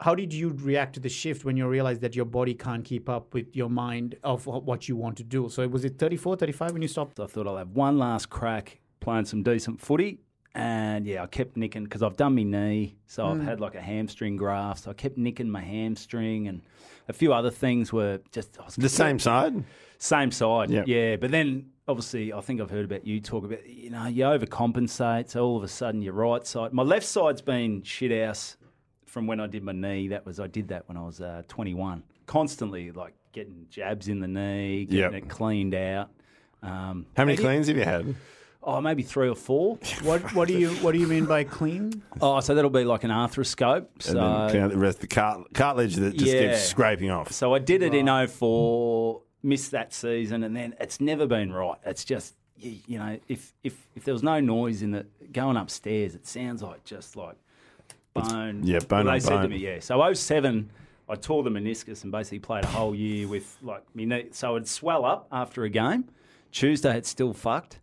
How 0.00 0.14
did 0.14 0.34
you 0.34 0.50
react 0.50 0.94
to 0.94 1.00
the 1.00 1.08
shift 1.08 1.44
when 1.44 1.56
you 1.56 1.68
realized 1.68 2.00
that 2.00 2.16
your 2.16 2.24
body 2.24 2.54
can't 2.54 2.84
keep 2.84 3.08
up 3.08 3.32
with 3.32 3.54
your 3.54 3.70
mind 3.70 4.16
of 4.24 4.46
what 4.46 4.88
you 4.88 4.96
want 4.96 5.16
to 5.18 5.24
do? 5.24 5.48
So 5.48 5.66
was 5.68 5.84
it 5.84 5.98
34, 5.98 6.36
35 6.36 6.72
when 6.72 6.82
you 6.82 6.88
stopped? 6.88 7.20
I 7.20 7.26
thought 7.26 7.46
I'll 7.46 7.56
have 7.56 7.70
one 7.70 7.98
last 7.98 8.28
crack 8.28 8.80
playing 9.00 9.26
some 9.26 9.42
decent 9.42 9.80
footy. 9.80 10.18
And 10.56 11.04
yeah, 11.04 11.24
I 11.24 11.26
kept 11.26 11.56
nicking 11.56 11.84
because 11.84 12.02
I've 12.02 12.16
done 12.16 12.36
my 12.36 12.44
knee, 12.44 12.96
so 13.06 13.26
I've 13.26 13.42
had 13.42 13.60
like 13.60 13.74
a 13.74 13.80
hamstring 13.80 14.36
graft. 14.36 14.84
So 14.84 14.90
I 14.92 14.94
kept 14.94 15.18
nicking 15.18 15.50
my 15.50 15.60
hamstring, 15.60 16.46
and 16.46 16.62
a 17.08 17.12
few 17.12 17.32
other 17.34 17.50
things 17.50 17.92
were 17.92 18.20
just 18.32 18.58
I 18.60 18.64
was 18.64 18.76
The 18.76 18.88
same 18.88 19.18
side. 19.18 19.64
Same 19.98 20.30
side, 20.30 20.70
Yep. 20.70 20.86
yeah. 20.88 21.16
But 21.16 21.30
then, 21.30 21.70
obviously, 21.88 22.32
I 22.32 22.40
think 22.40 22.60
I've 22.60 22.70
heard 22.70 22.84
about 22.84 23.06
you 23.06 23.20
talk 23.20 23.44
about, 23.44 23.66
you 23.66 23.90
know, 23.90 24.06
you 24.06 24.24
overcompensate. 24.24 25.28
So 25.30 25.44
all 25.44 25.56
of 25.56 25.62
a 25.62 25.68
sudden, 25.68 26.02
your 26.02 26.14
right 26.14 26.46
side, 26.46 26.72
my 26.72 26.82
left 26.82 27.06
side's 27.06 27.40
been 27.42 27.82
shit 27.82 28.10
house 28.26 28.56
from 29.06 29.26
when 29.26 29.40
I 29.40 29.46
did 29.46 29.62
my 29.62 29.72
knee. 29.72 30.08
That 30.08 30.26
was, 30.26 30.40
I 30.40 30.46
did 30.46 30.68
that 30.68 30.88
when 30.88 30.96
I 30.96 31.02
was 31.02 31.20
uh, 31.20 31.42
21. 31.48 32.02
Constantly, 32.26 32.90
like 32.90 33.14
getting 33.32 33.66
jabs 33.70 34.08
in 34.08 34.20
the 34.20 34.28
knee, 34.28 34.84
getting 34.86 35.12
Yep. 35.12 35.22
it 35.24 35.28
cleaned 35.28 35.74
out. 35.74 36.10
Um, 36.62 37.06
How 37.16 37.24
many 37.24 37.36
cleans 37.36 37.68
have 37.68 37.76
you 37.76 37.84
had? 37.84 38.14
Oh, 38.66 38.80
maybe 38.80 39.02
three 39.02 39.28
or 39.28 39.34
four. 39.36 39.78
What 40.02 40.20
What 40.34 40.48
do 40.48 40.58
you 40.58 40.70
What 40.76 40.92
do 40.92 40.98
you 40.98 41.06
mean 41.06 41.26
by 41.26 41.44
clean? 41.44 42.02
oh, 42.20 42.40
so 42.40 42.54
that'll 42.54 42.70
be 42.70 42.84
like 42.84 43.04
an 43.04 43.10
arthroscope. 43.10 43.86
And 43.94 44.02
So, 44.02 44.14
then 44.14 44.50
clean 44.50 44.68
the 44.68 44.76
rest 44.78 44.96
of 44.98 45.00
the 45.02 45.06
cart- 45.08 45.52
cartilage 45.54 45.96
that 45.96 46.16
just 46.16 46.32
Yeah. 46.32 46.48
keeps 46.52 46.62
scraping 46.64 47.10
off. 47.10 47.32
So 47.32 47.54
I 47.54 47.58
did 47.58 47.82
it 47.82 47.94
in 47.94 48.06
04, 48.08 49.20
missed 49.42 49.70
that 49.72 49.92
season, 49.92 50.42
and 50.42 50.56
then 50.56 50.74
it's 50.80 51.00
never 51.00 51.26
been 51.26 51.52
right. 51.52 51.78
It's 51.84 52.04
just, 52.04 52.34
you, 52.56 52.76
you 52.86 52.98
know, 52.98 53.18
if, 53.28 53.52
if 53.62 53.86
if 53.94 54.04
there 54.04 54.14
was 54.14 54.22
no 54.22 54.40
noise 54.40 54.82
in 54.82 54.90
the 54.92 55.06
going 55.32 55.56
upstairs, 55.56 56.14
it 56.14 56.26
sounds 56.26 56.62
like 56.62 56.84
just 56.84 57.16
like 57.16 57.36
bone. 58.14 58.62
yeah, 58.64 58.78
bone 58.80 59.04
Well, 59.06 59.08
on 59.08 59.14
They 59.14 59.20
said 59.20 59.42
to 59.42 59.48
me, 59.48 59.56
yeah. 59.58 59.80
So 59.80 60.00
07, 60.12 60.70
I 61.08 61.14
tore 61.16 61.42
the 61.42 61.50
meniscus 61.50 62.02
and 62.02 62.10
basically 62.12 62.38
played 62.38 62.64
a 62.64 62.68
whole 62.68 62.94
year 62.94 63.28
with 63.28 63.58
like 63.62 63.82
me. 63.94 64.28
So 64.32 64.56
it'd 64.56 64.68
swell 64.68 65.04
up 65.04 65.26
after 65.30 65.64
a 65.64 65.68
game. 65.68 66.04
Tuesday, 66.52 66.96
it's 66.96 67.08
still 67.08 67.32
fucked. 67.32 67.80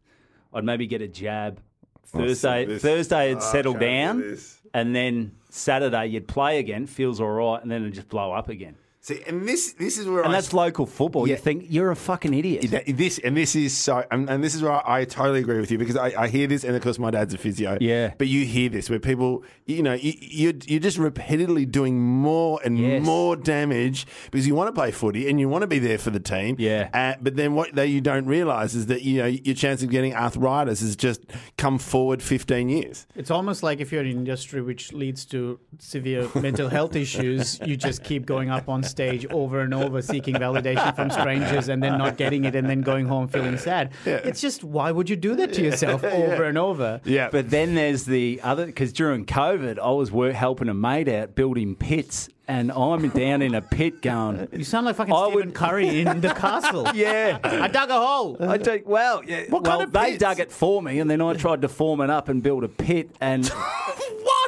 I'd 0.54 0.64
maybe 0.64 0.88
get 0.88 1.02
a 1.02 1.08
jab. 1.08 1.60
Thursday, 2.06 2.66
this- 2.66 2.82
Thursday, 2.82 3.28
it'd 3.32 3.38
Oh, 3.38 3.52
settle 3.52 3.74
down, 3.74 4.38
and 4.74 4.94
then 4.96 5.32
Saturday 5.50 6.08
you'd 6.08 6.28
play 6.28 6.60
again, 6.60 6.86
feels 6.88 7.22
all 7.22 7.30
right, 7.32 7.62
and 7.62 7.72
then 7.72 7.82
it'd 7.84 7.94
just 7.94 8.10
blow 8.10 8.34
up 8.34 8.50
again. 8.50 8.76
See, 9.04 9.20
and 9.26 9.48
this 9.48 9.74
this 9.74 9.98
is 9.98 10.08
where 10.08 10.22
And 10.22 10.30
I 10.30 10.34
that's 10.34 10.54
local 10.54 10.86
football. 10.86 11.28
Yeah. 11.28 11.34
You 11.36 11.42
think 11.42 11.66
you're 11.70 11.90
a 11.90 11.96
fucking 11.96 12.36
idiot. 12.36 12.86
This 12.96 13.18
and 13.18 13.36
this 13.36 13.56
is 13.56 13.76
so, 13.76 14.06
and, 14.12 14.30
and 14.30 14.44
this 14.44 14.54
is 14.54 14.62
where 14.62 14.74
I, 14.74 15.00
I 15.00 15.06
totally 15.06 15.40
agree 15.40 15.60
with 15.60 15.72
you 15.72 15.80
because 15.80 15.96
I, 15.98 16.14
I 16.16 16.28
hear 16.28 16.46
this, 16.46 16.64
and 16.64 16.76
of 16.76 16.84
course 16.84 17.00
my 17.00 17.10
dad's 17.10 17.34
a 17.34 17.40
physio. 17.40 17.80
Yeah. 17.82 18.14
but 18.20 18.28
you 18.28 18.46
hear 18.46 18.70
this 18.70 18.92
where 18.92 19.00
people, 19.00 19.44
you 19.66 19.82
know, 19.82 19.94
you, 19.94 20.14
you're 20.20 20.54
you're 20.68 20.80
just 20.80 21.00
repeatedly 21.00 21.66
doing 21.66 22.00
more 22.00 22.60
and 22.64 22.78
Yes. 22.78 23.04
more 23.04 23.36
damage 23.36 24.06
because 24.30 24.46
you 24.46 24.54
want 24.54 24.68
to 24.68 24.72
play 24.80 24.92
footy 24.92 25.28
and 25.30 25.40
you 25.40 25.50
want 25.50 25.64
to 25.64 25.68
be 25.68 25.80
there 25.80 25.98
for 25.98 26.12
the 26.12 26.20
team. 26.20 26.56
Yeah. 26.60 26.90
uh, 26.94 27.16
but 27.20 27.36
then 27.36 27.56
what 27.56 27.74
they 27.74 27.88
you 27.88 28.02
don't 28.02 28.28
realise 28.28 28.76
is 28.76 28.86
that 28.86 29.02
you 29.02 29.18
know 29.18 29.26
your 29.26 29.56
chance 29.56 29.82
of 29.82 29.90
getting 29.90 30.14
arthritis 30.16 30.80
has 30.82 30.96
just 30.96 31.22
come 31.58 31.80
forward 31.80 32.22
15 32.22 32.70
years. 32.70 33.08
It's 33.16 33.32
almost 33.32 33.64
like 33.64 33.80
if 33.80 33.92
you're 33.92 34.02
in 34.02 34.12
an 34.12 34.18
industry 34.20 34.62
which 34.62 34.94
leads 34.94 35.26
to 35.26 35.60
severe 35.80 36.30
mental 36.36 36.70
health 36.70 36.96
issues, 36.96 37.60
you 37.66 37.76
just 37.76 38.04
keep 38.04 38.28
going 38.28 38.52
up 38.52 38.70
on 38.70 38.84
stage 38.92 39.26
over 39.32 39.62
and 39.62 39.74
over, 39.74 40.02
seeking 40.02 40.36
validation 40.36 40.96
from 40.96 41.10
strangers, 41.10 41.68
and 41.70 41.82
then 41.82 41.98
not 41.98 42.18
getting 42.18 42.46
it, 42.46 42.54
and 42.56 42.70
then 42.70 42.82
going 42.82 43.08
home 43.08 43.28
feeling 43.28 43.58
sad. 43.58 43.92
It's 44.06 44.42
just 44.42 44.64
why 44.64 44.92
would 44.92 45.10
you 45.10 45.16
do 45.16 45.36
that 45.38 45.54
to 45.54 45.64
yourself 45.64 46.04
over 46.04 46.44
and 46.44 46.58
over? 46.58 47.02
Yeah, 47.06 47.30
But 47.32 47.50
then 47.50 47.74
there's 47.76 48.06
the 48.06 48.40
other 48.44 48.66
because 48.68 48.94
during 48.94 49.26
COVID, 49.26 49.80
I 49.80 49.90
was 49.92 50.12
work, 50.12 50.34
helping 50.36 50.70
a 50.70 50.74
mate 50.74 51.08
out 51.08 51.34
building 51.36 51.76
pits, 51.76 52.30
and 52.48 52.72
I'm 52.72 53.08
down 53.10 53.42
in 53.42 53.56
a 53.56 53.62
pit 53.62 54.02
going. 54.02 54.48
You 54.52 54.64
sound 54.66 54.86
like 54.86 54.98
fucking 54.98 55.14
I 55.14 55.28
Stephen 55.30 55.48
would- 55.48 55.56
Curry 55.56 56.02
in 56.02 56.22
the 56.22 56.34
castle. 56.34 56.88
Yeah. 56.94 57.40
I 57.44 57.68
dug 57.70 57.90
a 57.90 57.94
hole. 58.00 58.36
I 58.42 58.58
do, 58.58 58.82
well, 58.86 59.24
yeah, 59.26 59.44
What 59.50 59.64
well, 59.64 59.72
kind 59.78 59.84
of 59.84 59.94
they 59.94 60.12
pits? 60.12 60.20
dug 60.20 60.40
it 60.40 60.52
for 60.52 60.82
me, 60.82 61.00
and 61.00 61.10
then 61.10 61.22
I 61.22 61.34
tried 61.34 61.62
to 61.62 61.70
form 61.70 62.02
it 62.02 62.10
up 62.10 62.28
and 62.30 62.44
build 62.44 62.64
a 62.66 62.68
pit. 62.68 63.10
And 63.22 63.48
what? 64.24 64.41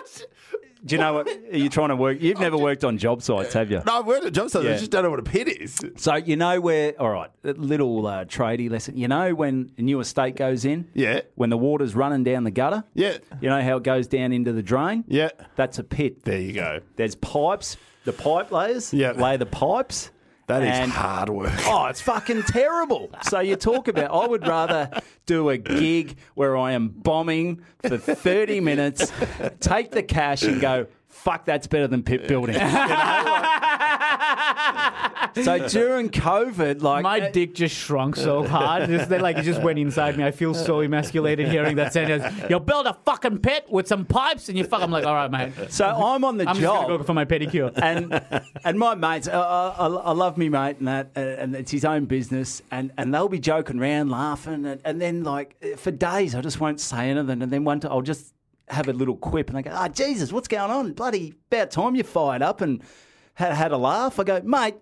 Do 0.86 0.96
you 0.96 1.02
know 1.02 1.14
what? 1.14 1.28
Are 1.28 1.58
you 1.58 1.70
trying 1.70 1.90
to 1.90 1.96
work? 1.96 2.22
You've 2.22 2.40
never 2.40 2.58
worked 2.58 2.84
on 2.84 2.98
job 2.98 3.22
sites, 3.22 3.54
have 3.54 3.72
you? 3.72 3.82
No, 3.86 4.00
I've 4.00 4.06
worked 4.06 4.26
at 4.26 4.34
job 4.34 4.50
sites. 4.50 4.66
I 4.66 4.78
just 4.78 4.92
don't 4.92 5.04
know 5.04 5.10
what 5.10 5.20
a 5.20 5.24
pit 5.24 5.48
is. 5.48 5.80
So 5.98 6.16
you 6.16 6.36
know 6.36 6.60
where? 6.60 6.94
All 7.00 7.10
right, 7.10 7.30
a 7.44 7.52
little 7.54 8.06
uh, 8.06 8.26
tradie 8.26 8.70
lesson. 8.70 8.98
You 8.98 9.08
know 9.08 9.34
when 9.34 9.72
a 9.78 9.82
new 9.82 10.00
estate 10.00 10.36
goes 10.36 10.66
in? 10.66 10.88
Yeah. 10.94 11.22
When 11.36 11.50
the 11.50 11.58
water's 11.58 11.96
running 11.96 12.24
down 12.24 12.44
the 12.44 12.52
gutter? 12.52 12.84
Yeah, 12.94 13.18
You 13.42 13.50
know 13.50 13.62
how 13.62 13.78
it 13.78 13.84
goes 13.84 14.08
down 14.08 14.32
into 14.34 14.52
the 14.54 14.64
drain? 14.64 15.04
yeah. 15.08 15.30
That's 15.56 15.80
a 15.80 15.84
pit. 15.84 16.24
There 16.24 16.40
you 16.40 16.54
go. 16.54 16.80
There's 16.96 17.16
pipes. 17.16 17.78
The 18.06 18.14
pipe 18.14 18.52
layers 18.52 18.94
Yeah. 18.94 19.12
lay 19.12 19.38
the 19.38 19.46
pipes. 19.46 20.12
That 20.48 20.64
is 20.64 20.70
and- 20.70 20.91
hard 20.91 21.30
work. 21.30 21.54
Oh, 21.66 21.86
it's 21.86 22.02
fucking 22.02 22.44
terrible. 22.44 23.10
So 23.24 23.39
you 23.39 23.56
talk 23.56 23.88
about, 23.88 24.12
I 24.12 24.28
would 24.28 24.46
rather 24.48 24.89
do 25.26 25.50
a 25.50 25.58
gig 25.58 26.18
where 26.36 26.58
I 26.58 26.74
am 26.74 26.89
bombing 26.89 27.62
for 27.82 27.98
30 27.98 28.60
minutes, 28.60 29.12
take 29.60 29.91
the 29.91 30.04
cash 30.04 30.44
and 30.44 30.60
go, 30.60 30.88
fuck, 31.14 31.45
that's 31.45 31.68
better 31.68 31.88
than 31.88 32.03
pit 32.03 32.28
building. 32.28 32.55
You 35.36 35.43
know, 35.43 35.51
like- 35.51 35.70
so 35.70 35.80
during 35.80 36.09
COVID, 36.09 36.82
like. 36.82 37.01
My 37.03 37.20
dick 37.32 37.55
just 37.55 37.76
shrunk 37.76 38.16
so 38.16 38.45
hard. 38.45 38.89
It's 38.89 39.07
that, 39.07 39.22
like 39.22 39.38
it 39.38 39.43
just 39.43 39.61
went 39.61 39.80
inside 39.80 40.16
me. 40.18 40.24
I 40.24 40.32
feel 40.32 40.53
so 40.53 40.82
emasculated 40.82 41.47
hearing 41.47 41.76
that 41.78 41.91
sentence. 41.93 42.24
You 42.49 42.59
build 42.59 42.86
a 42.86 42.93
fucking 43.05 43.39
pit 43.39 43.66
with 43.70 43.88
some 43.88 44.05
pipes 44.05 44.49
and 44.49 44.57
you 44.57 44.64
fuck. 44.64 44.82
I'm 44.82 44.91
like, 44.91 45.05
all 45.05 45.16
right, 45.16 45.32
mate. 45.32 45.72
so 45.72 45.86
I'm 45.88 46.24
on 46.24 46.38
the 46.38 46.43
I'm 46.47 46.55
just 46.55 46.61
job. 46.61 46.86
gonna 46.88 46.97
go 46.99 47.03
for 47.03 47.14
my 47.14 47.26
pedicure. 47.26 47.72
and 47.82 48.22
and 48.64 48.78
my 48.78 48.93
mates, 48.95 49.28
I, 49.28 49.39
I, 49.39 49.88
I 49.88 50.11
love 50.11 50.38
me 50.38 50.49
mate, 50.49 50.78
and 50.78 50.88
that, 50.88 51.11
uh, 51.16 51.20
and 51.20 51.55
it's 51.55 51.72
his 51.72 51.86
own 51.86 52.05
business, 52.05 52.61
and, 52.72 52.91
and 52.97 53.14
they'll 53.14 53.30
be 53.30 53.39
joking 53.39 53.80
around, 53.80 54.09
laughing, 54.09 54.66
and, 54.66 54.82
and 54.86 55.01
then 55.01 55.24
like 55.24 55.55
for 55.78 55.91
days 55.91 56.36
I 56.36 56.41
just 56.41 56.59
won't 56.59 56.80
say 56.80 57.09
anything, 57.09 57.41
and 57.41 57.51
then 57.51 57.64
one 57.64 57.80
time 57.80 57.91
I'll 57.91 58.01
just 58.01 58.34
have 58.74 58.88
a 58.88 58.93
little 58.93 59.15
quip, 59.15 59.49
and 59.49 59.57
they 59.57 59.61
go, 59.63 59.71
"Oh 59.74 59.88
Jesus, 59.88 60.32
what's 60.32 60.47
going 60.47 60.71
on? 60.71 60.93
Bloody 60.93 61.34
about 61.51 61.71
time 61.71 61.95
you 61.95 62.03
fired 62.03 62.41
up 62.41 62.61
and 62.61 62.82
had 63.36 63.53
had 63.53 63.71
a 63.71 63.78
laugh." 63.78 64.19
I 64.19 64.24
go, 64.24 64.41
mate. 64.43 64.76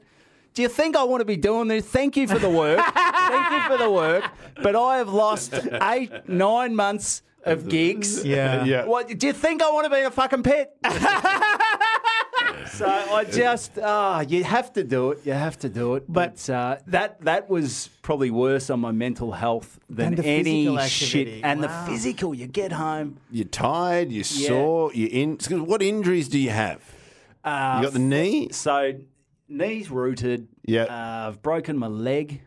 Do 0.53 0.61
you 0.61 0.67
think 0.67 0.97
I 0.97 1.03
want 1.03 1.21
to 1.21 1.25
be 1.25 1.37
doing 1.37 1.69
this? 1.69 1.85
Thank 1.85 2.17
you 2.17 2.27
for 2.27 2.37
the 2.37 2.49
work. 2.49 2.77
Thank 2.77 3.51
you 3.53 3.61
for 3.69 3.77
the 3.81 3.89
work. 3.89 4.25
But 4.61 4.75
I 4.75 4.97
have 4.97 5.07
lost 5.07 5.53
eight, 5.81 6.11
nine 6.27 6.75
months 6.75 7.21
of 7.45 7.69
gigs. 7.69 8.25
Yeah. 8.25 8.65
Yeah. 8.65 8.85
What 8.85 9.17
do 9.17 9.27
you 9.27 9.33
think 9.33 9.61
I 9.61 9.71
want 9.71 9.85
to 9.85 9.89
be 9.89 10.01
a 10.01 10.11
fucking 10.11 10.43
pit? 10.43 10.71
So 12.79 12.85
I 12.87 13.23
just, 13.25 13.71
ah, 13.81 14.21
you 14.21 14.43
have 14.43 14.71
to 14.73 14.83
do 14.83 15.11
it. 15.11 15.19
You 15.25 15.33
have 15.33 15.57
to 15.59 15.69
do 15.69 15.95
it. 15.95 16.03
But 16.07 16.49
uh, 16.49 16.77
that 16.87 17.21
that 17.21 17.49
was 17.49 17.89
probably 18.01 18.31
worse 18.31 18.69
on 18.69 18.79
my 18.79 18.91
mental 18.91 19.31
health 19.31 19.79
than 19.89 20.15
Than 20.15 20.25
any 20.25 20.77
shit. 20.87 21.43
And 21.43 21.61
Wow. 21.61 21.67
the 21.85 21.91
physical, 21.91 22.33
you 22.35 22.47
get 22.47 22.71
home. 22.71 23.17
You're 23.29 23.45
tired. 23.45 24.11
You're 24.11 24.23
sore. 24.23 24.91
You're 24.93 25.09
in. 25.11 25.37
'cause 25.37 25.59
What 25.59 25.81
injuries 25.81 26.27
do 26.29 26.37
you 26.39 26.51
have? 26.51 26.81
Uh, 27.43 27.77
You 27.79 27.83
got 27.87 27.93
the 27.93 27.99
knee. 27.99 28.49
So 28.51 28.93
knees 29.49 29.89
rooted. 29.89 30.47
Yeah. 30.65 30.83
Uh, 30.83 31.27
I've 31.29 31.41
broken 31.41 31.77
my 31.77 31.87
leg 31.87 32.41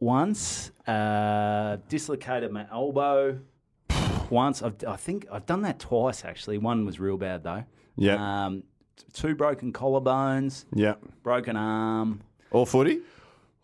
once. 0.00 0.70
Uh, 0.86 1.76
dislocated 1.88 2.50
my 2.50 2.66
elbow 2.72 3.38
once. 4.30 4.62
I've, 4.62 4.74
I 4.86 4.96
think 4.96 5.26
I've 5.30 5.46
done 5.46 5.62
that 5.62 5.78
twice 5.78 6.24
actually. 6.24 6.58
One 6.58 6.84
was 6.84 6.98
real 6.98 7.16
bad 7.18 7.44
though. 7.44 7.64
Yeah. 7.96 8.16
Um, 8.46 8.62
t- 8.62 8.66
two 9.12 9.34
broken 9.34 9.72
collarbones, 9.72 10.64
Yeah. 10.74 10.94
broken 11.22 11.56
arm. 11.56 12.20
All 12.50 12.66
footy. 12.66 13.00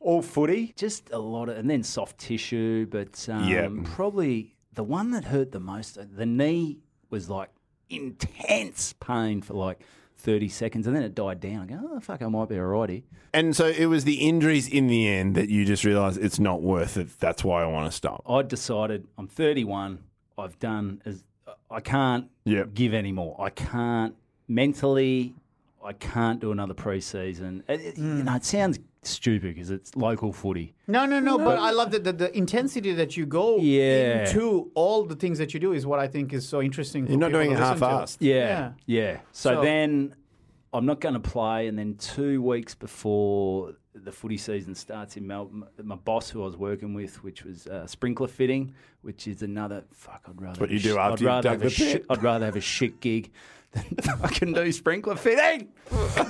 all 0.00 0.22
footy, 0.22 0.72
just 0.76 1.10
a 1.10 1.18
lot 1.18 1.48
of, 1.48 1.56
and 1.56 1.68
then 1.68 1.82
soft 1.82 2.18
tissue. 2.18 2.86
But 2.86 3.28
um, 3.28 3.48
Yeah. 3.48 3.68
probably 3.84 4.54
the 4.72 4.84
one 4.84 5.10
that 5.10 5.24
hurt 5.24 5.50
the 5.52 5.60
most, 5.60 5.98
the 6.16 6.24
knee 6.26 6.78
was 7.10 7.28
like 7.28 7.50
intense 7.90 8.94
pain 9.00 9.42
for 9.42 9.54
like 9.54 9.80
30 10.16 10.48
seconds, 10.48 10.86
and 10.86 10.94
then 10.96 11.02
it 11.02 11.14
died 11.14 11.40
down. 11.40 11.62
I 11.62 11.66
go, 11.66 11.80
oh, 11.92 12.00
fuck, 12.00 12.22
I 12.22 12.26
might 12.28 12.48
be 12.48 12.56
alrighty. 12.56 13.04
And 13.32 13.54
so 13.54 13.66
it 13.66 13.86
was 13.86 14.04
the 14.04 14.14
injuries 14.28 14.68
in 14.68 14.86
the 14.88 15.06
end 15.08 15.34
that 15.36 15.48
you 15.48 15.64
just 15.64 15.84
realised 15.84 16.18
it's 16.22 16.40
not 16.40 16.60
worth 16.62 16.96
it. 16.96 17.18
That's 17.20 17.44
why 17.44 17.62
I 17.62 17.66
want 17.66 17.90
to 17.90 17.96
stop. 17.96 18.22
I 18.28 18.42
decided 18.42 19.06
I'm 19.16 19.28
31. 19.28 20.00
I've 20.36 20.58
done 20.58 21.02
as 21.04 21.22
I 21.70 21.80
can't 21.80 22.30
Yep. 22.44 22.74
give 22.74 22.94
any 22.94 23.12
more. 23.12 23.36
I 23.40 23.50
can't 23.50 24.14
mentally. 24.48 25.34
I 25.84 25.92
can't 25.92 26.40
do 26.40 26.50
another 26.50 26.74
preseason. 26.74 27.62
It, 27.68 27.80
it- 27.80 27.96
You 27.98 28.02
hmm. 28.04 28.24
know, 28.24 28.34
it 28.34 28.44
sounds 28.44 28.78
stupid 29.02 29.54
because 29.54 29.70
it's 29.70 29.94
local 29.94 30.32
footy. 30.32 30.74
No, 30.88 31.06
no, 31.06 31.20
no. 31.20 31.38
But 31.38 31.58
I 31.58 31.70
love 31.70 31.92
that 31.92 32.02
the, 32.04 32.12
the 32.12 32.36
intensity 32.36 32.92
that 32.94 33.16
you 33.16 33.26
go 33.26 33.58
Yeah. 33.58 34.26
into 34.28 34.70
all 34.74 35.04
the 35.04 35.14
things 35.14 35.38
that 35.38 35.54
you 35.54 35.60
do 35.60 35.72
is 35.72 35.86
what 35.86 35.98
I 36.00 36.08
think 36.08 36.32
is 36.32 36.46
so 36.46 36.60
interesting. 36.60 37.04
For 37.06 37.12
You're 37.12 37.20
not 37.20 37.32
doing 37.32 37.52
it 37.52 37.56
to 37.56 37.60
listen 37.60 37.78
to. 37.78 37.86
half-assed. 37.86 38.16
Yeah, 38.20 38.72
yeah. 38.86 39.20
So, 39.32 39.54
So- 39.54 39.60
then 39.62 40.14
I'm 40.72 40.84
not 40.84 41.00
going 41.00 41.14
to 41.14 41.20
play, 41.20 41.68
and 41.68 41.78
then 41.78 41.94
two 41.94 42.42
weeks 42.42 42.74
before 42.74 43.74
the 44.04 44.12
footy 44.12 44.36
season 44.36 44.74
starts 44.74 45.16
in 45.16 45.26
Melbourne, 45.26 45.64
my 45.82 45.96
boss 45.96 46.30
who 46.30 46.42
I 46.42 46.46
was 46.46 46.56
working 46.56 46.94
with, 46.94 47.22
which 47.22 47.44
was 47.44 47.66
uh, 47.66 47.86
sprinkler 47.86 48.28
fitting, 48.28 48.74
which 49.02 49.26
is 49.26 49.42
another 49.42 49.84
fuck. 49.92 50.22
I'd 50.28 50.40
rather 50.40 50.60
what 50.60 50.70
have 50.70 50.84
you 50.84 50.92
a 50.92 50.94
do 50.94 50.94
sh- 50.94 50.98
after 50.98 51.12
I'd 51.12 51.20
you've 51.20 51.26
rather 51.28 51.48
have 51.50 51.60
the 51.60 51.66
a 51.66 51.70
shit. 51.70 52.06
I'd 52.10 52.22
rather 52.22 52.44
have 52.46 52.56
a 52.56 52.60
shit 52.60 53.00
gig 53.00 53.30
than 53.72 53.84
fucking 54.18 54.52
do 54.52 54.72
sprinkler 54.72 55.16
fitting. 55.16 55.68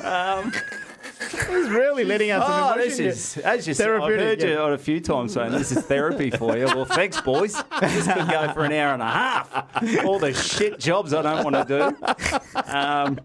Um, 0.04 0.52
He's 1.20 1.68
really 1.68 2.04
letting 2.04 2.30
out 2.30 2.46
some 2.46 2.52
oh, 2.52 2.72
emotion. 2.74 2.88
this 2.88 2.98
is 3.00 3.34
that's 3.42 3.64
just 3.64 3.80
I've 3.80 4.02
heard 4.02 4.40
you 4.40 4.50
yeah. 4.50 4.58
on 4.58 4.72
a 4.72 4.78
few 4.78 5.00
times 5.00 5.32
saying 5.32 5.52
this 5.52 5.72
is 5.72 5.84
therapy 5.84 6.30
for 6.30 6.56
you. 6.56 6.66
Well, 6.66 6.84
thanks, 6.84 7.20
boys. 7.20 7.54
This 7.80 8.06
could 8.06 8.28
go 8.28 8.52
for 8.52 8.64
an 8.64 8.72
hour 8.72 8.92
and 8.92 9.02
a 9.02 9.06
half. 9.06 10.04
All 10.04 10.18
the 10.18 10.32
shit 10.32 10.78
jobs 10.78 11.12
I 11.12 11.22
don't 11.22 11.44
want 11.44 11.68
to 11.68 11.94
do. 11.96 12.62
Um, 12.72 13.18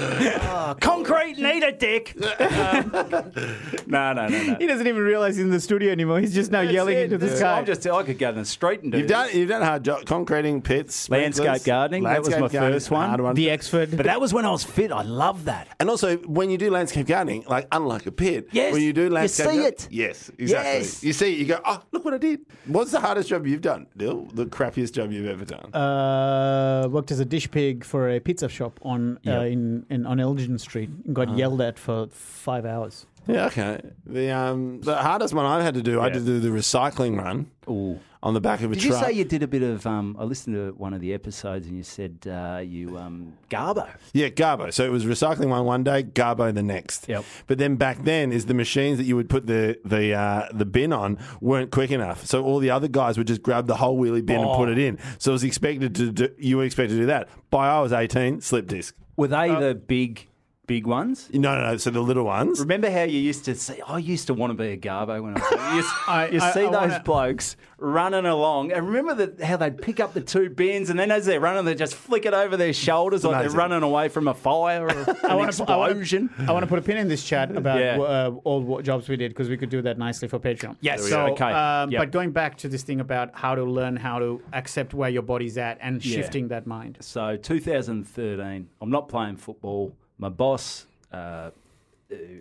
oh, 0.00 0.76
concrete 0.80 1.36
need 1.38 1.62
a 1.62 1.72
dick. 1.72 2.14
Um, 2.40 2.90
no, 3.86 4.12
no, 4.12 4.26
no, 4.26 4.28
no. 4.28 4.54
He 4.58 4.66
doesn't 4.66 4.86
even 4.86 5.02
realize 5.02 5.36
he's 5.36 5.44
in 5.44 5.50
the 5.50 5.60
studio 5.60 5.90
anymore. 5.92 6.20
He's 6.20 6.34
just 6.34 6.50
now 6.50 6.60
yelling 6.60 6.96
it. 6.96 7.04
into 7.04 7.18
the 7.18 7.36
sky. 7.36 7.58
I'm 7.58 7.66
just, 7.66 7.86
I 7.86 8.02
could 8.02 8.18
go 8.18 8.30
in 8.30 8.36
the 8.36 8.44
street 8.44 8.82
and 8.82 8.92
do 8.92 8.98
You've 8.98 9.08
this. 9.08 9.16
done 9.16 9.28
you've 9.32 9.48
done 9.48 9.62
hard 9.62 9.84
job 9.84 10.04
concreting 10.06 10.62
pits, 10.62 11.08
Landscape 11.10 11.34
sprinklers, 11.44 11.64
gardening, 11.64 12.04
that 12.04 12.20
was 12.20 12.30
my 12.30 12.38
gardening, 12.40 12.72
first 12.72 12.90
one. 12.90 13.08
hard 13.08 13.20
one. 13.20 13.34
the 13.34 13.48
Exford. 13.48 13.96
But 13.96 14.06
that 14.06 14.20
was 14.20 14.32
when 14.32 14.44
I 14.44 14.50
was 14.50 14.64
fit. 14.64 14.92
I 14.92 15.02
love 15.02 15.44
that. 15.46 15.68
And 15.80 15.88
also, 15.90 16.16
when 16.18 16.50
you 16.50 16.58
do 16.58 16.70
landscape 16.70 17.06
gardening, 17.06 17.44
like 17.48 17.66
unlike 17.72 18.06
a 18.06 18.12
pit, 18.12 18.48
Yes, 18.52 18.72
when 18.72 18.82
you 18.82 18.92
do 18.92 19.08
landscape 19.10 19.46
gardening, 19.46 19.62
you 19.62 19.64
landscape 19.64 19.90
see 19.90 19.96
gardening- 19.96 20.08
it. 20.08 20.08
Yes, 20.18 20.30
exactly. 20.38 20.72
Yes. 20.80 21.04
You 21.04 21.12
see 21.12 21.32
it, 21.34 21.38
you 21.38 21.44
go, 21.46 21.60
oh, 21.64 21.82
look 21.92 22.04
what 22.04 22.14
I 22.14 22.18
did. 22.18 22.40
What's 22.66 22.90
the 22.90 23.00
hardest 23.00 23.28
job 23.28 23.46
you've 23.46 23.60
done, 23.60 23.86
Dill? 23.96 24.26
The 24.34 24.46
crappiest 24.46 24.92
job 24.92 25.12
you've 25.12 25.26
ever 25.26 25.44
done? 25.44 25.74
uh, 25.74 26.88
worked 26.90 27.10
as 27.10 27.20
a 27.20 27.24
dish 27.24 27.50
pig 27.50 27.84
for 27.84 28.08
a 28.10 28.20
pizza 28.20 28.48
shop 28.48 28.78
on 28.82 29.18
uh, 29.26 29.40
in, 29.42 29.84
in 29.90 30.06
on 30.06 30.20
Elgin 30.20 30.58
Street. 30.58 30.90
and 31.06 31.14
Got 31.14 31.36
yelled 31.36 31.60
at 31.60 31.78
for 31.78 32.08
five 32.10 32.64
hours. 32.64 33.06
yeah, 33.26 33.46
okay. 33.46 33.80
The 34.06 34.30
um, 34.30 34.80
the 34.82 34.96
hardest 34.96 35.34
one 35.34 35.44
I've 35.46 35.62
had 35.62 35.74
to 35.74 35.82
do, 35.82 36.00
I 36.00 36.04
had 36.04 36.14
to 36.14 36.20
do 36.20 36.40
the 36.40 36.48
recycling 36.48 37.18
run 37.18 37.50
Ooh. 37.68 37.98
on 38.22 38.32
the 38.32 38.40
back 38.40 38.62
of 38.62 38.72
a 38.72 38.74
Did 38.74 38.84
you 38.84 38.90
truck. 38.90 39.04
say 39.04 39.12
you 39.12 39.24
did 39.24 39.42
a 39.42 39.46
bit 39.46 39.62
of? 39.62 39.86
Um, 39.86 40.16
I 40.18 40.24
listened 40.24 40.56
to 40.56 40.72
one 40.78 40.94
of 40.94 41.00
the 41.02 41.12
episodes, 41.12 41.66
and 41.66 41.76
you 41.76 41.82
said 41.82 42.26
uh, 42.26 42.60
you 42.64 42.96
um, 42.96 43.34
Garbo. 43.50 43.86
Yeah, 44.14 44.28
Garbo. 44.28 44.72
So 44.72 44.84
it 44.84 44.90
was 44.90 45.04
recycling 45.04 45.48
one 45.50 45.66
one 45.66 45.84
day, 45.84 46.04
Garbo 46.04 46.54
the 46.54 46.62
next. 46.62 47.06
Yep. 47.08 47.24
But 47.46 47.58
then 47.58 47.76
back 47.76 48.04
then, 48.04 48.32
is 48.32 48.46
the 48.46 48.54
machines 48.54 48.96
that 48.98 49.04
you 49.04 49.14
would 49.16 49.28
put 49.28 49.46
the 49.46 49.78
the 49.84 50.14
uh, 50.14 50.48
the 50.54 50.64
bin 50.64 50.92
on 50.94 51.18
weren't 51.42 51.70
quick 51.70 51.90
enough. 51.90 52.24
So 52.24 52.42
all 52.44 52.60
the 52.60 52.70
other 52.70 52.88
guys 52.88 53.18
would 53.18 53.26
just 53.26 53.42
grab 53.42 53.66
the 53.66 53.76
whole 53.76 53.98
wheelie 53.98 54.24
bin 54.24 54.40
and 54.40 54.50
put 54.56 54.68
Oh. 54.70 54.72
it 54.72 54.78
in. 54.78 54.98
So 55.18 55.32
it 55.32 55.34
was 55.34 55.44
expected 55.44 55.94
to 55.96 56.12
do, 56.12 56.28
you 56.38 56.56
were 56.56 56.64
expected 56.64 56.94
to 56.94 57.00
do 57.00 57.06
that. 57.06 57.28
By 57.50 57.68
I 57.68 57.80
was 57.82 57.92
eighteen, 57.92 58.40
slip 58.40 58.66
disc. 58.68 58.94
Were 59.18 59.26
they 59.26 59.50
uh, 59.50 59.58
the 59.58 59.74
big, 59.74 60.27
big 60.68 60.86
ones? 60.86 61.28
No, 61.32 61.56
no, 61.56 61.72
no. 61.72 61.76
So 61.78 61.90
the 61.90 62.00
little 62.00 62.22
ones. 62.24 62.60
Remember 62.60 62.88
how 62.88 63.02
you 63.02 63.18
used 63.18 63.44
to 63.46 63.56
see? 63.56 63.80
I 63.84 63.98
used 63.98 64.28
to 64.28 64.34
want 64.34 64.52
to 64.52 64.54
be 64.54 64.68
a 64.68 64.76
Garbo 64.76 65.20
when 65.20 65.36
I 65.36 65.40
was. 65.40 65.84
You, 65.84 65.90
I- 66.06 66.28
you 66.28 66.40
I- 66.40 66.50
see 66.52 66.60
I 66.60 66.70
those 66.70 66.90
wanna- 66.92 67.02
blokes 67.04 67.56
running 67.80 68.26
along, 68.26 68.72
and 68.72 68.88
remember 68.88 69.14
the, 69.26 69.46
how 69.46 69.56
they'd 69.56 69.80
pick 69.80 70.00
up 70.00 70.12
the 70.12 70.20
two 70.20 70.50
bins, 70.50 70.90
and 70.90 70.98
then 70.98 71.10
as 71.12 71.26
they're 71.26 71.38
running, 71.40 71.64
they 71.64 71.76
just 71.76 71.94
flick 71.94 72.26
it 72.26 72.34
over 72.34 72.56
their 72.56 72.72
shoulders 72.72 73.22
like 73.24 73.34
Amazing. 73.36 73.48
they're 73.50 73.58
running 73.68 73.82
away 73.84 74.08
from 74.08 74.26
a 74.28 74.34
fire 74.34 74.84
or 74.86 74.88
an 75.08 75.16
I 75.28 75.34
wanna- 75.34 75.48
explosion. 75.48 76.28
I 76.38 76.52
want 76.52 76.62
to 76.64 76.66
put 76.68 76.78
a 76.78 76.82
pin 76.82 76.96
in 76.98 77.08
this 77.08 77.24
chat 77.24 77.56
about 77.56 77.78
Yeah. 77.80 77.98
uh, 77.98 78.30
all 78.44 78.60
what 78.60 78.84
jobs 78.84 79.08
we 79.08 79.16
did 79.16 79.30
because 79.30 79.48
we 79.48 79.56
could 79.56 79.70
do 79.70 79.80
that 79.82 79.96
nicely 79.98 80.28
for 80.28 80.38
Patreon. 80.38 80.76
Yes. 80.80 81.08
So, 81.08 81.28
Okay. 81.28 81.44
um, 81.52 81.90
Yep. 81.90 82.00
but 82.00 82.10
going 82.12 82.30
back 82.32 82.58
to 82.58 82.68
this 82.68 82.82
thing 82.82 83.00
about 83.00 83.30
how 83.34 83.54
to 83.54 83.64
learn 83.64 83.96
how 83.96 84.18
to 84.18 84.42
accept 84.52 84.92
where 84.92 85.08
your 85.08 85.22
body's 85.22 85.56
at 85.56 85.78
and 85.80 86.04
Yeah. 86.04 86.16
shifting 86.16 86.48
that 86.48 86.66
mind. 86.66 86.98
So 87.00 87.36
2013, 87.36 88.68
I'm 88.80 88.90
not 88.90 89.08
playing 89.08 89.36
football. 89.36 89.94
My 90.18 90.28
boss, 90.28 90.86
uh, 91.12 91.50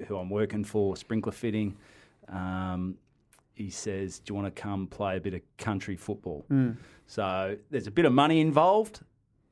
who 0.08 0.18
I'm 0.18 0.30
working 0.30 0.64
for, 0.64 0.96
sprinkler 0.98 1.32
fitting, 1.32 1.76
um, 2.30 2.96
he 3.54 3.70
says, 3.70 4.20
"Do 4.20 4.32
you 4.32 4.36
want 4.40 4.54
to 4.56 4.62
come 4.62 4.88
play 4.88 5.18
a 5.18 5.20
bit 5.20 5.34
of 5.34 5.42
country 5.58 5.96
football?" 5.96 6.46
So 7.06 7.58
there's 7.70 7.88
a 7.88 7.92
bit 7.92 8.06
of 8.06 8.14
money 8.14 8.42
involved, 8.42 9.02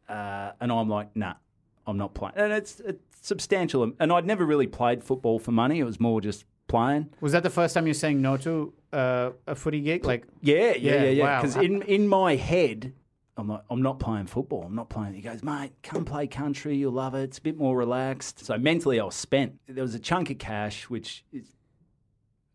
uh, 0.10 0.52
and 0.60 0.72
I'm 0.72 0.90
like, 0.90 1.16
"Nah, 1.16 1.36
I'm 1.88 1.98
not 1.98 2.14
playing." 2.14 2.34
And 2.36 2.52
it's, 2.54 2.80
it's 2.82 3.02
substantial, 3.22 3.92
and 4.00 4.12
I'd 4.12 4.26
never 4.26 4.46
really 4.46 4.68
played 4.68 5.04
football 5.04 5.40
for 5.40 5.52
money. 5.52 5.80
It 5.80 5.86
was 5.86 6.00
more 6.00 6.20
just 6.22 6.46
playing. 6.68 7.10
Was 7.22 7.32
that 7.34 7.44
the 7.44 7.50
first 7.50 7.74
time 7.74 7.86
you're 7.88 7.94
saying 7.94 8.22
no 8.22 8.38
to 8.38 8.74
uh, 8.92 9.32
a 9.48 9.56
footy 9.56 9.82
gig? 9.82 10.04
Like, 10.06 10.26
Yeah, 10.42 10.56
yeah, 10.56 10.72
Yeah, 10.76 11.04
yeah, 11.04 11.10
yeah. 11.10 11.24
wow. 11.24 11.42
Because 11.42 11.56
in 11.58 11.82
in 11.84 12.08
my 12.08 12.36
head, 12.36 12.94
I'm 13.38 13.50
like, 13.50 13.62
I'm 13.70 13.82
not 13.82 14.00
playing 14.00 14.28
football. 14.28 14.64
I'm 14.64 14.76
not 14.76 14.90
playing. 14.90 15.14
He 15.14 15.22
goes, 15.22 15.44
mate, 15.44 15.72
come 15.84 16.06
play 16.06 16.26
country. 16.26 16.78
You'll 16.78 16.94
love 16.94 17.16
it. 17.16 17.24
It's 17.24 17.38
a 17.38 17.42
bit 17.42 17.58
more 17.58 17.76
relaxed. 17.76 18.46
So 18.46 18.58
mentally, 18.58 19.00
I 19.00 19.04
was 19.04 19.16
spent. 19.16 19.60
There 19.68 19.84
was 19.84 19.94
a 19.94 20.00
chunk 20.00 20.30
of 20.30 20.38
cash, 20.38 20.90
which 20.90 21.26
is, 21.34 21.48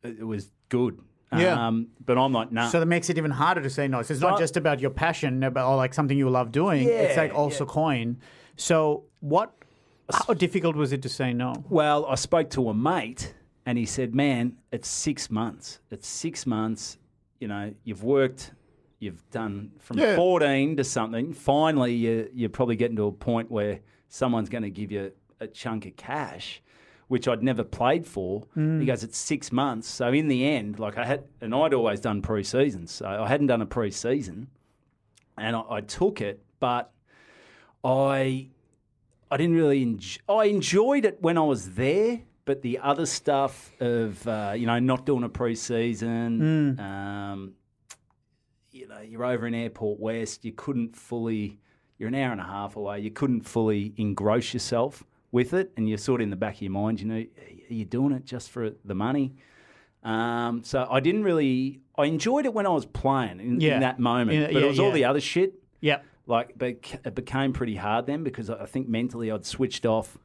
it 0.02 0.26
was 0.26 0.50
good. 0.70 0.98
Yeah. 1.36 1.66
Um, 1.66 1.88
but 2.04 2.18
I'm 2.18 2.32
like, 2.32 2.50
nah. 2.50 2.68
so 2.68 2.80
that 2.80 2.86
makes 2.86 3.08
it 3.10 3.18
even 3.18 3.30
harder 3.30 3.60
to 3.60 3.70
say 3.70 3.86
no. 3.88 4.02
So 4.02 4.14
it's 4.14 4.20
not 4.20 4.38
just 4.38 4.56
about 4.56 4.80
your 4.80 4.90
passion, 4.90 5.42
about 5.42 5.70
or 5.70 5.76
like 5.76 5.94
something 5.94 6.16
you 6.16 6.28
love 6.28 6.50
doing. 6.50 6.82
Yeah, 6.82 7.02
it's 7.02 7.16
like 7.16 7.34
also 7.34 7.64
coin. 7.66 8.18
So 8.56 9.04
what? 9.20 9.52
How 10.12 10.34
difficult 10.34 10.74
was 10.74 10.92
it 10.92 11.02
to 11.02 11.08
say 11.08 11.32
no? 11.32 11.54
Well, 11.68 12.04
I 12.06 12.16
spoke 12.16 12.50
to 12.50 12.68
a 12.68 12.74
mate 12.74 13.32
and 13.64 13.78
he 13.78 13.86
said, 13.86 14.12
Man, 14.12 14.56
it's 14.72 14.88
six 14.88 15.30
months. 15.30 15.78
It's 15.90 16.08
six 16.08 16.46
months. 16.46 16.98
You 17.38 17.46
know, 17.46 17.72
you've 17.84 18.02
worked, 18.02 18.50
you've 19.00 19.28
done 19.30 19.72
from 19.80 19.98
Yeah. 19.98 20.14
14 20.14 20.76
to 20.76 20.84
something. 20.84 21.32
Finally, 21.32 21.94
you, 21.94 22.30
you're 22.32 22.48
probably 22.50 22.76
getting 22.76 22.96
to 22.96 23.06
a 23.06 23.12
point 23.12 23.50
where 23.50 23.80
someone's 24.08 24.48
going 24.48 24.62
to 24.62 24.70
give 24.70 24.92
you 24.92 25.10
a 25.40 25.46
chunk 25.48 25.86
of 25.86 25.96
cash, 25.96 26.62
which 27.08 27.26
I'd 27.26 27.42
never 27.42 27.64
played 27.64 28.06
for. 28.06 28.44
He 28.54 28.84
goes, 28.86 29.02
It's 29.02 29.18
six 29.18 29.50
months. 29.50 29.88
So 29.88 30.12
in 30.12 30.28
the 30.28 30.46
end, 30.46 30.78
like 30.78 30.96
I 30.98 31.04
had, 31.04 31.24
and 31.40 31.52
I'd 31.54 31.74
always 31.74 31.98
done 32.00 32.22
pre 32.22 32.44
seasons. 32.44 32.92
So 32.92 33.06
I 33.06 33.26
hadn't 33.26 33.48
done 33.48 33.62
a 33.62 33.66
pre 33.66 33.90
season 33.90 34.48
and 35.36 35.56
I, 35.56 35.62
I 35.70 35.80
took 35.80 36.20
it, 36.20 36.42
but 36.60 36.92
I 37.82 38.48
I 39.30 39.36
didn't 39.36 39.56
really 39.56 39.82
enjoy. 39.82 40.20
I 40.28 40.44
enjoyed 40.46 41.04
it 41.04 41.22
when 41.22 41.38
I 41.38 41.42
was 41.42 41.70
there, 41.74 42.20
but 42.44 42.62
the 42.62 42.78
other 42.80 43.06
stuff 43.06 43.72
of 43.80 44.26
uh, 44.28 44.52
you 44.56 44.66
know 44.66 44.78
not 44.80 45.06
doing 45.06 45.22
a 45.24 45.28
preseason, 45.28 46.78
um, 46.80 47.40
you 47.40 47.52
know, 48.90 49.00
you're 49.00 49.24
over 49.24 49.46
in 49.46 49.54
Airport 49.54 49.98
West, 50.00 50.44
you 50.44 50.52
couldn't 50.52 50.96
fully. 50.96 51.58
You're 51.98 52.08
an 52.08 52.14
hour 52.14 52.32
and 52.32 52.40
a 52.40 52.44
half 52.44 52.76
away. 52.76 53.00
You 53.00 53.10
couldn't 53.10 53.42
fully 53.42 53.92
engross 53.98 54.54
yourself 54.54 55.04
with 55.32 55.52
it, 55.52 55.70
and 55.76 55.88
you're 55.88 55.98
sort 55.98 56.20
of 56.20 56.24
in 56.24 56.30
the 56.30 56.36
back 56.36 56.56
of 56.56 56.62
your 56.62 56.70
mind. 56.72 57.00
You 57.00 57.06
know, 57.06 57.14
are 57.16 57.74
you 57.74 57.84
doing 57.84 58.12
it 58.12 58.24
just 58.24 58.50
for 58.50 58.70
the 58.84 58.94
money? 58.94 59.34
Um, 60.02 60.62
so 60.64 60.86
I 60.90 61.00
didn't 61.00 61.24
really. 61.24 61.80
I 61.98 62.06
enjoyed 62.06 62.46
it 62.46 62.54
when 62.54 62.66
I 62.66 62.70
was 62.70 62.86
playing 62.86 63.40
in, 63.40 63.60
Yeah. 63.60 63.74
in 63.74 63.80
that 63.80 63.98
moment, 63.98 64.38
Yeah, 64.38 64.52
but 64.52 64.62
it 64.62 64.66
was 64.66 64.78
all 64.78 64.92
the 64.92 65.04
other 65.04 65.20
shit 65.20 65.54
Yeah. 65.80 65.98
Like, 66.26 66.54
but 66.56 66.76
it 67.04 67.14
became 67.14 67.52
pretty 67.52 67.74
hard 67.76 68.06
then 68.06 68.22
because 68.24 68.48
I 68.48 68.64
think 68.64 68.88
mentally 68.88 69.30
I'd 69.30 69.44
switched 69.44 69.84
off 69.84 70.16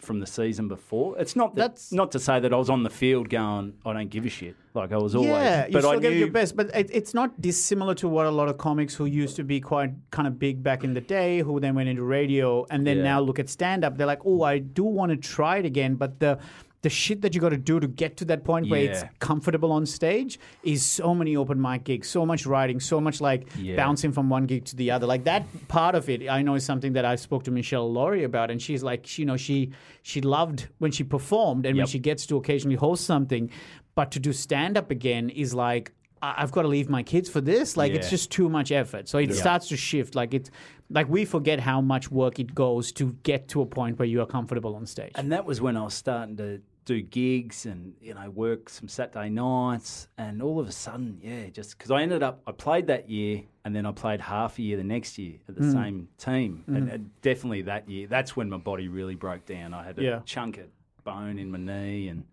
from 0.00 0.20
the 0.20 0.26
season 0.26 0.68
before. 0.68 1.18
It's 1.18 1.34
not 1.36 1.54
that, 1.54 1.60
That's- 1.60 1.92
not 1.92 2.12
to 2.12 2.18
say 2.18 2.40
that 2.40 2.52
I 2.52 2.56
was 2.56 2.70
on 2.70 2.82
the 2.82 2.90
field 2.90 3.28
going, 3.28 3.74
I 3.84 3.92
don't 3.92 4.08
give 4.10 4.24
a 4.26 4.28
shit. 4.28 4.56
Like 4.74 4.92
I 4.92 4.96
was 4.96 5.14
always, 5.14 5.30
Yeah, 5.30 5.66
you 5.66 5.72
but 5.72 5.80
still 5.80 5.90
I 5.92 5.98
give 5.98 6.12
knew, 6.12 6.18
your 6.18 6.30
best, 6.30 6.54
but 6.56 6.70
it, 6.74 6.88
it's 6.92 7.12
not 7.14 7.40
dissimilar 7.40 7.94
to 7.96 8.08
what 8.08 8.26
a 8.26 8.30
lot 8.30 8.48
of 8.48 8.58
comics 8.58 8.94
who 8.94 9.06
used 9.06 9.34
to 9.36 9.44
be 9.44 9.60
quite 9.60 9.90
kind 10.10 10.28
of 10.28 10.38
big 10.38 10.62
back 10.62 10.84
in 10.84 10.94
the 10.94 11.00
day, 11.00 11.40
who 11.40 11.58
then 11.58 11.74
went 11.74 11.88
into 11.88 12.02
radio 12.04 12.64
and 12.70 12.86
then 12.86 12.98
Yeah. 12.98 13.02
now 13.04 13.20
look 13.20 13.38
at 13.38 13.48
stand 13.48 13.84
up. 13.84 13.96
They're 13.96 14.06
like, 14.06 14.24
oh, 14.24 14.42
I 14.42 14.58
do 14.58 14.84
want 14.84 15.10
to 15.10 15.16
try 15.16 15.58
it 15.58 15.64
again, 15.66 15.96
but 15.96 16.20
the 16.20 16.38
the 16.82 16.90
shit 16.90 17.22
that 17.22 17.34
you 17.34 17.40
got 17.40 17.48
to 17.48 17.56
do 17.56 17.80
to 17.80 17.88
get 17.88 18.16
to 18.18 18.24
that 18.26 18.44
point 18.44 18.68
where 18.70 18.82
it's 18.84 19.02
comfortable 19.18 19.72
on 19.72 19.84
stage 19.84 20.38
is 20.62 20.84
so 20.84 21.12
many 21.14 21.36
open 21.36 21.60
mic 21.60 21.82
gigs, 21.84 22.08
so 22.08 22.24
much 22.24 22.46
writing, 22.46 22.78
so 22.78 23.00
much 23.00 23.20
like 23.20 23.48
Yeah. 23.58 23.74
bouncing 23.76 24.12
from 24.12 24.28
one 24.30 24.46
gig 24.46 24.64
to 24.66 24.76
the 24.76 24.90
other. 24.92 25.06
Like 25.06 25.24
that 25.24 25.44
part 25.68 25.94
of 25.96 26.08
it, 26.08 26.28
I 26.30 26.42
know 26.42 26.54
is 26.54 26.64
something 26.64 26.92
that 26.92 27.04
I 27.04 27.16
spoke 27.16 27.42
to 27.44 27.50
Michelle 27.50 27.92
Laurie 27.92 28.22
about, 28.24 28.50
and 28.52 28.62
she's 28.62 28.82
like, 28.84 29.18
you 29.18 29.24
know, 29.24 29.36
she 29.36 29.70
she 30.02 30.20
loved 30.20 30.68
when 30.78 30.92
she 30.92 31.02
performed, 31.04 31.66
and 31.66 31.76
when 31.76 31.86
she 31.88 31.98
gets 31.98 32.26
to 32.26 32.36
occasionally 32.36 32.76
host 32.76 33.04
something, 33.04 33.50
but 33.96 34.12
to 34.12 34.20
do 34.20 34.32
stand 34.32 34.76
up 34.76 34.90
again 34.90 35.30
is 35.30 35.54
like. 35.54 35.92
I've 36.20 36.50
got 36.50 36.62
to 36.62 36.68
leave 36.68 36.88
my 36.90 37.04
kids 37.04 37.30
for 37.30 37.40
this. 37.40 37.76
Like 37.76 37.92
it's 37.92 38.10
just 38.10 38.32
too 38.32 38.48
much 38.48 38.72
effort. 38.72 39.08
So 39.08 39.18
it 39.18 39.32
starts 39.36 39.68
to 39.68 39.76
shift. 39.76 40.16
Like 40.16 40.34
it's 40.34 40.50
like 40.90 41.08
we 41.08 41.24
forget 41.24 41.60
how 41.60 41.80
much 41.80 42.10
work 42.10 42.38
it 42.38 42.54
goes 42.54 42.92
to 42.92 43.12
get 43.22 43.48
to 43.48 43.60
a 43.62 43.66
point 43.66 43.98
where 43.98 44.06
you 44.08 44.20
are 44.22 44.26
comfortable 44.26 44.74
on 44.74 44.86
stage. 44.86 45.12
And 45.14 45.32
that 45.32 45.44
was 45.44 45.60
when 45.60 45.76
I 45.76 45.82
was 45.82 45.94
starting 45.94 46.36
to 46.38 46.60
do 46.86 47.02
gigs 47.02 47.66
and 47.66 47.92
you 48.00 48.14
know 48.14 48.30
work 48.30 48.70
some 48.70 48.88
Saturday 48.88 49.28
nights, 49.28 50.08
and 50.16 50.40
all 50.42 50.58
of 50.58 50.66
a 50.66 50.72
sudden, 50.72 51.18
yeah, 51.22 51.48
just 51.50 51.76
because 51.76 51.90
I 51.90 52.00
ended 52.00 52.22
up 52.22 52.40
I 52.46 52.52
played 52.52 52.86
that 52.86 53.10
year, 53.10 53.42
and 53.64 53.76
then 53.76 53.84
I 53.84 53.92
played 53.92 54.22
half 54.22 54.58
a 54.58 54.62
year 54.62 54.78
the 54.78 54.84
next 54.84 55.18
year 55.18 55.34
at 55.48 55.54
the 55.56 55.60
Mm. 55.64 55.72
same 55.72 56.08
team, 56.16 56.64
and, 56.66 56.88
and 56.88 57.10
definitely 57.20 57.60
that 57.62 57.90
year, 57.90 58.06
that's 58.06 58.34
when 58.36 58.48
my 58.48 58.56
body 58.56 58.88
really 58.88 59.16
broke 59.16 59.44
down. 59.44 59.74
I 59.74 59.84
had 59.84 59.98
a 59.98 60.02
Yeah. 60.02 60.20
chunk 60.24 60.56
of 60.56 60.66
bone 61.04 61.38
in 61.38 61.50
my 61.50 61.58
knee, 61.58 62.08
and 62.08 62.24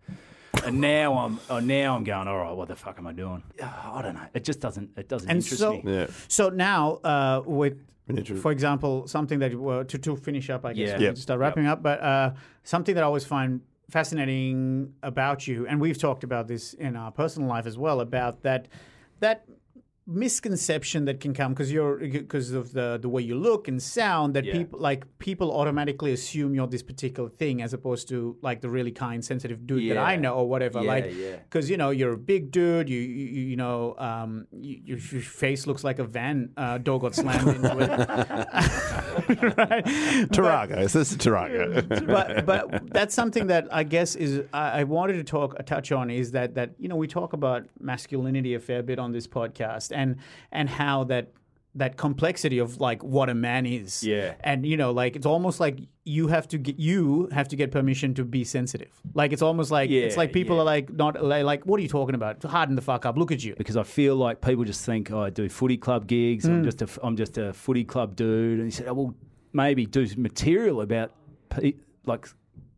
and 0.64 0.80
now 0.80 1.18
I'm 1.18 1.38
oh, 1.50 1.58
now 1.60 1.94
I'm 1.94 2.04
going 2.04 2.26
all 2.26 2.38
right. 2.38 2.56
What 2.56 2.68
the 2.68 2.76
fuck 2.76 2.96
am 2.98 3.06
I 3.06 3.12
doing? 3.12 3.42
Oh, 3.62 3.90
I 3.96 4.00
don't 4.00 4.14
know. 4.14 4.26
It 4.32 4.42
just 4.44 4.60
doesn't 4.60 4.92
it 4.96 5.06
doesn't 5.08 5.28
And 5.28 5.36
interest 5.40 5.60
so, 5.60 5.72
me. 5.74 5.82
Yeah. 5.84 6.06
so 6.28 6.48
now 6.48 6.92
uh, 7.04 7.42
with, 7.44 7.74
Miniature. 7.74 7.95
For 8.40 8.52
example, 8.52 9.06
something 9.08 9.38
that 9.40 9.50
to 9.88 9.98
to 9.98 10.16
finish 10.16 10.48
up, 10.50 10.64
I 10.64 10.72
guess 10.72 10.90
Yeah. 10.90 10.98
we 10.98 11.04
Yep. 11.04 11.14
to 11.16 11.20
start 11.20 11.40
wrapping 11.40 11.66
up. 11.66 11.82
But 11.82 12.00
uh, 12.00 12.32
something 12.62 12.94
that 12.94 13.02
I 13.02 13.06
always 13.06 13.24
find 13.24 13.60
fascinating 13.90 14.92
about 15.02 15.46
you, 15.48 15.66
and 15.66 15.80
we've 15.80 15.98
talked 15.98 16.24
about 16.24 16.46
this 16.48 16.74
in 16.74 16.96
our 16.96 17.10
personal 17.10 17.48
life 17.48 17.66
as 17.66 17.76
well, 17.76 18.00
about 18.00 18.42
that 18.42 18.68
that 19.20 19.44
misconception 20.06 21.04
that 21.06 21.18
can 21.20 21.34
come 21.34 21.52
because 21.52 21.70
you're 21.72 21.98
because 21.98 22.52
of 22.52 22.72
the 22.72 22.98
the 23.00 23.08
way 23.08 23.20
you 23.22 23.34
look 23.34 23.66
and 23.68 23.82
sound 23.82 24.34
that 24.36 24.44
Yeah. 24.44 24.52
people 24.58 24.78
like 24.78 25.04
people 25.18 25.50
automatically 25.60 26.12
assume 26.12 26.54
you're 26.54 26.68
this 26.68 26.82
particular 26.82 27.28
thing 27.28 27.60
as 27.60 27.72
opposed 27.72 28.08
to 28.08 28.36
like 28.40 28.60
the 28.60 28.70
really 28.70 28.92
kind 28.92 29.24
sensitive 29.24 29.66
dude 29.66 29.90
that 29.90 29.98
I 29.98 30.14
know 30.16 30.34
or 30.34 30.48
whatever 30.48 30.80
Yeah, 30.80 30.88
like 30.94 31.06
yeah. 31.12 31.36
because 31.48 31.68
you 31.70 31.76
know 31.76 31.90
you're 31.90 32.12
a 32.12 32.18
big 32.34 32.50
dude 32.52 32.88
you 32.88 33.00
you, 33.00 33.26
you 33.50 33.56
know 33.56 33.96
um 33.98 34.46
you, 34.52 34.74
your 34.84 34.98
your 34.98 35.22
face 35.22 35.66
looks 35.66 35.82
like 35.82 35.98
a 35.98 36.04
van 36.04 36.50
uh, 36.56 36.78
door 36.78 36.98
got 37.00 37.14
slammed 37.14 37.48
into 37.56 37.76
it 37.84 37.90
right 39.56 39.84
Tarago. 40.30 40.76
This 40.76 40.94
is 40.96 41.16
Tarago. 41.16 42.06
but 42.06 42.46
but 42.46 42.90
that's 42.92 43.14
something 43.14 43.46
that 43.48 43.68
I 43.72 43.84
guess 43.84 44.14
is 44.16 44.44
I, 44.52 44.80
I 44.80 44.84
wanted 44.84 45.14
to 45.14 45.24
talk 45.24 45.54
a 45.58 45.62
touch 45.62 45.92
on 45.92 46.10
is 46.10 46.32
that 46.32 46.54
that 46.54 46.70
you 46.78 46.88
know 46.88 46.96
we 46.96 47.06
talk 47.06 47.32
about 47.32 47.66
masculinity 47.80 48.54
a 48.54 48.60
fair 48.60 48.82
bit 48.82 48.98
on 48.98 49.12
this 49.12 49.26
podcast 49.26 49.92
and 49.94 50.16
and 50.52 50.68
how 50.68 51.04
that 51.04 51.32
that 51.76 51.96
complexity 51.96 52.58
of 52.58 52.80
like 52.80 53.02
what 53.04 53.28
a 53.28 53.34
man 53.34 53.66
is 53.66 54.02
Yeah. 54.02 54.34
and 54.40 54.64
you 54.66 54.76
know 54.76 54.90
like 54.92 55.14
it's 55.14 55.26
almost 55.26 55.60
like 55.60 55.78
you 56.04 56.28
have 56.28 56.48
to 56.48 56.58
get 56.58 56.78
you 56.78 57.28
have 57.32 57.48
to 57.48 57.56
get 57.56 57.70
permission 57.70 58.14
to 58.14 58.24
be 58.24 58.44
sensitive 58.44 58.92
like 59.14 59.32
it's 59.32 59.42
almost 59.42 59.70
like 59.70 59.90
it's 59.90 60.16
like 60.16 60.32
people 60.32 60.56
yeah. 60.56 60.62
are 60.62 60.64
like 60.64 60.92
not 60.92 61.22
like, 61.22 61.64
what 61.64 61.78
are 61.78 61.82
you 61.82 61.88
talking 61.88 62.14
about 62.14 62.42
harden 62.42 62.76
the 62.76 62.82
fuck 62.82 63.04
up 63.06 63.16
look 63.18 63.30
at 63.30 63.44
you 63.44 63.54
because 63.56 63.76
I 63.76 63.82
feel 63.82 64.16
like 64.16 64.40
people 64.40 64.64
just 64.64 64.84
think 64.84 65.10
oh, 65.10 65.20
I 65.20 65.30
do 65.30 65.48
footy 65.48 65.76
club 65.76 66.06
gigs. 66.06 66.44
Mm. 66.44 66.50
I'm 66.50 66.64
just 66.64 66.82
a 66.82 66.88
I'm 67.02 67.16
just 67.16 67.38
a 67.38 67.52
footy 67.52 67.84
club 67.84 68.16
dude. 68.16 68.58
And 68.58 68.64
he 68.66 68.70
said, 68.70 68.88
oh, 68.88 68.94
well, 68.94 69.14
maybe 69.52 69.86
do 69.86 70.06
some 70.06 70.22
material 70.22 70.80
about 70.80 71.12
pe- 71.48 71.74
like 72.04 72.28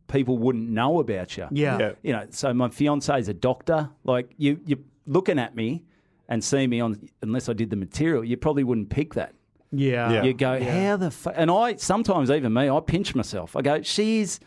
people 0.07 0.37
wouldn't 0.37 0.69
know 0.69 0.99
about 0.99 1.37
you. 1.37 1.47
yeah, 1.51 1.77
Yeah. 1.77 1.91
You 2.01 2.13
know, 2.13 2.25
so 2.31 2.53
my 2.53 2.69
fiance 2.69 3.17
is 3.19 3.29
a 3.29 3.33
doctor. 3.33 3.89
Like 4.03 4.33
you, 4.37 4.59
you're 4.65 4.79
looking 5.05 5.39
at 5.39 5.55
me 5.55 5.83
and 6.29 6.41
see 6.41 6.65
me 6.67 6.79
on 6.79 7.09
unless 7.21 7.49
I 7.49 7.53
did 7.53 7.69
the 7.69 7.75
material, 7.75 8.23
you 8.23 8.37
probably 8.37 8.63
wouldn't 8.63 8.89
pick 8.89 9.15
that. 9.15 9.33
yeah 9.71 10.11
Yeah. 10.13 10.23
You 10.23 10.33
go, 10.33 10.63
how 10.63 10.95
the 10.97 11.11
fu-? 11.11 11.31
and 11.31 11.51
I 11.51 11.75
sometimes 11.75 12.31
even 12.31 12.53
me, 12.53 12.69
I 12.69 12.79
pinch 12.79 13.13
myself. 13.15 13.55
I 13.57 13.61
go, 13.61 13.81
she's 13.81 14.39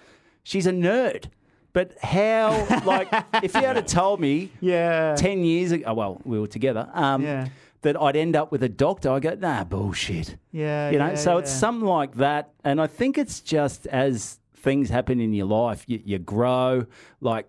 she's 0.42 0.66
a 0.66 0.72
nerd. 0.72 1.26
But 1.74 1.96
how, 2.02 2.50
like, 2.84 3.08
if 3.42 3.54
you 3.54 3.62
had 3.62 3.86
told 3.88 4.20
me 4.20 4.50
yeah 4.60 5.14
10 5.16 5.42
years 5.44 5.72
ago, 5.72 5.84
oh, 5.88 5.94
well, 5.94 6.20
we 6.24 6.38
were 6.38 6.46
together, 6.46 6.88
um, 6.92 7.22
Yeah. 7.22 7.48
that 7.80 7.96
I'd 8.00 8.14
end 8.16 8.36
up 8.36 8.52
with 8.52 8.62
a 8.62 8.68
doctor, 8.68 9.10
I 9.10 9.20
go, 9.20 9.34
nah, 9.34 9.64
bullshit. 9.64 10.36
yeah 10.52 10.90
You 10.90 10.98
know, 10.98 11.08
yeah, 11.08 11.14
so 11.14 11.38
it's 11.38 11.50
something 11.50 11.88
like 11.88 12.14
that. 12.16 12.50
And 12.62 12.78
I 12.80 12.86
think 12.86 13.16
it's 13.16 13.40
just 13.40 13.86
as 13.86 14.38
things 14.54 14.90
happen 14.90 15.18
in 15.18 15.32
your 15.32 15.46
life, 15.46 15.84
you, 15.86 16.00
you 16.04 16.18
grow. 16.18 16.84
Like 17.22 17.46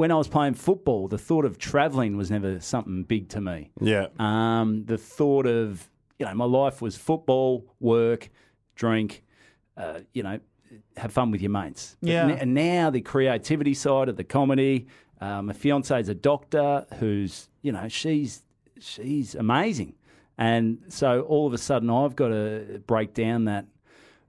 when 0.00 0.10
I 0.10 0.16
was 0.16 0.28
playing 0.28 0.54
football, 0.54 1.08
the 1.08 1.18
thought 1.28 1.44
of 1.44 1.58
traveling 1.58 2.16
was 2.16 2.30
never 2.30 2.58
something 2.60 3.02
big 3.14 3.28
to 3.34 3.40
me. 3.40 3.70
yeah. 3.80 4.06
Um, 4.18 4.84
the 4.86 4.96
thought 4.98 5.46
of, 5.46 5.88
you 6.18 6.26
know, 6.26 6.34
my 6.34 6.44
life 6.62 6.80
was 6.82 6.96
football, 6.96 7.50
work, 7.80 8.30
drink, 8.76 9.22
uh, 9.76 10.00
you 10.14 10.22
know, 10.22 10.38
have 10.96 11.12
fun 11.12 11.30
with 11.30 11.42
your 11.42 11.50
mates. 11.50 11.96
But 12.00 12.10
Yeah. 12.10 12.24
n- 12.28 12.38
And 12.42 12.54
now 12.54 12.90
the 12.90 13.00
creativity 13.02 13.74
side 13.74 14.08
of 14.08 14.16
the 14.16 14.24
comedy. 14.24 14.86
Uh, 15.20 15.42
my 15.42 15.52
fiance 15.52 16.00
is 16.00 16.08
a 16.08 16.14
doctor 16.14 16.86
who's, 16.98 17.48
you 17.62 17.72
know, 17.72 17.86
she's 17.88 18.42
she's 18.78 19.34
amazing, 19.34 19.92
and 20.38 20.78
so 20.88 21.20
all 21.32 21.46
of 21.46 21.52
a 21.52 21.58
sudden 21.58 21.90
I've 21.90 22.16
got 22.16 22.28
to 22.28 22.82
break 22.86 23.12
down 23.12 23.44
that. 23.44 23.66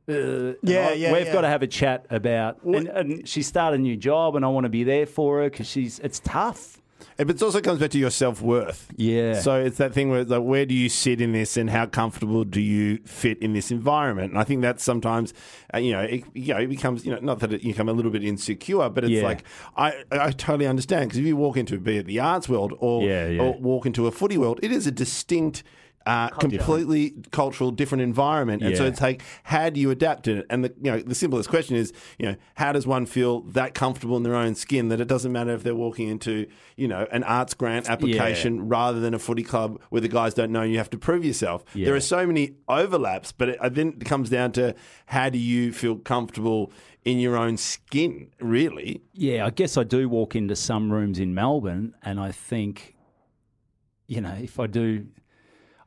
Uh, 0.10 0.54
Yeah, 0.64 0.90
I- 0.90 0.94
yeah, 0.94 1.12
We've 1.14 1.26
yeah. 1.28 1.34
got 1.34 1.42
to 1.42 1.48
have 1.48 1.62
a 1.64 1.68
chat 1.68 2.06
about, 2.10 2.64
and, 2.64 2.88
and 2.88 3.28
she 3.28 3.42
started 3.44 3.80
a 3.80 3.84
new 3.84 3.96
job, 3.98 4.36
and 4.36 4.44
I 4.44 4.48
want 4.50 4.66
to 4.66 4.70
be 4.70 4.84
there 4.84 5.06
for 5.06 5.40
her 5.42 5.50
because 5.50 5.68
she's. 5.68 6.00
It's 6.00 6.20
tough. 6.20 6.78
But 7.18 7.30
it 7.32 7.42
also 7.44 7.62
comes 7.62 7.80
back 7.80 7.92
to 7.92 8.00
your 8.00 8.10
self 8.10 8.42
worth. 8.42 8.88
Yeah. 8.96 9.40
So 9.42 9.56
it's 9.60 9.78
that 9.78 9.94
thing 9.94 10.10
where 10.10 10.24
like, 10.24 10.42
where 10.42 10.66
do 10.66 10.74
you 10.74 10.90
sit 10.90 11.22
in 11.22 11.34
this, 11.34 11.56
and 11.58 11.70
how 11.70 11.86
comfortable 11.86 12.44
do 12.44 12.60
you 12.62 12.98
fit 13.06 13.38
in 13.40 13.54
this 13.54 13.70
environment? 13.72 14.32
And 14.32 14.40
I 14.40 14.44
think 14.44 14.62
that's 14.62 14.84
sometimes, 14.84 15.34
uh, 15.74 15.78
you 15.80 15.92
know, 15.94 16.02
it, 16.02 16.24
you 16.34 16.54
know, 16.54 16.60
it 16.60 16.68
becomes, 16.68 17.06
you 17.06 17.12
know, 17.12 17.20
not 17.22 17.40
that 17.40 17.54
it, 17.54 17.64
you 17.64 17.74
become 17.74 17.90
a 17.90 17.94
little 17.94 18.12
bit 18.12 18.24
insecure, 18.24 18.90
but 18.90 19.04
it's 19.04 19.12
Yeah. 19.14 19.24
like 19.24 19.44
I, 19.76 20.04
I 20.12 20.32
totally 20.32 20.68
understand 20.68 21.10
because 21.10 21.20
if 21.20 21.26
you 21.26 21.36
walk 21.38 21.58
into 21.58 21.78
be 21.80 21.98
it 21.98 22.06
the 22.08 22.20
arts 22.20 22.50
world 22.50 22.74
or 22.80 23.04
Yeah, 23.04 23.38
or 23.40 23.54
walk 23.60 23.86
into 23.86 24.08
a 24.08 24.12
footy 24.12 24.38
world, 24.38 24.60
it 24.64 24.72
is 24.72 24.88
a 24.88 24.92
distinct. 24.92 25.64
Uh, 26.04 26.30
completely 26.30 27.14
cultural, 27.32 27.70
different 27.70 28.02
environment, 28.02 28.64
and 28.64 28.76
so 28.76 28.84
Yeah. 28.84 28.90
it's 28.90 29.02
like, 29.02 29.22
how 29.44 29.70
do 29.70 29.80
you 29.80 29.92
adapt 29.92 30.24
to 30.24 30.38
it? 30.38 30.46
And 30.50 30.64
the 30.66 30.74
you 30.82 30.92
know 30.92 31.00
the 31.00 31.14
simplest 31.14 31.48
question 31.48 31.76
is, 31.76 31.94
you 32.18 32.26
know, 32.26 32.36
how 32.56 32.72
does 32.72 32.88
one 32.88 33.06
feel 33.06 33.42
that 33.42 33.76
comfortable 33.76 34.18
in 34.18 34.24
their 34.24 34.36
own 34.36 34.56
skin 34.56 34.88
that 34.90 35.00
it 35.00 35.08
doesn't 35.08 35.32
matter 35.32 35.52
if 35.54 35.62
they're 35.62 35.76
walking 35.76 36.08
into, 36.10 36.48
you 36.76 36.88
know, 36.88 37.08
an 37.12 37.24
arts 37.24 37.54
grant 37.54 37.88
application 37.88 38.68
rather 38.68 39.00
than 39.00 39.14
a 39.14 39.20
footy 39.20 39.44
club 39.44 39.80
where 39.90 40.02
the 40.02 40.08
guys 40.08 40.34
don't 40.34 40.52
know 40.52 40.62
and 40.62 40.72
you 40.72 40.80
have 40.80 40.90
to 40.90 40.98
prove 40.98 41.24
yourself. 41.24 41.64
There 41.76 41.94
are 41.94 42.00
so 42.00 42.26
many 42.26 42.56
overlaps, 42.68 43.32
but 43.32 43.50
it, 43.50 43.58
I 43.62 43.70
then 43.70 43.90
it 44.02 44.06
comes 44.06 44.30
down 44.32 44.54
to 44.54 44.74
how 45.06 45.30
do 45.30 45.38
you 45.38 45.72
feel 45.72 45.98
comfortable 45.98 46.72
in 47.06 47.20
your 47.20 47.38
own 47.38 47.58
skin, 47.58 48.32
really? 48.40 49.02
Yeah, 49.14 49.46
I 49.46 49.52
guess 49.52 49.78
I 49.78 49.84
do 49.84 50.10
walk 50.10 50.36
into 50.36 50.56
some 50.56 50.92
rooms 50.92 51.20
in 51.20 51.34
Melbourne, 51.36 51.94
and 52.02 52.20
I 52.20 52.32
think, 52.32 52.96
you 54.08 54.22
know, 54.22 54.36
if 54.42 54.60
I 54.60 54.68
do, 54.68 55.06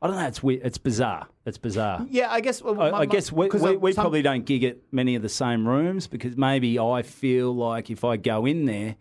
I 0.01 0.07
don't 0.07 0.15
know. 0.17 0.27
It's 0.27 0.43
weird. 0.43 0.61
It's 0.63 0.77
bizarre. 0.77 1.27
It's 1.45 1.57
bizarre. 1.57 2.05
yeah 2.09 2.31
I 2.31 2.41
guess 2.41 2.61
well, 2.61 2.79
I, 2.81 2.91
my- 2.91 2.97
I 2.99 3.05
guess 3.05 3.31
we, 3.31 3.47
we, 3.49 3.77
we 3.77 3.93
some- 3.93 4.03
probably 4.03 4.21
don't 4.21 4.45
gig 4.45 4.63
at 4.63 4.77
many 4.91 5.15
of 5.15 5.21
the 5.21 5.29
same 5.29 5.67
rooms 5.67 6.07
because 6.07 6.35
maybe 6.37 6.77
I 6.79 7.01
feel 7.03 7.53
like 7.55 7.89
if 7.89 8.03
I 8.03 8.17
go 8.17 8.45
in 8.45 8.65
there 8.65 8.95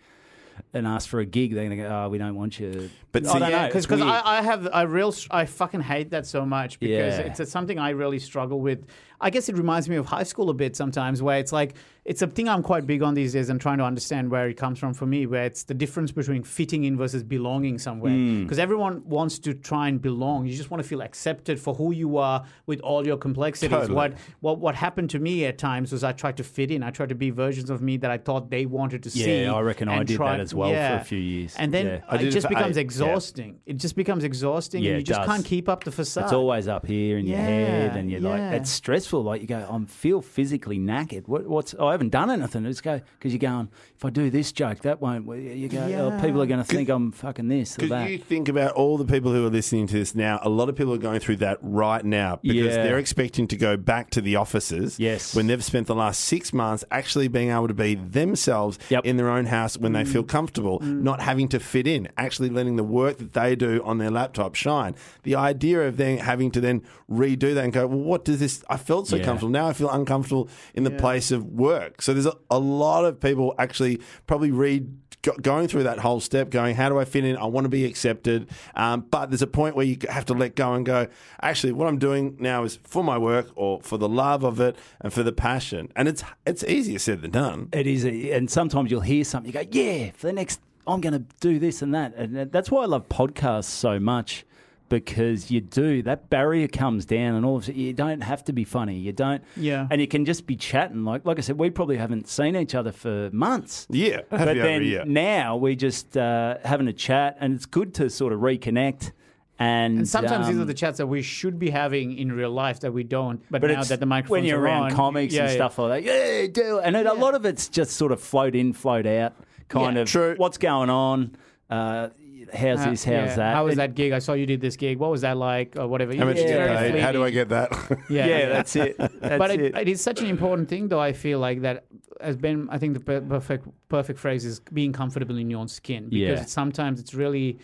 and 0.75 0.87
ask 0.87 1.09
for 1.09 1.21
a 1.21 1.25
gig, 1.27 1.55
they're 1.55 1.65
going 1.65 1.79
to 1.79 1.85
go, 1.85 1.89
"Oh, 2.05 2.09
we 2.09 2.19
don't 2.19 2.35
want 2.35 2.59
you." 2.61 2.91
But 3.13 3.27
I 3.27 3.33
see- 3.33 3.39
don't 3.39 3.51
Yeah, 3.51 3.61
know. 3.63 3.67
because 3.69 3.85
It's 3.85 3.91
weird. 3.93 4.03
I, 4.03 4.39
I 4.39 4.43
have 4.43 4.69
I 4.73 4.83
real 4.83 5.15
I 5.31 5.47
fucking 5.47 5.81
hate 5.83 6.11
that 6.11 6.27
so 6.27 6.45
much 6.45 6.81
because 6.81 7.19
Yeah. 7.19 7.27
it's, 7.27 7.41
it's 7.41 7.53
something 7.53 7.79
I 7.79 7.91
really 7.91 8.19
struggle 8.19 8.61
with. 8.61 8.87
I 9.21 9.31
guess 9.31 9.49
it 9.49 9.57
reminds 9.57 9.89
me 9.89 9.97
of 9.97 10.07
high 10.07 10.25
school 10.25 10.51
a 10.51 10.55
bit 10.55 10.75
sometimes, 10.77 11.23
where 11.23 11.39
it's 11.39 11.53
like 11.53 11.75
it's 12.05 12.21
a 12.21 12.27
thing 12.27 12.49
I'm 12.49 12.63
quite 12.63 12.87
big 12.87 13.03
on 13.03 13.15
these 13.15 13.33
days 13.33 13.49
and 13.49 13.59
trying 13.61 13.79
to 13.79 13.85
understand 13.85 14.31
where 14.31 14.49
it 14.49 14.55
comes 14.59 14.79
from 14.79 14.93
for 14.93 15.07
me, 15.07 15.25
where 15.25 15.45
it's 15.45 15.63
the 15.65 15.73
difference 15.73 16.11
between 16.13 16.43
fitting 16.43 16.85
in 16.85 16.97
versus 16.99 17.23
belonging 17.23 17.79
somewhere. 17.79 18.13
Hmm. 18.13 18.43
Because 18.43 18.59
everyone 18.59 19.03
wants 19.09 19.39
to 19.41 19.55
try 19.55 19.89
and 19.89 20.03
belong. 20.03 20.47
You 20.47 20.55
just 20.55 20.71
want 20.71 20.83
to 20.83 20.89
feel 20.89 21.01
accepted 21.01 21.59
for 21.61 21.73
who 21.75 21.93
you 21.93 22.19
are 22.19 22.45
with 22.67 22.81
all 22.81 23.07
your 23.07 23.17
complexities. 23.17 23.71
Totally. 23.71 23.95
What 23.95 24.15
what 24.41 24.59
what 24.59 24.75
happened 24.75 25.11
to 25.11 25.21
me 25.21 25.45
at 25.47 25.57
times 25.57 25.93
was 25.93 26.03
I 26.03 26.11
tried 26.13 26.37
to 26.39 26.45
fit 26.45 26.71
in. 26.73 26.83
I 26.83 26.91
tried 26.91 27.11
to 27.11 27.15
be 27.15 27.31
versions 27.31 27.71
of 27.71 27.81
me 27.81 27.97
that 27.99 28.11
I 28.11 28.19
thought 28.19 28.51
they 28.51 28.67
wanted 28.67 29.05
to 29.05 29.11
see. 29.11 29.43
Yeah, 29.45 29.55
I 29.55 29.61
reckon 29.61 29.89
I 29.89 29.99
and 29.99 30.07
did 30.09 30.17
try- 30.17 30.33
that 30.33 30.41
as 30.41 30.53
well. 30.53 30.64
Well 30.65 30.73
yeah. 30.73 30.97
for 30.99 31.03
a 31.03 31.05
few 31.05 31.19
years. 31.19 31.55
And 31.59 31.73
then 31.73 31.87
Yeah. 31.87 32.15
It 32.15 32.23
it 32.23 32.31
just 32.31 32.47
for 32.47 32.55
becomes 32.55 32.77
eight, 32.77 32.81
yeah. 32.81 32.85
exhausting. 32.85 33.61
It 33.67 33.77
just 33.77 33.97
becomes 33.97 34.25
exhausting, 34.25 34.83
Yeah, 34.83 34.91
and 34.93 34.99
you 35.01 35.05
just 35.05 35.21
does. 35.21 35.29
can't 35.29 35.45
keep 35.45 35.69
up 35.69 35.85
the 35.85 35.93
facade. 35.93 36.25
It's 36.25 36.33
always 36.33 36.69
up 36.69 36.87
here 36.87 37.19
in 37.19 37.27
your 37.27 37.39
head, 37.39 37.97
and 37.97 38.11
you're 38.11 38.21
yeah. 38.21 38.29
like, 38.29 38.61
it's 38.61 38.71
stressful. 38.71 39.23
Like 39.23 39.41
you 39.41 39.47
go, 39.47 39.67
I 39.71 39.85
feel 39.87 40.21
physically 40.21 40.79
knackered. 40.79 41.29
What, 41.29 41.47
what's? 41.47 41.75
I 41.75 41.93
haven't 41.93 42.11
done 42.11 42.31
anything. 42.31 42.65
It's 42.67 42.81
go 42.81 43.01
because 43.19 43.33
you're 43.33 43.39
going. 43.39 43.69
If 43.97 44.05
I 44.05 44.11
do 44.11 44.31
this 44.31 44.53
joke, 44.53 44.81
that 44.81 45.01
won't. 45.01 45.27
You 45.37 45.69
go. 45.69 45.81
Oh, 45.85 46.21
people 46.21 46.43
are 46.43 46.47
going 46.47 46.61
to 46.61 46.65
think 46.65 46.89
I'm 46.89 47.13
fucking 47.13 47.49
this 47.49 47.75
or 47.79 47.83
Because 47.83 47.91
that. 47.91 48.11
you 48.11 48.19
think 48.19 48.49
about 48.49 48.73
all 48.73 48.99
the 48.99 49.05
people 49.05 49.33
who 49.33 49.47
are 49.47 49.51
listening 49.51 49.87
to 49.89 49.95
this 49.95 50.15
now, 50.15 50.39
a 50.43 50.49
lot 50.49 50.69
of 50.69 50.77
people 50.77 50.93
are 50.95 50.99
going 50.99 51.21
through 51.21 51.37
that 51.37 51.59
right 51.63 52.05
now 52.05 52.39
because 52.43 52.75
Yeah. 52.77 52.83
they're 52.83 52.99
expecting 52.99 53.47
to 53.49 53.57
go 53.57 53.77
back 53.77 54.11
to 54.11 54.21
the 54.21 54.37
offices 54.37 54.99
Yes. 54.99 55.35
when 55.35 55.47
they've 55.47 55.63
spent 55.65 55.87
the 55.87 55.95
last 55.95 56.21
six 56.21 56.53
months 56.53 56.85
actually 56.91 57.29
being 57.29 57.51
able 57.51 57.69
to 57.69 57.75
be 57.75 57.95
themselves 57.95 58.79
Yep. 58.89 59.05
in 59.07 59.17
their 59.17 59.31
own 59.31 59.47
house 59.47 59.77
when 59.79 59.93
they 59.93 60.03
mm. 60.05 60.09
feel 60.09 60.23
comfortable, 60.23 60.54
Mm. 60.63 61.03
not 61.03 61.21
having 61.21 61.49
to 61.49 61.59
fit 61.61 61.87
in, 61.87 62.09
actually 62.17 62.49
letting 62.49 62.77
the 62.77 62.85
work 62.85 63.19
that 63.19 63.33
they 63.33 63.55
do 63.57 63.83
on 63.85 63.99
their 63.99 64.11
laptop 64.11 64.55
shine. 64.55 64.95
The 65.23 65.35
idea 65.35 65.83
of 65.87 65.97
then 65.97 66.19
having 66.19 66.51
to 66.53 66.61
then 66.61 66.83
redo 67.11 67.55
that 67.55 67.65
and 67.65 67.73
go, 67.73 67.87
well, 67.87 67.99
what 67.99 68.25
does 68.25 68.41
this? 68.41 68.65
I 68.69 68.77
felt 68.77 69.09
so 69.09 69.17
Yeah. 69.17 69.25
comfortable. 69.25 69.51
Now 69.53 69.69
I 69.69 69.73
feel 69.73 69.91
uncomfortable 69.91 70.49
in 70.75 70.85
the 70.85 70.91
place 70.91 71.31
of 71.31 71.45
work. 71.45 72.03
So 72.03 72.13
there's 72.13 72.27
a, 72.27 72.37
a 72.51 72.59
lot 72.59 73.05
of 73.05 73.21
people 73.21 73.55
actually 73.59 74.01
probably 74.27 74.51
read 74.51 75.04
going 75.43 75.69
through 75.69 75.85
that 75.85 75.99
whole 75.99 76.21
step, 76.21 76.51
going, 76.51 76.75
how 76.75 76.89
do 76.89 76.99
I 76.99 77.05
fit 77.05 77.25
in? 77.25 77.37
I 77.37 77.47
want 77.47 77.65
to 77.65 77.69
be 77.69 77.85
accepted. 77.85 78.49
Um, 78.75 79.01
but 79.11 79.31
there's 79.31 79.43
a 79.43 79.47
point 79.47 79.77
where 79.77 79.87
you 79.87 79.99
have 80.09 80.25
to 80.27 80.35
let 80.35 80.55
go 80.55 80.75
and 80.75 80.85
go, 80.85 81.09
actually, 81.41 81.73
what 81.73 81.89
I'm 81.89 81.99
doing 81.99 82.37
now 82.39 82.65
is 82.65 82.79
for 82.85 83.03
my 83.05 83.19
work 83.19 83.49
or 83.55 83.81
for 83.83 83.99
the 83.99 84.09
love 84.09 84.45
of 84.45 84.61
it 84.61 84.77
and 85.01 85.13
for 85.13 85.23
the 85.23 85.33
passion. 85.33 85.91
And 85.97 86.09
it's 86.09 86.23
it's 86.47 86.65
easier 86.65 86.99
said 86.99 87.23
than 87.23 87.31
done. 87.31 87.69
It 87.73 87.87
is, 87.87 88.05
and 88.05 88.51
sometimes 88.51 88.91
you'll 88.91 89.01
hear 89.01 89.25
something. 89.25 89.53
You 89.53 89.65
go, 89.65 89.69
"Yeah, 89.71 90.11
for 90.15 90.27
the 90.27 90.33
next, 90.33 90.61
I'm 90.87 91.01
going 91.01 91.13
to 91.13 91.25
do 91.41 91.59
this 91.59 91.83
and 91.83 91.95
that," 91.95 92.15
and 92.17 92.51
that's 92.53 92.71
why 92.71 92.83
I 92.83 92.87
love 92.87 93.09
podcasts 93.09 93.65
so 93.65 93.99
much 93.99 94.45
because 94.89 95.51
you 95.51 95.61
do 95.61 96.03
that 96.03 96.31
barrier 96.31 96.69
comes 96.69 97.05
down, 97.07 97.35
and 97.35 97.45
all 97.45 97.57
of 97.57 97.69
it. 97.69 97.75
You 97.75 97.93
don't 97.93 98.21
have 98.23 98.45
to 98.45 98.53
be 98.53 98.65
funny. 98.65 98.99
You 98.99 99.13
don't, 99.13 99.43
Yeah. 99.57 99.87
and 99.91 100.01
you 100.01 100.07
can 100.07 100.25
just 100.25 100.47
be 100.47 100.57
chatting. 100.57 101.05
Like, 101.05 101.25
like 101.25 101.39
I 101.39 101.41
said, 101.43 101.59
we 101.59 101.71
probably 101.71 101.97
haven't 101.97 102.29
seen 102.29 102.55
each 102.57 102.75
other 102.75 102.93
for 102.93 103.31
months. 103.33 103.87
Yeah, 103.91 104.21
but 104.31 104.45
then 104.47 104.83
a 104.83 104.85
year. 104.85 105.05
now 105.05 105.57
we're 105.57 105.75
just 105.75 106.17
uh, 106.17 106.59
having 106.65 106.89
a 106.89 106.93
chat, 106.93 107.37
and 107.41 107.55
it's 107.55 107.67
good 107.67 107.95
to 107.95 108.11
sort 108.11 108.33
of 108.33 108.41
reconnect. 108.41 109.13
And, 109.57 109.99
And 109.99 110.09
sometimes 110.09 110.49
these 110.49 110.57
um, 110.57 110.63
are 110.63 110.67
the 110.67 110.75
chats 110.75 110.99
that 110.99 111.07
we 111.07 111.23
should 111.23 111.61
be 111.61 111.71
having 111.71 112.19
in 112.19 112.33
real 112.33 112.51
life 112.51 112.81
that 112.81 112.93
we 112.93 113.05
don't. 113.05 113.41
But, 113.53 113.61
but 113.61 113.71
now 113.71 113.85
that 113.85 114.01
the 114.01 114.05
microphones 114.07 114.31
when 114.31 114.45
you're 114.45 114.59
are 114.59 114.65
around 114.65 114.83
on, 114.87 114.91
comics 114.93 115.33
yeah, 115.33 115.43
and 115.43 115.51
yeah. 115.51 115.55
stuff 115.57 115.79
like 115.79 116.05
that, 116.05 116.41
yeah, 116.43 116.47
do. 116.53 116.81
And 116.81 116.97
it, 116.97 117.07
a 117.07 117.13
lot 117.15 117.37
of 117.37 117.45
it's 117.47 117.69
just 117.69 117.93
sort 117.93 118.11
of 118.11 118.21
float 118.21 118.57
in, 118.57 118.73
float 118.73 119.07
out, 119.07 119.35
kind 119.69 119.95
Yeah. 119.95 120.03
of 120.03 120.09
True. 120.09 120.35
what's 120.39 120.59
going 120.59 120.91
on. 120.91 121.37
Uh, 121.71 122.09
how's 122.53 122.81
Uh, 122.81 122.91
this? 122.91 123.05
How's 123.05 123.13
yeah. 123.13 123.37
that? 123.37 123.55
How 123.55 123.65
was 123.65 123.77
that 123.77 123.95
gig? 123.95 124.13
I 124.13 124.19
saw 124.19 124.33
you 124.35 124.47
did 124.47 124.61
this 124.61 124.77
gig. 124.77 124.99
What 124.99 125.11
was 125.11 125.21
that 125.23 125.37
like? 125.37 125.77
Or 125.77 125.87
whatever. 125.89 126.15
How 126.17 126.25
much 126.25 126.37
It's 126.37 126.43
you 126.51 126.57
get 126.57 126.79
paid? 126.93 127.01
How 127.01 127.13
do 127.13 127.25
I 127.25 127.31
get 127.31 127.49
that? 127.51 127.71
Yeah, 128.11 128.27
Yeah, 128.27 128.49
that's 128.51 128.75
it. 128.77 128.97
That's 128.99 129.39
but 129.39 129.51
it, 129.51 129.61
it. 129.61 129.77
it 129.77 129.89
is 129.89 130.01
such 130.01 130.21
an 130.21 130.27
important 130.27 130.69
thing, 130.69 130.89
though. 130.89 131.01
I 131.01 131.13
feel 131.13 131.39
like 131.39 131.63
that 131.63 131.85
has 132.21 132.37
been. 132.37 132.69
I 132.71 132.79
think 132.79 132.95
the 132.95 133.01
per- 133.01 133.21
perfect 133.21 133.67
perfect 133.89 134.19
phrase 134.19 134.45
is 134.45 134.61
being 134.73 134.93
comfortable 134.93 135.37
in 135.39 135.51
your 135.51 135.61
own 135.61 135.69
skin 135.69 136.09
because 136.09 136.41
Yeah. 136.41 136.45
sometimes 136.47 137.01
it's 137.01 137.15
really 137.15 137.59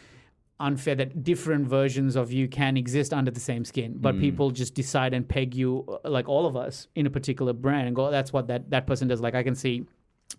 unfair 0.59 0.95
that 0.95 1.23
different 1.25 1.67
versions 1.67 2.17
of 2.17 2.31
you 2.31 2.47
can 2.47 2.77
exist 2.77 3.15
under 3.15 3.31
the 3.31 3.41
same 3.41 3.65
skin, 3.65 3.95
but 3.97 4.15
Mm. 4.15 4.21
people 4.21 4.51
just 4.51 4.75
decide 4.75 5.15
and 5.15 5.27
peg 5.27 5.55
you 5.55 5.71
uh, 6.05 6.11
like 6.11 6.29
all 6.29 6.45
of 6.47 6.55
us 6.55 6.87
in 6.95 7.07
a 7.07 7.11
particular 7.11 7.55
brand 7.55 7.87
and 7.87 7.97
go, 7.97 8.11
"That's 8.11 8.33
what 8.33 8.47
that 8.49 8.69
that 8.71 8.87
person 8.87 9.09
does." 9.09 9.21
Like 9.21 9.35
I 9.35 9.43
can 9.43 9.55
see. 9.55 9.85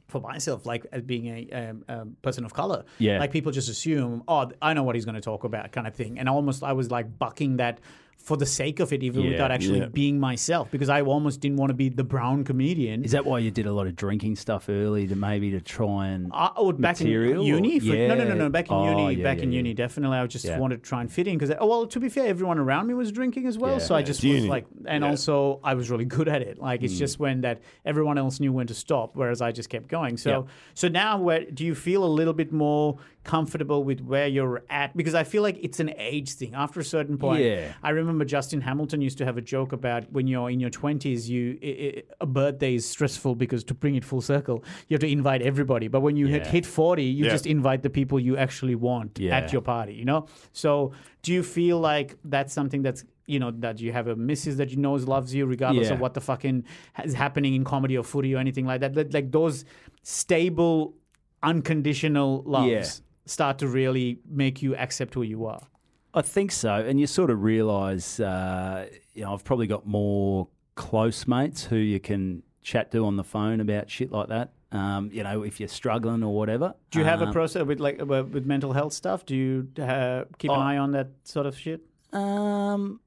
For 0.08 0.20
myself, 0.22 0.66
like 0.66 0.86
as 0.92 1.02
being 1.04 1.28
a 1.28 1.70
um, 1.70 1.86
um, 1.88 2.18
person 2.22 2.44
of 2.46 2.54
color, 2.54 2.84
Yeah. 2.98 3.20
like 3.20 3.32
people 3.32 3.52
just 3.52 3.70
assume, 3.70 4.24
oh, 4.28 4.52
I 4.62 4.74
know 4.74 4.84
what 4.84 4.96
he's 4.96 5.06
going 5.06 5.16
to 5.16 5.22
talk 5.22 5.44
about, 5.46 5.72
kind 5.72 5.88
of 5.88 5.96
thing. 5.96 6.20
And 6.20 6.28
almost, 6.28 6.64
I 6.64 6.74
was 6.74 6.92
like 6.92 7.18
bucking 7.18 7.58
that 7.58 7.80
for 8.24 8.38
the 8.38 8.46
sake 8.46 8.80
of 8.80 8.94
it, 8.94 9.04
even 9.04 9.24
Yeah. 9.24 9.32
without 9.32 9.52
actually 9.52 9.80
Yeah. 9.80 9.88
being 9.88 10.20
myself, 10.20 10.70
because 10.72 10.90
I 10.90 11.02
almost 11.02 11.40
didn't 11.42 11.58
want 11.58 11.70
to 11.70 11.74
be 11.74 11.90
the 11.90 12.04
brown 12.04 12.44
comedian. 12.44 13.04
Is 13.04 13.12
that 13.12 13.26
why 13.26 13.40
you 13.40 13.52
did 13.52 13.66
a 13.66 13.74
lot 13.74 13.88
of 13.88 13.96
drinking 13.96 14.36
stuff 14.36 14.70
early 14.70 15.08
to 15.08 15.16
maybe 15.16 15.52
to 15.52 15.62
try 15.62 16.08
and? 16.10 16.30
I, 16.34 16.52
oh, 16.56 16.72
back 16.72 17.02
in 17.02 17.08
uni? 17.08 17.78
or- 17.78 17.82
For, 17.82 17.96
No, 17.96 18.16
no, 18.16 18.24
no, 18.26 18.36
no. 18.36 18.50
Back 18.50 18.70
in 18.70 18.78
Yeah. 18.78 18.90
uni, 18.92 19.04
Oh, 19.04 19.10
yeah, 19.10 19.24
back 19.24 19.38
yeah, 19.38 19.44
in 19.44 19.52
yeah. 19.52 19.58
uni, 19.58 19.74
definitely. 19.74 20.18
I 20.18 20.28
just 20.28 20.46
Yeah. 20.46 20.60
wanted 20.60 20.78
to 20.84 20.88
try 20.90 21.02
and 21.02 21.12
fit 21.12 21.28
in 21.28 21.38
because, 21.38 21.56
oh, 21.60 21.68
well, 21.68 21.86
to 21.88 22.00
be 22.00 22.10
fair, 22.10 22.28
everyone 22.28 22.60
around 22.60 22.88
me 22.88 22.94
was 22.94 23.12
drinking 23.12 23.46
as 23.48 23.58
well. 23.58 23.74
Yeah. 23.74 23.78
so 23.80 23.96
I 23.96 24.02
just 24.04 24.24
was 24.24 24.46
like, 24.46 24.66
and 24.86 25.04
Yeah. 25.04 25.10
also 25.10 25.60
I 25.64 25.74
was 25.74 25.90
really 25.90 26.06
good 26.06 26.28
at 26.28 26.42
it. 26.42 26.60
Like 26.60 26.82
Mm. 26.82 26.86
it's 26.86 26.98
just 27.00 27.20
when 27.20 27.42
that 27.42 27.62
everyone 27.86 28.18
else 28.18 28.40
knew 28.40 28.52
when 28.54 28.68
to 28.68 28.74
stop, 28.74 29.16
whereas 29.16 29.42
I 29.42 29.52
just 29.52 29.70
kept 29.70 29.88
going. 29.88 30.18
So, 30.18 30.30
Yeah. 30.30 30.42
so 30.74 30.88
now, 30.88 31.20
where 31.22 31.46
do 31.46 31.66
you 31.66 31.74
feel 31.76 32.04
a 32.04 32.08
little 32.20 32.34
bit 32.34 32.52
more 32.54 32.98
comfortable 33.24 33.84
with 33.84 34.02
where 34.02 34.28
you're 34.28 34.64
at? 34.70 34.96
Because 34.98 35.14
I 35.14 35.24
feel 35.24 35.44
like 35.44 35.58
it's 35.62 35.80
an 35.80 35.92
age 35.98 36.32
thing. 36.34 36.54
After 36.56 36.80
a 36.80 36.84
certain 36.84 37.18
point, 37.18 37.44
Yeah. 37.44 37.74
I 37.84 37.92
remember 37.92 38.26
Justin 38.26 38.62
Hamilton 38.62 39.00
used 39.02 39.18
to 39.20 39.26
have 39.26 39.38
a 39.38 39.42
joke 39.42 39.72
about 39.74 40.12
when 40.12 40.26
you're 40.28 40.50
in 40.50 40.60
your 40.60 40.72
20s, 40.72 41.30
you 41.30 41.58
i 41.64 41.68
i 41.68 42.04
a 42.22 42.26
birthday 42.26 42.74
is 42.76 42.86
stressful 42.96 43.36
because 43.36 43.64
to 43.66 43.74
bring 43.74 43.96
it 43.96 44.04
full 44.04 44.22
circle, 44.22 44.64
you 44.88 44.96
have 44.96 45.02
to 45.02 45.12
invite 45.12 45.42
everybody. 45.42 45.88
But 45.88 46.02
when 46.02 46.16
you 46.18 46.28
hit, 46.28 46.44
Yeah. 46.46 46.52
hit 46.52 46.66
40, 46.66 47.04
you 47.04 47.26
Yeah. 47.26 47.32
just 47.32 47.46
invite 47.46 47.82
the 47.84 47.90
people 47.90 48.20
you 48.20 48.38
actually 48.38 48.76
want 48.76 49.20
Yeah. 49.20 49.38
at 49.38 49.52
your 49.54 49.62
party, 49.62 49.94
you 49.94 50.06
know? 50.06 50.26
So 50.52 50.92
do 51.22 51.32
you 51.34 51.44
feel 51.44 51.80
like 51.80 52.18
that's 52.24 52.54
something 52.54 52.82
that's 52.82 53.04
you 53.28 53.40
know 53.40 53.52
that 53.52 53.80
you 53.80 53.92
have 53.94 54.08
a 54.08 54.16
missus 54.16 54.58
that 54.58 54.72
you 54.72 54.78
knows 54.78 55.08
loves 55.08 55.34
you 55.34 55.46
regardless 55.46 55.88
Yeah. 55.88 55.94
of 55.94 56.00
what 56.02 56.14
the 56.16 56.22
fucking 56.22 56.64
is 57.06 57.14
happening 57.14 57.54
in 57.54 57.64
comedy 57.64 57.96
or 57.98 58.04
footy 58.04 58.34
or 58.36 58.40
anything 58.40 58.66
like 58.66 58.82
that 58.82 58.94
that 58.96 59.14
like 59.14 59.32
those 59.32 59.64
stable 60.02 60.96
unconditional 61.44 62.44
loves 62.46 62.68
Yeah. 62.70 63.06
Start 63.26 63.58
to 63.60 63.68
really 63.68 64.20
make 64.30 64.62
you 64.62 64.76
accept 64.76 65.14
who 65.14 65.22
you 65.22 65.46
are 65.46 65.68
I 66.14 66.22
think 66.22 66.52
so, 66.52 66.74
and 66.76 67.00
you 67.00 67.08
sort 67.08 67.30
of 67.30 67.42
realise, 67.42 68.20
uh, 68.20 68.86
you 69.14 69.24
know, 69.24 69.34
I've 69.34 69.46
probably 69.46 69.68
got 69.68 69.88
more 69.88 70.50
close 70.76 71.26
mates 71.26 71.64
who 71.64 71.78
you 71.78 72.02
can 72.02 72.44
chat 72.62 72.92
to 72.92 73.06
on 73.06 73.16
the 73.16 73.24
phone 73.24 73.62
about 73.62 73.90
shit 73.90 74.12
like 74.12 74.28
that. 74.28 74.52
Um, 74.74 75.10
you 75.14 75.24
know, 75.24 75.44
if 75.44 75.60
you're 75.62 75.70
struggling 75.70 76.22
or 76.22 76.36
whatever. 76.36 76.74
Do 76.92 77.00
you 77.00 77.06
have 77.06 77.22
a 77.22 77.28
Um, 77.28 77.32
process 77.32 77.64
with 77.66 77.80
like 77.80 78.02
uh, 78.02 78.06
with 78.06 78.46
mental 78.46 78.74
health 78.74 78.92
stuff? 78.92 79.26
Do 79.26 79.38
you 79.38 79.68
uh, 79.82 80.26
keep 80.38 80.52
an 80.52 80.58
Oh. 80.58 80.60
eye 80.60 80.78
on 80.78 80.92
that 80.92 81.12
sort 81.24 81.46
of 81.46 81.58
shit? 81.58 81.80
Um, 82.12 83.00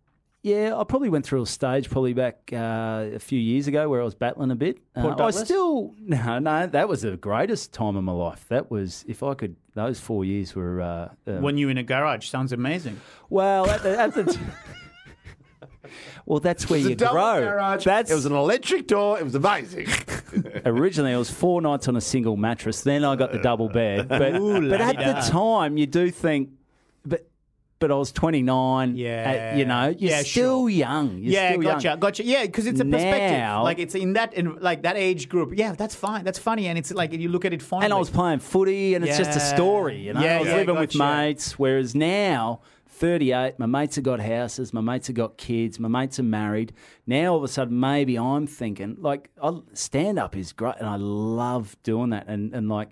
yeah, 0.44 0.76
I 0.76 0.84
probably 0.84 1.08
went 1.08 1.24
through 1.24 1.40
a 1.40 1.46
stage 1.46 1.88
probably 1.88 2.12
back 2.12 2.50
uh, 2.52 3.06
a 3.14 3.18
few 3.18 3.40
years 3.40 3.66
ago 3.66 3.88
where 3.88 4.02
I 4.02 4.04
was 4.04 4.14
battling 4.14 4.50
a 4.50 4.54
bit. 4.54 4.76
Uh, 4.94 5.14
I 5.18 5.30
still 5.30 5.94
no, 6.00 6.38
no. 6.38 6.66
That 6.66 6.86
was 6.86 7.00
the 7.00 7.16
greatest 7.16 7.72
time 7.72 7.96
of 7.96 8.04
my 8.04 8.12
life. 8.12 8.44
That 8.50 8.70
was 8.70 9.06
if 9.08 9.22
I 9.22 9.32
could. 9.32 9.56
Those 9.72 9.98
four 9.98 10.22
years 10.22 10.54
were 10.54 10.82
uh, 10.82 11.08
uh, 11.26 11.38
When 11.38 11.56
you're 11.56 11.70
in 11.70 11.78
a 11.78 11.82
garage, 11.82 12.28
sounds 12.28 12.52
amazing. 12.52 13.00
well 13.30 13.68
at 13.70 13.82
the, 13.82 13.98
at 13.98 14.12
the 14.12 14.38
well. 16.26 16.40
That's 16.40 16.68
where 16.68 16.78
you 16.78 16.94
grow. 16.94 17.40
garage. 17.40 17.84
That's 17.86 18.10
it 18.10 18.14
was 18.14 18.26
an 18.26 18.34
electric 18.34 18.86
door. 18.86 19.18
It 19.18 19.24
was 19.24 19.34
amazing. 19.34 19.88
Originally, 20.66 21.12
it 21.12 21.16
was 21.16 21.30
four 21.30 21.62
nights 21.62 21.88
on 21.88 21.96
a 21.96 22.02
single 22.02 22.36
mattress. 22.36 22.82
Then 22.82 23.02
I 23.02 23.16
got 23.16 23.32
the 23.32 23.38
double 23.38 23.70
bed. 23.70 24.08
But, 24.08 24.36
Ooh, 24.36 24.68
but 24.68 24.82
at 24.82 24.98
the 24.98 25.30
time, 25.32 25.78
you 25.78 25.86
do 25.86 26.10
think, 26.10 26.50
but 27.06 27.26
but 27.80 27.90
I 27.90 27.94
was 27.96 28.12
29. 28.12 28.96
Yeah. 28.96 29.50
uh, 29.54 29.58
you 29.58 29.64
know, 29.64 29.88
you're 29.88 30.10
Yeah, 30.10 30.22
still 30.22 30.62
sure. 30.62 30.68
young. 30.70 31.18
You're 31.18 31.32
yeah, 31.32 31.50
still 31.50 31.62
gotcha, 31.62 31.88
young. 31.88 31.98
gotcha. 32.00 32.24
Yeah, 32.24 32.42
because 32.46 32.66
it's 32.66 32.80
a 32.80 32.84
perspective. 32.84 33.38
Now- 33.38 33.62
like 33.64 33.78
it's 33.78 33.94
in 33.94 34.12
that 34.14 34.32
in 34.34 34.56
like 34.60 34.82
that 34.82 34.96
age 34.96 35.28
group. 35.28 35.52
Yeah, 35.56 35.72
that's 35.72 35.94
fine. 35.94 36.24
That's 36.24 36.38
funny, 36.38 36.68
and 36.68 36.78
it's 36.78 36.92
like 36.92 37.12
you 37.12 37.28
look 37.28 37.44
at 37.44 37.52
it. 37.52 37.62
And 37.72 37.92
I 37.92 37.96
was 37.98 38.10
playing 38.10 38.38
footy, 38.40 38.94
and 38.94 39.04
it's 39.04 39.18
just 39.18 39.36
a 39.36 39.40
story. 39.40 39.98
You 39.98 40.12
know, 40.14 40.20
Yeah, 40.22 40.36
I 40.36 40.38
was 40.40 40.48
yeah, 40.48 40.56
living 40.56 40.78
with 40.78 40.94
mates. 40.96 41.58
Whereas 41.58 41.94
now, 41.94 42.60
38, 42.88 43.58
my 43.58 43.66
mates 43.66 43.96
have 43.96 44.04
got 44.04 44.20
houses, 44.20 44.72
my 44.72 44.80
mates 44.80 45.08
have 45.08 45.16
got 45.16 45.36
kids, 45.36 45.80
my 45.80 45.88
mates 45.88 46.18
are 46.20 46.22
married. 46.24 46.72
Now 47.06 47.32
all 47.32 47.38
of 47.38 47.44
a 47.44 47.48
sudden, 47.48 47.78
maybe 47.80 48.16
I'm 48.16 48.46
thinking 48.46 48.96
like 49.00 49.30
stand 49.72 50.18
up 50.18 50.36
is 50.36 50.52
great, 50.52 50.76
and 50.78 50.88
I 50.88 50.96
love 50.96 51.76
doing 51.82 52.10
that. 52.10 52.28
And 52.28 52.54
and 52.54 52.68
like 52.68 52.90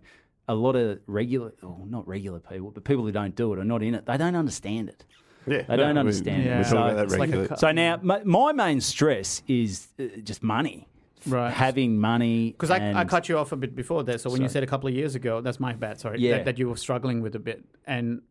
a 0.49 0.55
lot 0.55 0.77
of 0.77 0.99
regular, 1.07 1.53
or 1.63 1.79
not 1.87 2.07
regular 2.09 2.41
people, 2.41 2.71
but 2.71 2.85
people 2.85 3.05
who 3.05 3.13
don't 3.13 3.35
do 3.37 3.53
it 3.53 3.59
are 3.59 3.65
not 3.65 3.83
in 3.83 3.95
it. 3.95 4.07
They 4.07 4.17
don't 4.17 4.37
understand 4.37 4.89
it. 4.89 5.05
yeah, 5.47 5.63
They 5.63 5.77
don't 5.77 5.97
understand 5.99 6.45
We, 6.45 6.51
it. 6.51 6.59
we 6.59 6.65
talk 6.65 6.73
Yeah. 6.73 6.79
about 6.81 6.97
that 6.97 7.05
It's 7.05 7.13
like 7.13 7.21
regularly. 7.21 7.49
cu- 7.49 7.57
So 7.57 7.73
now 7.73 7.99
my, 8.03 8.23
my 8.25 8.53
main 8.53 8.81
stress 8.81 9.43
is 9.47 9.89
uh, 9.99 10.05
just 10.25 10.43
money, 10.43 10.89
Right. 11.25 11.53
Having 11.53 12.01
money. 12.01 12.51
Because 12.51 12.73
I, 12.73 12.95
I 13.01 13.05
cut 13.05 13.29
you 13.29 13.39
off 13.39 13.53
a 13.53 13.57
bit 13.57 13.77
before 13.77 14.03
that. 14.03 14.21
So 14.21 14.29
when 14.29 14.43
you 14.43 14.49
said 14.49 14.65
a 14.65 14.67
couple 14.67 14.89
of 14.89 14.95
years 14.97 15.15
ago, 15.15 15.41
that's 15.41 15.61
my 15.61 15.73
bad. 15.73 16.01
Sorry, 16.01 16.19
Yeah. 16.19 16.39
that, 16.39 16.45
that 16.47 16.59
you 16.59 16.69
were 16.69 16.77
struggling 16.77 17.21
with 17.23 17.37
a 17.37 17.39
bit, 17.39 17.63
and 17.87 18.23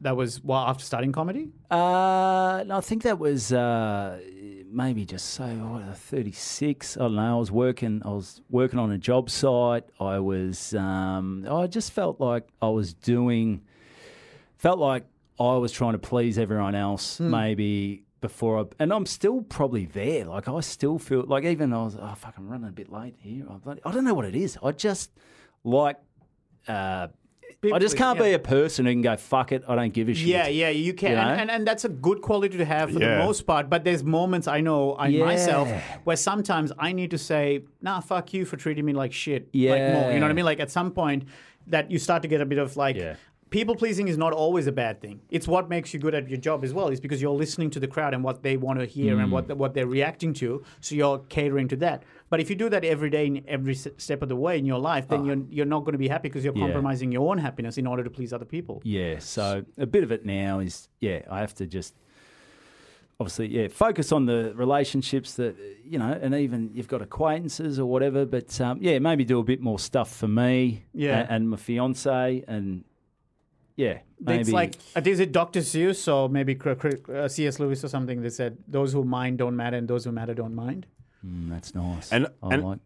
that 0.00 0.16
was 0.16 0.42
well 0.42 0.58
after 0.66 0.82
starting 0.84 1.12
comedy. 1.12 1.50
Uh, 1.70 2.64
no, 2.66 2.78
I 2.78 2.80
think 2.80 3.04
that 3.04 3.20
was 3.20 3.52
uh, 3.52 4.18
maybe 4.70 5.04
just 5.04 5.30
say 5.30 5.56
what, 5.56 5.96
36. 5.96 6.96
I 6.96 7.00
don't 7.00 7.16
know. 7.16 7.36
I 7.36 7.38
was 7.38 7.50
working. 7.50 8.02
I 8.04 8.10
was 8.10 8.40
working 8.50 8.78
on 8.78 8.90
a 8.92 8.98
job 8.98 9.30
site. 9.30 9.84
I 9.98 10.18
was. 10.18 10.74
Um, 10.74 11.46
I 11.50 11.66
just 11.66 11.92
felt 11.92 12.20
like 12.20 12.48
I 12.62 12.68
was 12.68 12.94
doing. 12.94 13.62
Felt 14.56 14.78
like 14.78 15.04
I 15.38 15.56
was 15.56 15.72
trying 15.72 15.92
to 15.92 15.98
please 15.98 16.38
everyone 16.38 16.74
else. 16.74 17.18
Hmm. 17.18 17.30
Maybe 17.30 18.04
before 18.20 18.60
I, 18.60 18.64
and 18.78 18.92
I'm 18.92 19.06
still 19.06 19.42
probably 19.42 19.86
there. 19.86 20.24
Like 20.24 20.48
I 20.48 20.60
still 20.60 20.98
feel 20.98 21.24
like 21.26 21.44
even 21.44 21.72
I 21.72 21.82
was. 21.82 21.96
Oh 21.96 22.14
fuck! 22.16 22.34
I'm 22.36 22.48
running 22.48 22.68
a 22.68 22.72
bit 22.72 22.92
late 22.92 23.16
here. 23.18 23.46
I 23.84 23.90
don't 23.92 24.04
know 24.04 24.14
what 24.14 24.24
it 24.24 24.34
is. 24.34 24.58
I 24.62 24.72
just 24.72 25.10
like. 25.64 25.96
Uh, 26.68 27.08
I 27.72 27.78
just 27.78 27.96
can't 27.96 28.18
yeah. 28.18 28.24
be 28.26 28.32
a 28.32 28.38
person 28.38 28.86
who 28.86 28.92
can 28.92 29.02
go 29.02 29.16
fuck 29.16 29.52
it. 29.52 29.62
I 29.68 29.74
don't 29.74 29.92
give 29.92 30.08
a 30.08 30.14
shit. 30.14 30.26
Yeah, 30.26 30.48
yeah, 30.48 30.68
you 30.70 30.94
can, 30.94 31.10
You 31.10 31.16
know? 31.16 31.22
and, 31.22 31.40
and 31.42 31.50
and 31.50 31.66
that's 31.66 31.84
a 31.84 31.88
good 31.88 32.20
quality 32.22 32.58
to 32.58 32.64
have 32.64 32.92
for 32.92 33.00
Yeah. 33.00 33.18
the 33.18 33.24
most 33.24 33.42
part. 33.46 33.68
But 33.70 33.84
there's 33.84 34.02
moments 34.02 34.46
I 34.48 34.60
know 34.60 34.92
I 34.94 35.08
Yeah. 35.08 35.24
myself 35.24 35.68
where 36.04 36.16
sometimes 36.16 36.72
I 36.78 36.92
need 36.92 37.10
to 37.10 37.18
say, 37.18 37.62
"Nah, 37.82 38.00
fuck 38.00 38.32
you 38.34 38.44
for 38.44 38.56
treating 38.56 38.84
me 38.84 38.92
like 38.92 39.12
shit." 39.12 39.42
like 39.44 39.50
Yeah. 39.52 39.92
more. 39.94 40.12
You 40.12 40.20
know 40.20 40.26
what 40.26 40.30
I 40.30 40.34
mean? 40.34 40.44
Like 40.44 40.60
at 40.60 40.70
some 40.70 40.90
point, 40.92 41.24
that 41.66 41.90
you 41.90 41.98
start 41.98 42.22
to 42.22 42.28
get 42.28 42.40
a 42.40 42.46
bit 42.46 42.58
of 42.58 42.76
like. 42.76 42.96
Yeah. 42.96 43.14
People 43.50 43.74
pleasing 43.74 44.06
is 44.06 44.16
not 44.16 44.32
always 44.32 44.68
a 44.68 44.72
bad 44.72 45.00
thing. 45.00 45.20
It's 45.28 45.48
what 45.48 45.68
makes 45.68 45.92
you 45.92 45.98
good 45.98 46.14
at 46.14 46.28
your 46.28 46.38
job 46.38 46.62
as 46.62 46.72
well. 46.72 46.86
It's 46.88 47.00
because 47.00 47.20
you're 47.20 47.32
listening 47.36 47.70
to 47.70 47.80
the 47.80 47.88
crowd 47.88 48.14
and 48.14 48.22
what 48.22 48.44
they 48.44 48.56
want 48.56 48.78
to 48.78 48.86
hear 48.86 49.18
and 49.18 49.28
Mm. 49.28 49.32
what 49.32 49.56
what 49.56 49.74
they're 49.74 49.88
reacting 49.88 50.32
to. 50.34 50.62
So 50.80 50.94
you're 50.94 51.18
catering 51.28 51.66
to 51.68 51.76
that. 51.76 52.04
But 52.30 52.38
if 52.40 52.48
you 52.48 52.54
do 52.54 52.68
that 52.68 52.84
every 52.84 53.10
day, 53.10 53.26
in 53.26 53.42
every 53.48 53.74
step 53.74 54.22
of 54.22 54.28
the 54.28 54.36
way 54.36 54.56
in 54.56 54.66
your 54.66 54.78
life, 54.78 55.08
then 55.08 55.24
you're 55.24 55.42
you're 55.50 55.66
not 55.66 55.80
going 55.80 55.94
to 55.94 55.98
be 55.98 56.08
happy 56.08 56.28
because 56.28 56.44
you're 56.44 56.54
Ah. 56.56 56.60
Yeah. 56.60 56.64
compromising 56.66 57.10
your 57.10 57.28
own 57.28 57.38
happiness 57.38 57.76
in 57.76 57.86
order 57.88 58.04
to 58.04 58.10
please 58.10 58.32
other 58.32 58.44
people. 58.44 58.80
Yeah, 58.84 59.18
so 59.18 59.64
a 59.76 59.86
bit 59.86 60.04
of 60.04 60.12
it 60.12 60.24
now 60.24 60.60
is 60.60 60.88
yeah, 61.00 61.22
I 61.28 61.40
have 61.40 61.54
to 61.54 61.66
just 61.66 61.94
obviously 63.18 63.48
yeah 63.48 63.66
focus 63.68 64.12
on 64.12 64.26
the 64.26 64.52
relationships 64.54 65.34
that 65.34 65.56
you 65.84 65.98
know, 65.98 66.16
and 66.22 66.34
even 66.34 66.70
you've 66.72 66.88
got 66.88 67.02
acquaintances 67.02 67.80
or 67.80 67.86
whatever. 67.86 68.24
But 68.26 68.60
um, 68.60 68.78
yeah, 68.80 69.00
maybe 69.00 69.24
do 69.24 69.40
a 69.40 69.44
bit 69.44 69.60
more 69.60 69.78
stuff 69.80 70.14
for 70.14 70.28
me, 70.28 70.84
Yeah. 70.94 71.20
and, 71.22 71.30
and 71.30 71.50
my 71.50 71.56
fiance, 71.56 72.44
and 72.46 72.84
yeah, 73.76 73.98
maybe 74.20 74.40
It's 74.40 74.50
like, 74.50 74.74
uh, 74.96 75.02
is 75.04 75.20
it 75.20 75.32
Dr. 75.32 75.60
Seuss 75.60 76.12
or 76.12 76.28
maybe 76.28 76.54
Cr- 76.54 76.74
Cr- 76.74 77.12
uh, 77.14 77.28
C.S. 77.28 77.58
Lewis 77.58 77.84
or 77.84 77.88
something 77.88 78.22
that 78.22 78.32
said, 78.32 78.58
those 78.68 78.92
who 78.92 79.04
mind 79.04 79.38
don't 79.38 79.56
matter 79.56 79.76
and 79.76 79.88
those 79.88 80.04
who 80.04 80.12
matter 80.12 80.34
don't 80.34 80.54
mind? 80.54 80.86
Mm, 81.26 81.50
that's 81.50 81.74
nice. 81.74 82.12
And- 82.12 82.26
I 82.42 82.54
and- 82.54 82.62
like. 82.64 82.78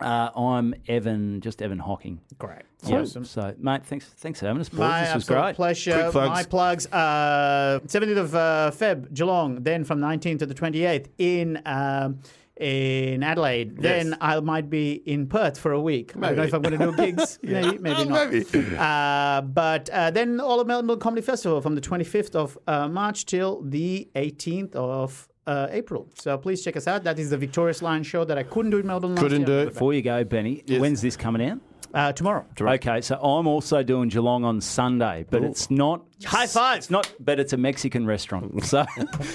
Uh, 0.00 0.30
I'm 0.34 0.74
Evan, 0.88 1.40
just 1.40 1.62
Evan 1.62 1.78
Hawkins. 1.78 2.20
Great. 2.38 2.62
Yeah. 2.84 3.00
Awesome. 3.00 3.24
So, 3.24 3.54
mate, 3.58 3.84
thanks, 3.84 4.06
thanks 4.06 4.40
for 4.40 4.46
having 4.46 4.60
us, 4.60 4.68
boys. 4.68 4.80
My 4.80 5.04
this 5.04 5.14
was 5.14 5.24
great. 5.26 5.54
pleasure. 5.54 5.92
Quick 5.92 6.12
plugs. 6.12 6.30
My 6.30 6.42
plugs. 6.44 6.86
Uh, 6.86 7.80
17th 7.86 8.16
of 8.16 8.34
uh, 8.34 8.70
Feb, 8.74 9.12
Geelong. 9.14 9.62
Then 9.62 9.84
from 9.84 10.00
19th 10.00 10.40
to 10.40 10.46
the 10.46 10.54
28th 10.54 11.08
in 11.18 11.62
um, 11.66 12.18
in 12.56 13.22
Adelaide. 13.22 13.76
Then 13.78 14.16
I 14.20 14.38
might 14.40 14.70
be 14.70 14.92
in 14.92 15.26
Perth 15.26 15.58
for 15.58 15.72
a 15.72 15.80
week. 15.80 16.12
I 16.16 16.20
don't 16.20 16.36
know 16.36 16.42
if 16.44 16.54
I'm 16.54 16.62
going 16.62 16.78
to 16.78 16.86
do 16.86 16.96
gigs. 16.96 17.38
maybe, 17.42 17.78
maybe 17.78 18.04
not. 18.04 18.30
Maybe. 18.30 18.76
Uh, 18.76 19.40
but 19.42 19.88
uh, 19.90 20.10
then 20.10 20.40
all 20.40 20.60
of 20.60 20.66
Melbourne 20.66 20.98
Comedy 20.98 21.22
Festival 21.22 21.60
from 21.60 21.74
the 21.74 21.80
25th 21.80 22.34
of 22.34 22.58
uh, 22.66 22.88
March 22.88 23.26
till 23.26 23.62
the 23.62 24.08
18th 24.14 24.74
of 24.74 25.28
uh, 25.46 25.68
April. 25.70 26.08
So 26.14 26.36
please 26.38 26.62
check 26.62 26.76
us 26.76 26.86
out. 26.86 27.04
That 27.04 27.18
is 27.18 27.30
the 27.30 27.36
Victorious 27.38 27.82
Lion 27.82 28.02
show 28.02 28.24
that 28.24 28.38
I 28.38 28.42
couldn't 28.42 28.70
do 28.70 28.78
in 28.78 28.86
Melbourne. 28.86 29.14
last 29.14 29.22
Couldn't 29.22 29.46
year. 29.48 29.62
do 29.64 29.68
it. 29.68 29.72
Before 29.74 29.92
you 29.94 30.02
go, 30.02 30.22
Benny, 30.24 30.62
when's 30.68 31.00
this 31.00 31.16
coming 31.16 31.46
out? 31.48 31.58
Uh, 31.94 32.10
tomorrow. 32.10 32.42
Okay, 32.58 33.02
so 33.02 33.16
I'm 33.16 33.46
also 33.46 33.82
doing 33.82 34.08
Geelong 34.08 34.44
on 34.46 34.62
Sunday, 34.62 35.26
but 35.28 35.44
it's 35.44 35.70
not 35.70 36.00
High 36.24 36.46
five. 36.46 36.78
It's 36.78 36.88
not, 36.88 37.12
but 37.20 37.38
it's 37.38 37.52
a 37.52 37.58
Mexican 37.58 38.06
restaurant. 38.06 38.64
So, 38.64 38.86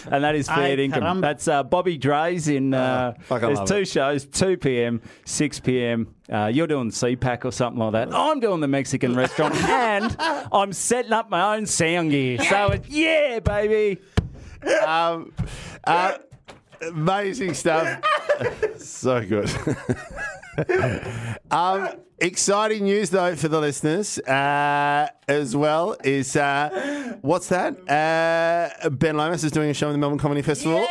and 0.09 0.23
that 0.23 0.33
is 0.33 0.47
fair 0.47 0.75
Ay, 0.75 0.75
income. 0.75 1.03
caramba. 1.03 1.21
That's 1.21 1.47
uh, 1.47 1.61
Bobby 1.61 1.97
Dre's 1.99 2.47
in. 2.47 2.73
Uh, 2.73 3.13
fuck, 3.19 3.41
there's 3.41 3.61
two 3.69 3.81
it. 3.81 3.87
shows, 3.87 4.25
two 4.25 4.57
p.m., 4.57 5.01
six 5.23 5.59
p.m. 5.59 6.15
Uh, 6.31 6.47
you're 6.51 6.65
doing 6.65 6.89
GPAC 6.89 7.45
or 7.45 7.51
something 7.51 7.79
like 7.79 7.91
that. 7.91 8.11
I'm 8.15 8.39
doing 8.39 8.61
the 8.61 8.67
Mexican 8.67 9.15
restaurant, 9.15 9.53
and 9.69 10.15
I'm 10.19 10.73
setting 10.73 11.13
up 11.13 11.29
my 11.29 11.57
own 11.57 11.67
sound 11.67 12.09
gear. 12.09 12.39
So, 12.43 12.79
yeah, 12.87 13.39
baby. 13.39 14.01
Um, 14.85 15.33
uh, 15.83 16.17
amazing 16.81 17.53
stuff. 17.53 18.01
so 18.77 19.25
good. 19.25 19.49
um, 21.51 21.89
exciting 22.19 22.83
news 22.85 23.09
though 23.09 23.35
for 23.35 23.47
the 23.47 23.59
listeners 23.59 24.19
uh, 24.19 25.07
as 25.27 25.55
well 25.55 25.95
is 26.03 26.35
uh, 26.35 27.17
what's 27.21 27.49
that? 27.49 27.77
Uh, 27.89 28.89
ben 28.89 29.17
Lomas 29.17 29.43
is 29.43 29.51
doing 29.51 29.69
a 29.69 29.73
show 29.73 29.87
in 29.87 29.93
the 29.93 29.99
Melbourne 29.99 30.19
Comedy 30.19 30.41
Festival. 30.41 30.85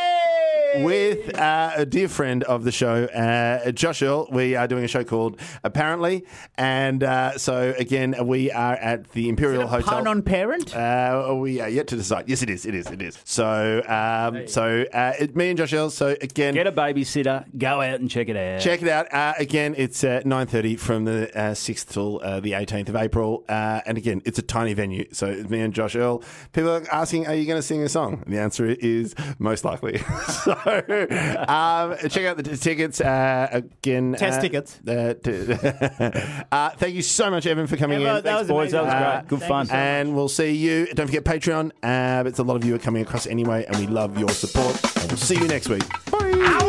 With 0.83 1.37
uh, 1.37 1.71
a 1.75 1.85
dear 1.85 2.07
friend 2.07 2.43
of 2.43 2.63
the 2.63 2.71
show, 2.71 3.05
uh, 3.05 3.71
Josh 3.71 4.01
Earl, 4.01 4.27
we 4.31 4.55
are 4.55 4.67
doing 4.67 4.83
a 4.83 4.87
show 4.87 5.03
called 5.03 5.39
Apparently, 5.63 6.25
and 6.57 7.03
uh, 7.03 7.37
so 7.37 7.73
again, 7.77 8.15
we 8.25 8.51
are 8.51 8.75
at 8.75 9.11
the 9.11 9.29
Imperial 9.29 9.67
Hotel. 9.67 9.87
Pun 9.87 10.07
on 10.07 10.21
parent? 10.21 10.75
Uh, 10.75 11.35
we 11.37 11.59
are 11.59 11.69
yet 11.69 11.87
to 11.87 11.95
decide. 11.95 12.29
Yes, 12.29 12.41
it 12.41 12.49
is. 12.49 12.65
It 12.65 12.75
is. 12.75 12.87
It 12.87 13.01
is. 13.01 13.17
So, 13.23 13.81
um, 13.87 14.47
so 14.47 14.85
uh, 14.93 15.13
it, 15.19 15.35
me 15.35 15.49
and 15.49 15.57
Josh 15.57 15.73
Earl. 15.73 15.89
So 15.89 16.15
again, 16.21 16.53
Get 16.53 16.67
a 16.67 16.71
babysitter, 16.71 17.45
go 17.57 17.81
out 17.81 17.99
and 17.99 18.09
check 18.09 18.29
it 18.29 18.37
out. 18.37 18.61
check 18.61 18.81
it 18.81 18.87
out. 18.87 19.11
Uh, 19.13 19.33
again, 19.37 19.73
it's 19.77 20.03
uh, 20.03 20.21
nine 20.25 20.47
thirty 20.47 20.75
from 20.75 21.05
the 21.05 21.35
uh, 21.37 21.53
sixth 21.53 21.91
till 21.93 22.19
uh, 22.23 22.39
the 22.39 22.53
eighteenth 22.53 22.89
of 22.89 22.95
April. 22.95 23.43
Uh, 23.49 23.81
and 23.85 23.97
again, 23.97 24.21
it's 24.25 24.39
a 24.39 24.43
tiny 24.43 24.73
venue. 24.73 25.05
So 25.11 25.27
it's 25.27 25.49
me 25.49 25.61
and 25.61 25.73
Josh 25.73 25.95
Earl. 25.95 26.23
People 26.53 26.69
are 26.71 26.83
asking, 26.91 27.27
"Are 27.27 27.35
you 27.35 27.45
going 27.45 27.57
to 27.57 27.61
sing 27.67 27.81
a 27.83 27.89
song?" 27.89 28.21
And 28.25 28.33
the 28.33 28.39
answer 28.39 28.65
is 28.67 29.15
most 29.39 29.65
likely. 29.65 29.97
so 30.43 30.53
um, 31.47 31.95
check 32.09 32.25
out 32.25 32.37
the 32.37 32.43
t- 32.43 32.57
tickets 32.57 32.99
uh, 33.01 33.47
again. 33.51 34.15
Test 34.17 34.39
uh, 34.39 34.41
tickets. 34.41 34.79
uh, 34.87 35.13
t- 35.23 35.31
uh, 36.51 36.69
thank 36.71 36.95
you 36.95 37.01
so 37.01 37.29
much, 37.31 37.45
Evan, 37.45 37.67
for 37.67 37.77
coming 37.77 38.01
Evan, 38.01 38.07
in. 38.09 38.13
that 38.15 38.23
Thanks, 38.23 38.39
was 38.41 38.47
boys. 38.47 38.73
amazing. 38.73 38.77
That 38.77 38.83
was 38.85 38.93
Uh, 38.93 39.19
great. 39.19 39.27
Good 39.29 39.39
thank 39.39 39.49
fun. 39.49 39.65
so. 39.67 39.73
And 39.75 40.15
we'll 40.15 40.29
see 40.29 40.51
you. 40.51 40.87
Don't 40.93 41.07
forget 41.07 41.23
Patreon. 41.23 41.71
Uh, 41.81 42.23
it's 42.27 42.39
a 42.39 42.43
lot 42.43 42.55
of 42.55 42.65
you 42.65 42.75
are 42.75 42.79
coming 42.79 43.01
across 43.01 43.27
anyway, 43.27 43.65
and 43.67 43.77
we 43.77 43.87
love 43.87 44.17
your 44.17 44.29
support. 44.29 44.75
And 44.97 45.07
we'll 45.11 45.17
see 45.17 45.35
you 45.35 45.47
next 45.47 45.69
week. 45.69 45.83
Bye. 46.11 46.63